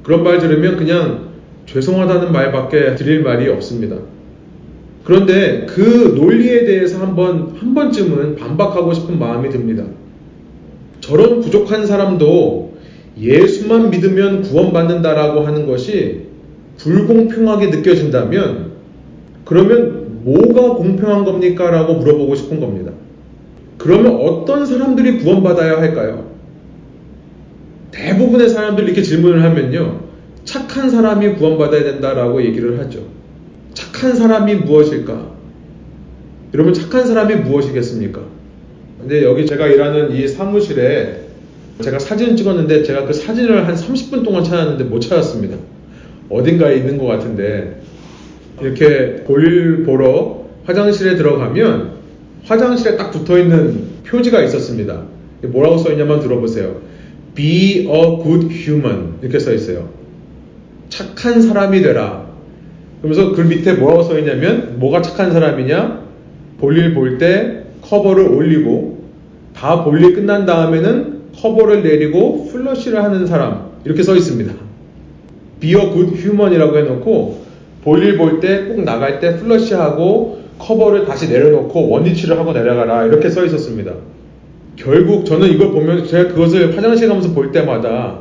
그런 0.03 0.23
말 0.23 0.39
들으면 0.39 0.77
그냥 0.77 1.29
죄송하다는 1.67 2.33
말밖에 2.33 2.95
드릴 2.95 3.23
말이 3.23 3.49
없습니다. 3.49 3.97
그런데 5.05 5.67
그 5.69 6.15
논리에 6.17 6.65
대해서 6.65 6.99
한번, 6.99 7.55
한 7.59 7.75
번쯤은 7.75 8.37
반박하고 8.37 8.95
싶은 8.95 9.19
마음이 9.19 9.51
듭니다. 9.51 9.85
저런 11.01 11.41
부족한 11.41 11.87
사람도 11.87 12.77
예수만 13.21 13.91
믿으면 13.91 14.43
구원받는다라고 14.43 15.41
하는 15.41 15.67
것이 15.67 16.28
불공평하게 16.79 17.67
느껴진다면 17.67 18.73
그러면 19.45 20.23
뭐가 20.25 20.75
공평한 20.75 21.25
겁니까? 21.25 21.71
라고 21.71 21.95
물어보고 21.95 22.35
싶은 22.35 22.61
겁니다. 22.61 22.93
그러면 23.79 24.17
어떤 24.17 24.67
사람들이 24.67 25.19
구원받아야 25.19 25.79
할까요? 25.79 26.29
대부분의 27.93 28.49
사람들이 28.49 28.89
이렇게 28.89 29.03
질문을 29.03 29.43
하면요. 29.43 30.01
착한 30.45 30.91
사람이 30.91 31.35
구원받아야 31.35 31.85
된다라고 31.85 32.45
얘기를 32.45 32.79
하죠. 32.81 33.07
착한 33.75 34.15
사람이 34.15 34.57
무엇일까? 34.57 35.33
여러분, 36.55 36.75
착한 36.75 37.07
사람이 37.07 37.37
무엇이겠습니까? 37.37 38.21
근데 39.01 39.23
여기 39.25 39.47
제가 39.47 39.67
일하는 39.69 40.13
이 40.13 40.27
사무실에 40.27 41.29
제가 41.81 41.99
사진 41.99 42.37
찍었는데 42.37 42.83
제가 42.83 43.05
그 43.07 43.13
사진을 43.13 43.67
한 43.67 43.75
30분 43.75 44.25
동안 44.25 44.43
찾았는데 44.43 44.85
못 44.85 45.01
찾았습니다. 45.01 45.57
어딘가에 46.31 46.77
있는 46.77 46.99
것 46.99 47.07
같은데 47.07 47.81
이렇게 48.61 49.25
볼일 49.25 49.85
보러 49.85 50.45
화장실에 50.65 51.17
들어가면 51.17 51.93
화장실에 52.45 52.97
딱 52.97 53.11
붙어 53.11 53.39
있는 53.39 53.85
표지가 54.07 54.43
있었습니다. 54.43 55.03
뭐라고 55.43 55.79
써 55.79 55.91
있냐면 55.93 56.21
들어보세요. 56.21 56.81
Be 57.35 57.87
a 57.89 58.23
good 58.23 58.49
human 58.53 59.15
이렇게 59.23 59.39
써 59.39 59.53
있어요. 59.53 59.89
착한 60.89 61.41
사람이 61.43 61.83
되라. 61.83 62.27
그러면서 63.01 63.33
그 63.33 63.43
밑에 63.43 63.75
뭐라고 63.75 64.03
써 64.03 64.19
있냐면 64.19 64.79
뭐가 64.79 65.03
착한 65.03 65.33
사람이냐? 65.33 66.09
볼일 66.59 66.95
볼 66.95 67.19
때 67.19 67.63
커버를 67.83 68.29
올리고 68.29 68.99
다 69.55 69.85
볼일 69.85 70.15
끝난 70.15 70.45
다음에는 70.47 71.19
커버를 71.37 71.83
내리고 71.83 72.49
flush를 72.49 73.03
하는 73.03 73.27
사람 73.27 73.71
이렇게 73.85 74.03
써 74.03 74.17
있습니다. 74.17 74.53
Be 75.61 75.75
a 75.75 75.81
human이라고 75.81 76.79
해놓고 76.79 77.47
볼일 77.85 78.17
볼 78.17 78.41
때 78.41 78.67
꼭 78.69 78.83
나갈 78.85 79.21
때 79.21 79.37
flush하고 79.37 80.39
커버를 80.59 81.05
다시 81.07 81.29
내려놓고 81.29 81.89
원위치를 81.89 82.39
하고 82.39 82.53
내려가라 82.53 83.05
이렇게 83.05 83.31
써 83.31 83.45
있었습니다. 83.45 83.93
결국 84.77 85.25
저는 85.25 85.49
이걸 85.49 85.71
보면 85.73 86.07
제가 86.07 86.29
그것을 86.33 86.77
화장실 86.77 87.09
가면서 87.09 87.33
볼 87.33 87.53
때마다 87.53 88.21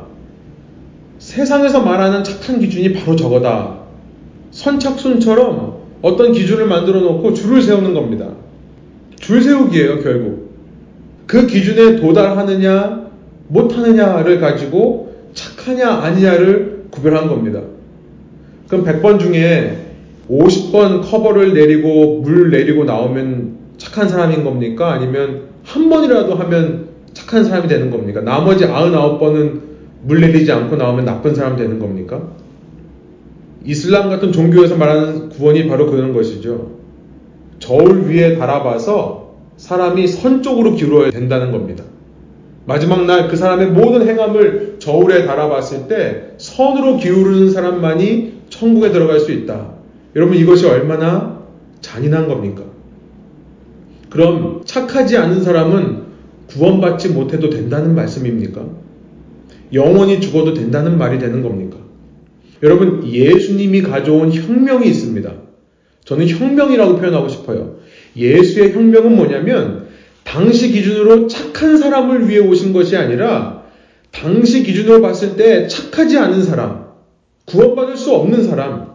세상에서 1.18 1.82
말하는 1.82 2.24
착한 2.24 2.60
기준이 2.60 2.92
바로 2.92 3.16
저거다. 3.16 3.78
선착순처럼 4.50 5.78
어떤 6.02 6.32
기준을 6.32 6.66
만들어 6.66 7.00
놓고 7.00 7.34
줄을 7.34 7.60
세우는 7.60 7.92
겁니다. 7.94 8.28
줄 9.16 9.42
세우기예요, 9.42 10.02
결국. 10.02 10.52
그 11.26 11.46
기준에 11.46 11.96
도달하느냐, 11.96 13.08
못하느냐를 13.48 14.40
가지고 14.40 15.14
착하냐, 15.34 15.88
아니냐를 15.88 16.77
구별한 16.90 17.28
겁니다. 17.28 17.60
그럼 18.68 18.84
100번 18.84 19.18
중에 19.18 19.88
50번 20.30 21.02
커버를 21.02 21.54
내리고 21.54 22.20
물 22.20 22.50
내리고 22.50 22.84
나오면 22.84 23.56
착한 23.78 24.08
사람인 24.08 24.44
겁니까? 24.44 24.92
아니면 24.92 25.48
한 25.64 25.88
번이라도 25.88 26.34
하면 26.34 26.88
착한 27.14 27.44
사람이 27.44 27.68
되는 27.68 27.90
겁니까? 27.90 28.20
나머지 28.20 28.66
99번은 28.66 29.60
물 30.02 30.20
내리지 30.20 30.52
않고 30.52 30.76
나오면 30.76 31.04
나쁜 31.04 31.34
사람 31.34 31.56
되는 31.56 31.78
겁니까? 31.78 32.22
이슬람 33.64 34.08
같은 34.08 34.32
종교에서 34.32 34.76
말하는 34.76 35.28
구원이 35.30 35.68
바로 35.68 35.90
그런 35.90 36.12
것이죠. 36.14 36.78
저울 37.58 38.06
위에 38.06 38.36
달아봐서 38.36 39.34
사람이 39.56 40.06
선 40.06 40.42
쪽으로 40.42 40.74
기울어야 40.74 41.10
된다는 41.10 41.50
겁니다. 41.50 41.84
마지막 42.68 43.06
날 43.06 43.28
그 43.28 43.36
사람의 43.36 43.68
모든 43.68 44.06
행함을 44.06 44.76
저울에 44.78 45.24
달아봤을 45.24 45.88
때 45.88 46.34
선으로 46.36 46.98
기울는 46.98 47.50
사람만이 47.50 48.42
천국에 48.50 48.92
들어갈 48.92 49.20
수 49.20 49.32
있다. 49.32 49.72
여러분 50.14 50.36
이것이 50.36 50.66
얼마나 50.66 51.44
잔인한 51.80 52.28
겁니까? 52.28 52.64
그럼 54.10 54.60
착하지 54.66 55.16
않은 55.16 55.42
사람은 55.42 56.02
구원받지 56.48 57.08
못해도 57.08 57.48
된다는 57.48 57.94
말씀입니까? 57.94 58.66
영원히 59.72 60.20
죽어도 60.20 60.52
된다는 60.52 60.98
말이 60.98 61.18
되는 61.18 61.42
겁니까? 61.42 61.78
여러분, 62.62 63.06
예수님이 63.06 63.82
가져온 63.82 64.32
혁명이 64.32 64.86
있습니다. 64.88 65.32
저는 66.04 66.28
혁명이라고 66.28 66.96
표현하고 66.96 67.28
싶어요. 67.28 67.76
예수의 68.16 68.72
혁명은 68.72 69.14
뭐냐면, 69.14 69.87
당시 70.28 70.70
기준으로 70.70 71.26
착한 71.26 71.78
사람을 71.78 72.28
위해 72.28 72.38
오신 72.38 72.74
것이 72.74 72.98
아니라, 72.98 73.62
당시 74.10 74.62
기준으로 74.62 75.00
봤을 75.00 75.36
때 75.36 75.66
착하지 75.66 76.18
않은 76.18 76.42
사람, 76.42 76.88
구원받을 77.46 77.96
수 77.96 78.12
없는 78.12 78.44
사람, 78.44 78.92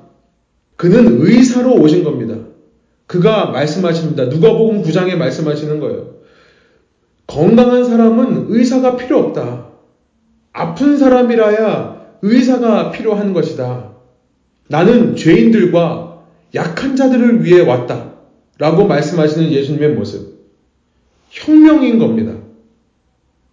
그는 0.75 1.21
의사로 1.21 1.73
오신 1.73 2.03
겁니다. 2.03 2.35
그가 3.07 3.47
말씀하십니다. 3.47 4.25
누가복음 4.25 4.83
9장에 4.83 5.15
말씀하시는 5.15 5.79
거예요. 5.79 6.17
건강한 7.25 7.83
사람은 7.83 8.45
의사가 8.49 8.95
필요 8.95 9.17
없다. 9.17 9.69
아픈 10.51 10.97
사람이라야 10.99 12.19
의사가 12.21 12.91
필요한 12.91 13.33
것이다. 13.33 13.93
나는 14.67 15.15
죄인들과 15.15 16.25
약한 16.53 16.95
자들을 16.95 17.43
위해 17.43 17.61
왔다. 17.61 18.13
라고 18.59 18.85
말씀하시는 18.85 19.51
예수님의 19.51 19.95
모습. 19.95 20.32
혁명인 21.33 21.97
겁니다. 21.97 22.33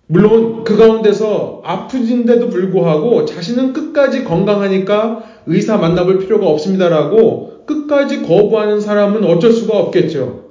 물론 0.06 0.64
그 0.64 0.76
가운데서 0.76 1.62
아프진데도 1.64 2.50
불구하고 2.50 3.24
자신은 3.24 3.72
끝까지 3.72 4.24
건강하니까 4.24 5.22
의사 5.46 5.78
만나볼 5.78 6.18
필요가 6.18 6.46
없습니다라고 6.48 7.64
끝까지 7.64 8.22
거부하는 8.22 8.80
사람은 8.80 9.24
어쩔 9.24 9.52
수가 9.52 9.78
없겠죠. 9.78 10.50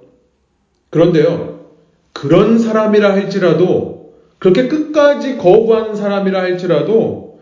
그런데요, 0.90 1.60
그런 2.14 2.58
사람이라 2.58 3.12
할지라도 3.12 4.14
그렇게 4.40 4.68
끝까지 4.68 5.38
거부하는 5.38 5.96
사람이라 5.96 6.40
할지라도 6.40 7.40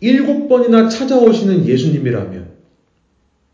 일곱 0.00 0.48
번이나 0.48 0.88
찾아오시는 0.88 1.66
예수님이라면 1.66 2.48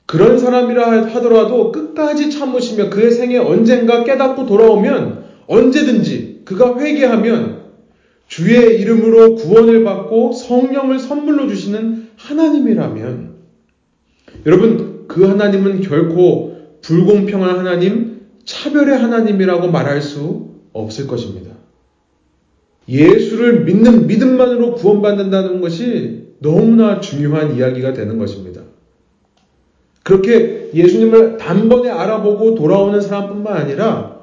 그런 0.06 0.38
사람이라 0.38 1.06
하더라도 1.14 1.72
끝까지 1.72 2.30
참으시며 2.30 2.90
그의 2.90 3.10
생에 3.10 3.36
언젠가 3.38 4.04
깨닫고 4.04 4.46
돌아오면 4.46 5.23
언제든지 5.46 6.42
그가 6.44 6.78
회개하면 6.78 7.64
주의 8.26 8.80
이름으로 8.80 9.34
구원을 9.36 9.84
받고 9.84 10.32
성령을 10.32 10.98
선물로 10.98 11.48
주시는 11.48 12.08
하나님이라면 12.16 13.34
여러분 14.46 15.04
그 15.06 15.26
하나님은 15.26 15.82
결코 15.82 16.54
불공평한 16.80 17.58
하나님, 17.58 18.22
차별의 18.44 18.98
하나님이라고 18.98 19.70
말할 19.70 20.02
수 20.02 20.50
없을 20.72 21.06
것입니다. 21.06 21.52
예수를 22.88 23.64
믿는 23.64 24.06
믿음만으로 24.06 24.74
구원받는다는 24.74 25.60
것이 25.60 26.34
너무나 26.40 27.00
중요한 27.00 27.56
이야기가 27.56 27.94
되는 27.94 28.18
것입니다. 28.18 28.60
그렇게 30.02 30.70
예수님을 30.74 31.38
단번에 31.38 31.88
알아보고 31.88 32.54
돌아오는 32.54 33.00
사람뿐만 33.00 33.56
아니라 33.56 34.13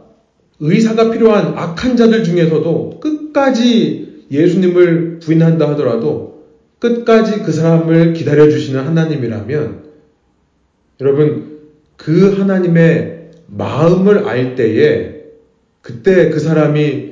의사가 0.61 1.09
필요한 1.09 1.57
악한 1.57 1.97
자들 1.97 2.23
중에서도 2.23 2.99
끝까지 2.99 4.25
예수님을 4.29 5.19
부인한다 5.19 5.69
하더라도 5.71 6.45
끝까지 6.79 7.41
그 7.41 7.51
사람을 7.51 8.13
기다려주시는 8.13 8.79
하나님이라면 8.85 9.83
여러분 11.01 11.59
그 11.97 12.37
하나님의 12.37 13.31
마음을 13.47 14.27
알 14.27 14.55
때에 14.55 15.15
그때 15.81 16.29
그 16.29 16.39
사람이 16.39 17.11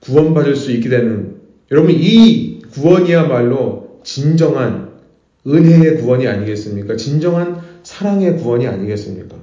구원받을 0.00 0.54
수 0.54 0.70
있게 0.72 0.90
되는 0.90 1.36
여러분 1.70 1.92
이 1.92 2.60
구원이야말로 2.72 4.00
진정한 4.04 4.92
은혜의 5.46 5.96
구원이 5.96 6.28
아니겠습니까? 6.28 6.96
진정한 6.96 7.60
사랑의 7.82 8.36
구원이 8.36 8.66
아니겠습니까? 8.66 9.36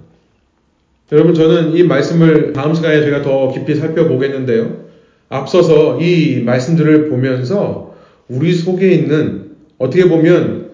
여러분 1.12 1.34
저는 1.34 1.76
이 1.76 1.84
말씀을 1.84 2.53
다음 2.53 2.76
시간에 2.76 3.01
제가 3.01 3.24
더 3.24 3.51
깊이 3.51 3.74
살펴보겠는데요. 3.76 4.86
앞서서 5.28 5.99
이 5.99 6.41
말씀들을 6.41 7.10
보면서 7.10 7.95
우리 8.28 8.53
속에 8.53 8.91
있는 8.91 9.51
어떻게 9.80 10.07
보면 10.07 10.70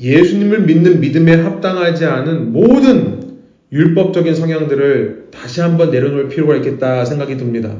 예수님을 0.00 0.62
믿는 0.62 1.00
믿음에 1.00 1.36
합당하지 1.36 2.06
않은 2.06 2.52
모든 2.52 3.22
율법적인 3.70 4.34
성향들을 4.34 5.28
다시 5.30 5.60
한번 5.60 5.90
내려놓을 5.92 6.28
필요가 6.28 6.56
있겠다 6.56 7.04
생각이 7.04 7.36
듭니다. 7.36 7.76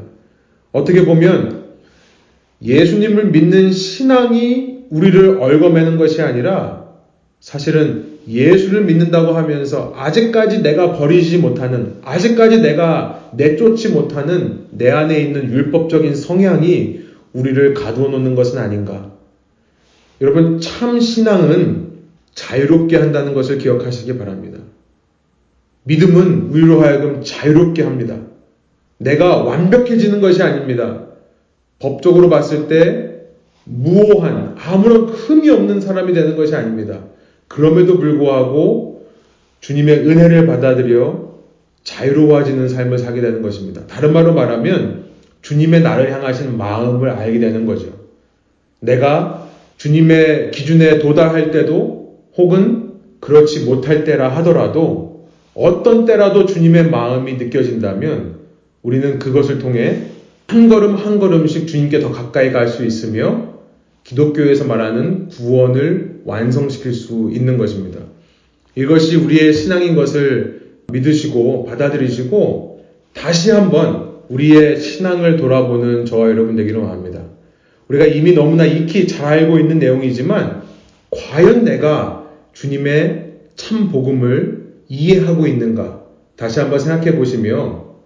어떻게 0.71 1.05
보면 1.05 1.63
예수님을 2.63 3.27
믿는 3.27 3.73
신앙이 3.73 4.85
우리를 4.89 5.41
얽어매는 5.41 5.99
것이 5.99 6.23
아니라 6.23 6.87
사실은 7.41 8.12
예수를 8.29 8.85
믿는다고 8.85 9.33
하면서 9.33 9.93
아직까지 9.97 10.63
내가 10.63 10.93
버리지 10.93 11.39
못하는, 11.39 11.97
아직까지 12.03 12.61
내가 12.61 13.31
내쫓지 13.37 13.89
못하는 13.91 14.67
내 14.71 14.91
안에 14.91 15.21
있는 15.21 15.51
율법적인 15.51 16.15
성향이 16.15 17.01
우리를 17.33 17.75
가두어 17.75 18.09
놓는 18.09 18.35
것은 18.35 18.59
아닌가. 18.59 19.13
여러분, 20.21 20.61
참 20.61 21.01
신앙은 21.01 21.93
자유롭게 22.35 22.97
한다는 22.97 23.35
것을 23.35 23.59
기억하시기 23.59 24.19
바랍니다. 24.19 24.59
믿음은 25.85 26.51
우리로 26.51 26.81
하여금 26.81 27.23
자유롭게 27.25 27.83
합니다. 27.83 28.17
내가 28.99 29.43
완벽해지는 29.43 30.21
것이 30.21 30.43
아닙니다. 30.43 31.07
법적으로 31.81 32.31
봤을 32.31 32.69
때 32.69 33.13
무오한 33.65 34.55
아무런 34.59 35.07
흠이 35.07 35.51
없는 35.51 35.81
사람이 35.81 36.15
되는 36.15 36.37
것이 36.37 36.55
아닙니다. 36.55 37.01
그럼에도 37.53 37.99
불구하고 37.99 39.07
주님의 39.61 40.09
은혜를 40.09 40.47
받아들여 40.47 41.33
자유로워지는 41.85 42.69
삶을 42.69 42.97
살게 42.99 43.21
되는 43.21 43.43
것입니다. 43.43 43.87
다른 43.87 44.15
말로 44.15 44.33
말하면 44.33 45.05
주님의 45.43 45.83
나를 45.83 46.13
향하신 46.13 46.57
마음을 46.57 47.11
알게 47.11 47.41
되는 47.41 47.67
거죠. 47.67 47.89
내가 48.81 49.51
주님의 49.77 50.53
기준에 50.53 50.99
도달할 50.99 51.51
때도 51.51 52.17
혹은 52.39 52.93
그렇지 53.21 53.67
못할 53.67 54.05
때라 54.05 54.31
하더라도 54.37 55.29
어떤 55.55 56.07
때라도 56.07 56.47
주님의 56.47 56.89
마음이 56.89 57.35
느껴진다면 57.35 58.37
우리는 58.83 59.19
그것을 59.19 59.59
통해 59.59 60.05
한 60.47 60.71
걸음 60.71 60.95
한 60.95 61.19
걸음씩 61.19 61.69
주님께 61.69 62.01
더 62.01 62.13
가까이 62.13 62.51
갈 62.51 62.69
수 62.69 62.85
있으며 62.87 63.53
기독교에서 64.05 64.65
말하는 64.65 65.29
구원을 65.29 66.12
완성시킬 66.25 66.93
수 66.93 67.31
있는 67.33 67.59
것입니다. 67.59 68.01
이것이 68.75 69.17
우리의 69.17 69.53
신앙인 69.53 69.95
것을 69.95 70.63
믿으시고 70.93 71.65
받아들이시고 71.65 72.85
다시 73.13 73.51
한번 73.51 74.13
우리의 74.29 74.81
신앙을 74.81 75.37
돌아보는 75.37 76.07
저와 76.07 76.31
여러분 76.31 76.57
되기를 76.57 76.81
원합니다. 76.81 77.25
우리가 77.89 78.07
이미 78.07 78.33
너무나 78.33 78.65
익히 78.65 79.07
잘 79.07 79.41
알고 79.41 79.59
있는 79.59 79.79
내용이지만 79.79 80.63
과연 81.11 81.65
내가 81.65 82.31
주님의 82.53 83.33
참 83.57 83.91
복음을 83.91 84.63
이해하고 84.89 85.47
있는가? 85.47 86.03
다시 86.37 86.61
한번 86.61 86.79
생각해 86.79 87.17
보시며 87.17 87.97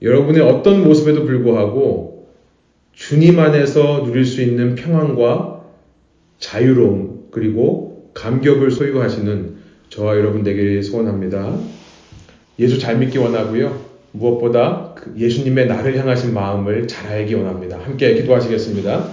여러분의 0.00 0.42
어떤 0.42 0.82
모습에도 0.84 1.24
불구하고 1.24 2.28
주님 2.92 3.38
안에서 3.38 4.04
누릴 4.04 4.24
수 4.24 4.40
있는 4.40 4.74
평안과 4.74 5.64
자유로움 6.38 7.15
그리고 7.36 8.10
감격을 8.14 8.70
소유하시는 8.70 9.56
저와 9.90 10.16
여러분 10.16 10.42
되기를 10.42 10.82
소원합니다. 10.82 11.58
예수 12.58 12.78
잘 12.78 12.96
믿기 12.96 13.18
원하고요. 13.18 13.78
무엇보다 14.12 14.94
그 14.96 15.12
예수님의 15.18 15.66
나를 15.66 15.98
향하신 15.98 16.32
마음을 16.32 16.88
잘 16.88 17.12
알기 17.12 17.34
원합니다. 17.34 17.78
함께 17.78 18.14
기도하시겠습니다. 18.14 19.08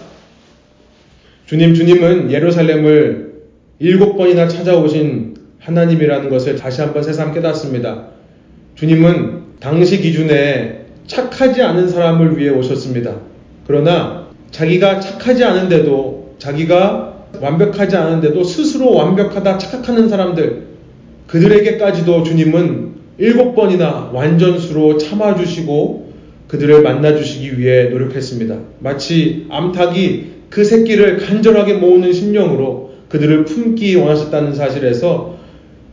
주님, 1.48 1.74
주님은 1.74 2.32
예루살렘을 2.32 3.42
일곱 3.80 4.16
번이나 4.16 4.48
찾아오신 4.48 5.36
하나님이라는 5.60 6.30
것을 6.30 6.56
다시 6.56 6.80
한번 6.80 7.04
새삼 7.04 7.34
깨닫습니다. 7.34 8.08
주님은 8.76 9.58
당시 9.60 10.00
기준에 10.00 10.86
착하지 11.08 11.62
않은 11.62 11.90
사람을 11.90 12.38
위해 12.38 12.52
오셨습니다. 12.52 13.18
그러나 13.68 14.30
자기가 14.52 15.02
착하지 15.02 15.44
않은데도 15.44 16.36
자기가 16.40 17.12
완벽하지 17.40 17.96
않은데도 17.96 18.44
스스로 18.44 18.94
완벽하다 18.94 19.58
착각하는 19.58 20.10
사람들 20.10 20.64
그들에게까지도 21.28 22.24
주님은 22.24 22.94
일곱 23.18 23.56
번이나 23.56 24.12
완전수로 24.14 24.98
참아주시고 24.98 26.14
그들을 26.48 26.82
만나주시기 26.84 27.60
위해 27.60 27.86
노력했습니다. 27.90 28.58
마치 28.80 29.48
암탉이 29.50 30.34
그 30.50 30.64
새끼를 30.64 31.18
간절하게 31.18 31.76
모으는 31.76 32.14
심령으로 32.14 32.94
그들을 33.10 33.46
품기 33.46 33.96
원하셨다는 33.96 34.54
사실에서 34.54 35.38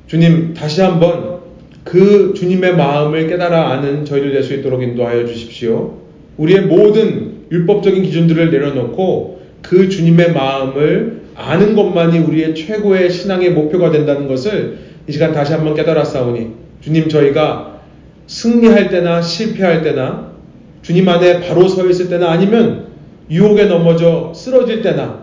주님 0.06 0.54
다시 0.54 0.80
한번 0.82 1.40
그 1.84 2.34
주님의 2.36 2.76
마음을 2.76 3.26
깨달아 3.28 3.70
아는 3.70 4.04
저희들 4.04 4.32
될 4.32 4.42
수 4.42 4.54
있도록 4.54 4.82
인도하여 4.82 5.26
주십시오. 5.26 5.98
우리의 6.36 6.62
모든 6.62 7.40
율법적인 7.50 8.02
기준들을 8.02 8.50
내려놓고 8.50 9.40
그 9.62 9.88
주님의 9.88 10.32
마음을 10.32 11.19
아는 11.34 11.74
것만이 11.74 12.18
우리의 12.18 12.54
최고의 12.54 13.10
신앙의 13.10 13.52
목표가 13.52 13.90
된다는 13.90 14.28
것을 14.28 14.78
이 15.08 15.12
시간 15.12 15.32
다시 15.32 15.52
한번 15.52 15.74
깨달았사오니 15.74 16.48
주님 16.80 17.08
저희가 17.08 17.80
승리할 18.26 18.90
때나 18.90 19.22
실패할 19.22 19.82
때나 19.82 20.30
주님 20.82 21.08
안에 21.08 21.40
바로 21.40 21.68
서 21.68 21.86
있을 21.88 22.08
때나 22.08 22.30
아니면 22.30 22.86
유혹에 23.30 23.64
넘어져 23.64 24.32
쓰러질 24.34 24.82
때나 24.82 25.20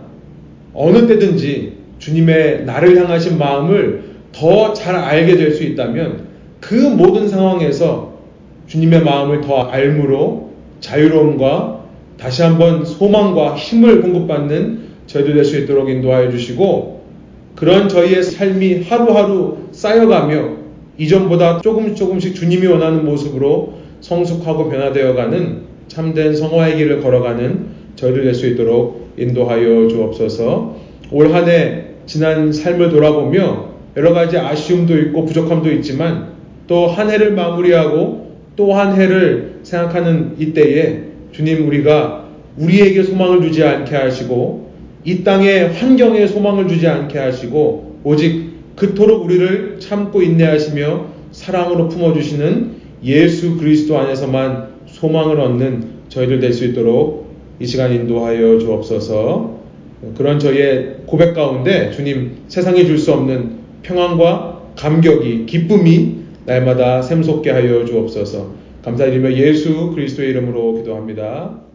어느 0.74 1.08
때든지 1.08 1.74
주님의 2.00 2.66
나를 2.66 2.98
향하신 2.98 3.38
마음을 3.38 4.04
더 4.32 4.74
잘 4.74 4.96
알게 4.96 5.36
될 5.36 5.52
수 5.54 5.64
있다면 5.64 6.28
그 6.60 6.76
모든 6.76 7.28
상황에서 7.28 8.18
주님의 8.68 9.04
마음을 9.04 9.42
더 9.42 9.64
알므로 9.64 10.52
자유로움과 10.80 11.86
다시 12.18 12.44
한번 12.44 12.86
소망과 12.86 13.56
힘을 13.56 14.02
공급받는 14.02 14.87
저희들 15.08 15.34
될수 15.34 15.58
있도록 15.60 15.90
인도하여 15.90 16.30
주시고 16.32 17.02
그런 17.56 17.90
저희의 17.90 18.24
삶이 18.24 18.84
하루하루 18.84 19.58
쌓여가며 19.72 20.58
이전보다 20.98 21.62
조금씩 21.62 21.96
조금씩 21.96 22.36
주님이 22.36 22.68
원하는 22.68 23.04
모습으로 23.06 23.74
성숙하고 24.02 24.70
변화되어가는 24.70 25.62
참된 25.88 26.36
성화의 26.36 26.78
길을 26.78 27.02
걸어가는 27.02 27.66
저희들 27.96 28.24
될수 28.26 28.48
있도록 28.48 29.08
인도하여 29.18 29.88
주옵소서. 29.88 30.76
올 31.12 31.34
한 31.34 31.48
해 31.48 31.86
지난 32.06 32.52
삶을 32.52 32.90
돌아보며 32.90 33.70
여러 33.96 34.14
가지 34.14 34.38
아쉬움도 34.38 34.98
있고 35.00 35.26
부족함도 35.26 35.72
있지만 35.74 36.34
또 36.68 36.88
한 36.88 37.10
해를 37.10 37.32
마무리하고 37.32 38.36
또 38.56 38.74
한 38.74 39.00
해를 39.00 39.60
생각하는 39.64 40.36
이때에 40.38 41.04
주님 41.32 41.68
우리가 41.68 42.26
우리에게 42.58 43.04
소망을 43.04 43.42
주지 43.42 43.64
않게 43.64 43.96
하시고 43.96 44.67
이 45.08 45.24
땅의 45.24 45.70
환경에 45.70 46.28
소망을 46.28 46.68
주지 46.68 46.86
않게 46.86 47.18
하시고 47.18 48.02
오직 48.04 48.50
그토록 48.76 49.24
우리를 49.24 49.80
참고 49.80 50.22
인내하시며 50.22 51.06
사랑으로 51.32 51.88
품어주시는 51.88 52.76
예수 53.06 53.56
그리스도 53.56 53.98
안에서만 53.98 54.68
소망을 54.86 55.40
얻는 55.40 55.84
저희들 56.10 56.42
될 56.42 56.52
수 56.52 56.66
있도록 56.66 57.28
이 57.58 57.66
시간 57.66 57.94
인도하여 57.94 58.60
주옵소서 58.60 59.58
그런 60.18 60.40
저희의 60.40 60.98
고백 61.06 61.34
가운데 61.34 61.90
주님 61.92 62.40
세상에 62.50 62.84
줄수 62.84 63.14
없는 63.14 63.60
평안과 63.84 64.74
감격이 64.76 65.46
기쁨이 65.46 66.18
날마다 66.46 67.02
샘솟게 67.02 67.50
하여 67.50 67.86
주옵소서. 67.86 68.52
감사드리며 68.84 69.34
예수 69.36 69.92
그리스도의 69.92 70.32
이름으로 70.32 70.76
기도합니다. 70.76 71.67